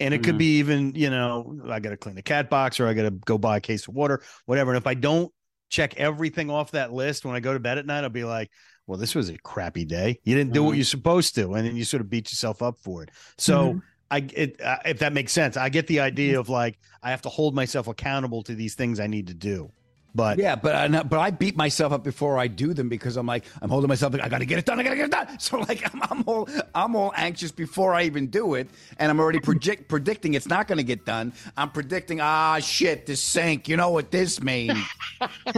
And 0.00 0.14
it 0.14 0.22
could 0.22 0.38
be 0.38 0.58
even, 0.58 0.94
you 0.94 1.10
know, 1.10 1.60
I 1.68 1.78
got 1.80 1.90
to 1.90 1.96
clean 1.96 2.16
the 2.16 2.22
cat 2.22 2.48
box 2.48 2.80
or 2.80 2.86
I 2.86 2.94
got 2.94 3.02
to 3.02 3.10
go 3.10 3.38
buy 3.38 3.58
a 3.58 3.60
case 3.60 3.86
of 3.86 3.94
water, 3.94 4.22
whatever. 4.46 4.70
And 4.70 4.78
if 4.78 4.86
I 4.86 4.94
don't 4.94 5.32
check 5.68 5.94
everything 5.96 6.50
off 6.50 6.70
that 6.72 6.92
list 6.92 7.24
when 7.24 7.36
I 7.36 7.40
go 7.40 7.52
to 7.52 7.60
bed 7.60 7.78
at 7.78 7.86
night, 7.86 8.02
I'll 8.02 8.10
be 8.10 8.24
like, 8.24 8.50
well, 8.86 8.98
this 8.98 9.14
was 9.14 9.28
a 9.28 9.38
crappy 9.38 9.84
day. 9.84 10.18
You 10.24 10.34
didn't 10.34 10.52
do 10.52 10.64
what 10.64 10.76
you're 10.76 10.84
supposed 10.84 11.34
to. 11.36 11.54
And 11.54 11.66
then 11.66 11.76
you 11.76 11.84
sort 11.84 12.00
of 12.00 12.10
beat 12.10 12.32
yourself 12.32 12.62
up 12.62 12.78
for 12.80 13.02
it. 13.02 13.10
So, 13.38 13.74
Mhm. 13.74 13.82
I 14.12 14.26
it, 14.34 14.60
uh, 14.60 14.78
if 14.84 14.98
that 14.98 15.12
makes 15.12 15.30
sense, 15.30 15.56
I 15.56 15.68
get 15.68 15.86
the 15.86 16.00
idea 16.00 16.40
of 16.40 16.48
like 16.48 16.80
I 17.02 17.10
have 17.10 17.22
to 17.22 17.28
hold 17.28 17.54
myself 17.54 17.86
accountable 17.86 18.42
to 18.42 18.56
these 18.56 18.74
things 18.74 18.98
I 18.98 19.06
need 19.06 19.28
to 19.28 19.34
do. 19.34 19.70
But 20.14 20.38
yeah, 20.38 20.56
but 20.56 20.74
I, 20.74 20.88
know- 20.88 21.04
but 21.04 21.18
I 21.18 21.30
beat 21.30 21.56
myself 21.56 21.92
up 21.92 22.02
before 22.02 22.38
I 22.38 22.48
do 22.48 22.74
them 22.74 22.88
because 22.88 23.16
I'm 23.16 23.26
like 23.26 23.44
I'm 23.62 23.70
holding 23.70 23.88
myself. 23.88 24.12
Like, 24.12 24.22
I 24.22 24.28
got 24.28 24.38
to 24.38 24.44
get 24.46 24.58
it 24.58 24.66
done. 24.66 24.80
I 24.80 24.82
got 24.82 24.90
to 24.90 24.96
get 24.96 25.04
it 25.06 25.12
done. 25.12 25.28
So 25.38 25.58
like 25.60 25.82
I'm, 25.94 26.02
I'm 26.10 26.24
all 26.26 26.48
I'm 26.74 26.96
all 26.96 27.12
anxious 27.16 27.52
before 27.52 27.94
I 27.94 28.02
even 28.02 28.26
do 28.28 28.54
it, 28.54 28.68
and 28.98 29.10
I'm 29.10 29.20
already 29.20 29.40
project, 29.40 29.88
predicting 29.88 30.34
it's 30.34 30.48
not 30.48 30.66
going 30.68 30.78
to 30.78 30.84
get 30.84 31.04
done. 31.06 31.32
I'm 31.56 31.70
predicting 31.70 32.20
ah 32.20 32.58
shit 32.58 33.06
this 33.06 33.22
sink. 33.22 33.68
You 33.68 33.76
know 33.76 33.90
what 33.90 34.10
this 34.10 34.42
means? 34.42 34.78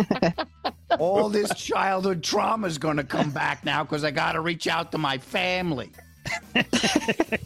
all 0.99 1.29
this 1.29 1.53
childhood 1.55 2.23
trauma 2.23 2.67
is 2.67 2.79
going 2.79 2.99
to 2.99 3.05
come 3.05 3.31
back 3.31 3.65
now 3.65 3.83
because 3.83 4.05
I 4.05 4.11
got 4.11 4.33
to 4.33 4.41
reach 4.41 4.67
out 4.67 4.93
to 4.93 4.99
my 4.99 5.19
family. 5.19 5.91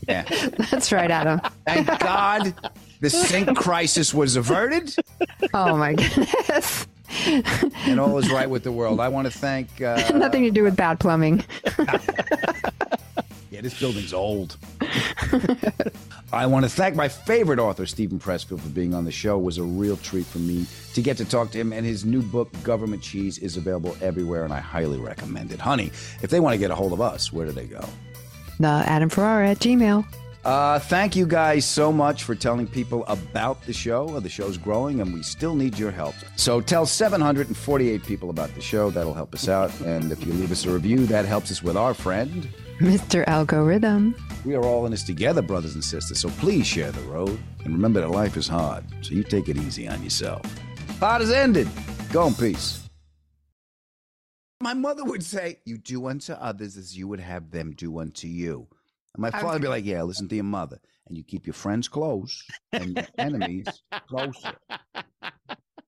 yeah. 0.08 0.22
That's 0.70 0.92
right, 0.92 1.10
Adam. 1.10 1.40
Thank 1.64 1.86
God 2.00 2.54
the 3.00 3.10
sink 3.10 3.56
crisis 3.56 4.12
was 4.12 4.36
averted. 4.36 4.94
Oh 5.54 5.76
my 5.76 5.94
goodness. 5.94 6.86
and 7.86 8.00
all 8.00 8.18
is 8.18 8.30
right 8.30 8.48
with 8.48 8.62
the 8.62 8.72
world. 8.72 9.00
I 9.00 9.08
want 9.08 9.30
to 9.30 9.38
thank. 9.38 9.80
Uh, 9.80 9.96
Nothing 10.14 10.44
to 10.44 10.50
do 10.50 10.62
with 10.62 10.76
bad 10.76 11.00
plumbing. 11.00 11.44
yeah, 13.50 13.60
this 13.60 13.78
building's 13.78 14.12
old. 14.12 14.56
I 16.32 16.46
want 16.46 16.64
to 16.64 16.70
thank 16.70 16.96
my 16.96 17.08
favorite 17.08 17.58
author, 17.58 17.86
Steven 17.86 18.18
Pressfield, 18.18 18.60
for 18.60 18.68
being 18.68 18.94
on 18.94 19.04
the 19.04 19.12
show. 19.12 19.38
It 19.38 19.42
was 19.42 19.58
a 19.58 19.62
real 19.62 19.96
treat 19.98 20.26
for 20.26 20.38
me 20.38 20.66
to 20.94 21.02
get 21.02 21.16
to 21.18 21.24
talk 21.24 21.50
to 21.52 21.58
him. 21.58 21.72
And 21.72 21.86
his 21.86 22.04
new 22.04 22.22
book, 22.22 22.50
Government 22.62 23.02
Cheese, 23.02 23.38
is 23.38 23.56
available 23.56 23.96
everywhere, 24.02 24.44
and 24.44 24.52
I 24.52 24.58
highly 24.60 24.98
recommend 24.98 25.52
it. 25.52 25.60
Honey, 25.60 25.86
if 26.22 26.30
they 26.30 26.40
want 26.40 26.54
to 26.54 26.58
get 26.58 26.70
a 26.70 26.74
hold 26.74 26.92
of 26.92 27.00
us, 27.00 27.32
where 27.32 27.46
do 27.46 27.52
they 27.52 27.66
go? 27.66 27.84
The 28.58 28.68
Adam 28.68 29.08
Ferrara 29.08 29.50
at 29.50 29.58
Gmail. 29.58 30.04
Uh, 30.46 30.78
thank 30.78 31.16
you 31.16 31.26
guys 31.26 31.64
so 31.64 31.90
much 31.90 32.22
for 32.22 32.36
telling 32.36 32.68
people 32.68 33.04
about 33.08 33.60
the 33.62 33.72
show. 33.72 34.20
The 34.20 34.28
show's 34.28 34.56
growing, 34.56 35.00
and 35.00 35.12
we 35.12 35.24
still 35.24 35.56
need 35.56 35.76
your 35.76 35.90
help. 35.90 36.14
So 36.36 36.60
tell 36.60 36.86
748 36.86 38.04
people 38.04 38.30
about 38.30 38.54
the 38.54 38.60
show. 38.60 38.90
That'll 38.90 39.12
help 39.12 39.34
us 39.34 39.48
out. 39.48 39.72
And 39.80 40.12
if 40.12 40.24
you 40.24 40.32
leave 40.32 40.52
us 40.52 40.64
a 40.64 40.70
review, 40.70 41.04
that 41.06 41.24
helps 41.24 41.50
us 41.50 41.64
with 41.64 41.76
our 41.76 41.94
friend. 41.94 42.48
Mr. 42.78 43.26
Algorithm. 43.26 44.14
We 44.44 44.54
are 44.54 44.62
all 44.62 44.84
in 44.84 44.92
this 44.92 45.02
together, 45.02 45.42
brothers 45.42 45.74
and 45.74 45.82
sisters. 45.82 46.20
So 46.20 46.28
please 46.28 46.64
share 46.64 46.92
the 46.92 47.02
road. 47.02 47.40
And 47.64 47.72
remember 47.72 48.00
that 48.00 48.10
life 48.10 48.36
is 48.36 48.46
hard. 48.46 48.84
So 49.00 49.14
you 49.14 49.24
take 49.24 49.48
it 49.48 49.56
easy 49.56 49.88
on 49.88 50.00
yourself. 50.00 50.42
Hard 51.00 51.22
is 51.22 51.32
ended. 51.32 51.68
Go 52.12 52.28
in 52.28 52.34
peace. 52.34 52.88
My 54.62 54.74
mother 54.74 55.02
would 55.02 55.24
say, 55.24 55.58
You 55.64 55.76
do 55.76 56.06
unto 56.06 56.34
others 56.34 56.76
as 56.76 56.96
you 56.96 57.08
would 57.08 57.18
have 57.18 57.50
them 57.50 57.72
do 57.72 57.98
unto 57.98 58.28
you. 58.28 58.68
And 59.16 59.22
my 59.22 59.30
father 59.30 59.54
would 59.54 59.62
be 59.62 59.68
like, 59.68 59.84
Yeah, 59.84 60.02
listen 60.02 60.28
to 60.28 60.34
your 60.34 60.44
mother. 60.44 60.78
And 61.06 61.16
you 61.16 61.24
keep 61.24 61.46
your 61.46 61.54
friends 61.54 61.88
close 61.88 62.44
and 62.72 62.96
your 62.96 63.06
enemies 63.16 63.66
closer. 64.08 64.54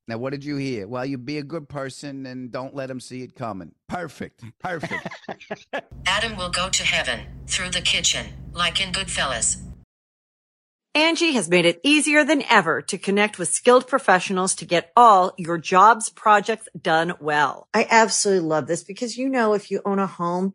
Now, 0.07 0.17
what 0.17 0.31
did 0.31 0.43
you 0.43 0.57
hear? 0.57 0.89
Well, 0.89 1.05
you 1.05 1.19
be 1.19 1.37
a 1.37 1.43
good 1.43 1.69
person 1.69 2.25
and 2.25 2.51
don't 2.51 2.75
let 2.75 2.87
them 2.87 2.99
see 2.99 3.23
it 3.23 3.35
coming. 3.35 3.73
Perfect. 3.89 4.43
Perfect. 4.59 5.07
Adam 6.07 6.37
will 6.39 6.49
go 6.49 6.71
to 6.71 6.83
heaven 6.83 7.27
through 7.47 7.71
the 7.71 7.83
kitchen, 7.83 8.27
like 8.55 8.81
in 8.81 8.91
Goodfellas. 8.91 9.61
Angi 10.97 11.35
has 11.35 11.51
made 11.51 11.67
it 11.67 11.81
easier 11.83 12.25
than 12.25 12.43
ever 12.49 12.81
to 12.83 12.97
connect 12.97 13.39
with 13.39 13.51
skilled 13.53 13.87
professionals 13.87 14.55
to 14.57 14.65
get 14.65 14.91
all 14.97 15.35
your 15.37 15.59
jobs 15.59 16.09
projects 16.09 16.69
done 16.81 17.13
well. 17.21 17.69
I 17.75 17.87
absolutely 17.91 18.49
love 18.49 18.67
this 18.67 18.85
because, 18.85 19.19
you 19.19 19.29
know, 19.29 19.53
if 19.53 19.71
you 19.71 19.83
own 19.85 19.99
a 19.99 20.07
home, 20.07 20.55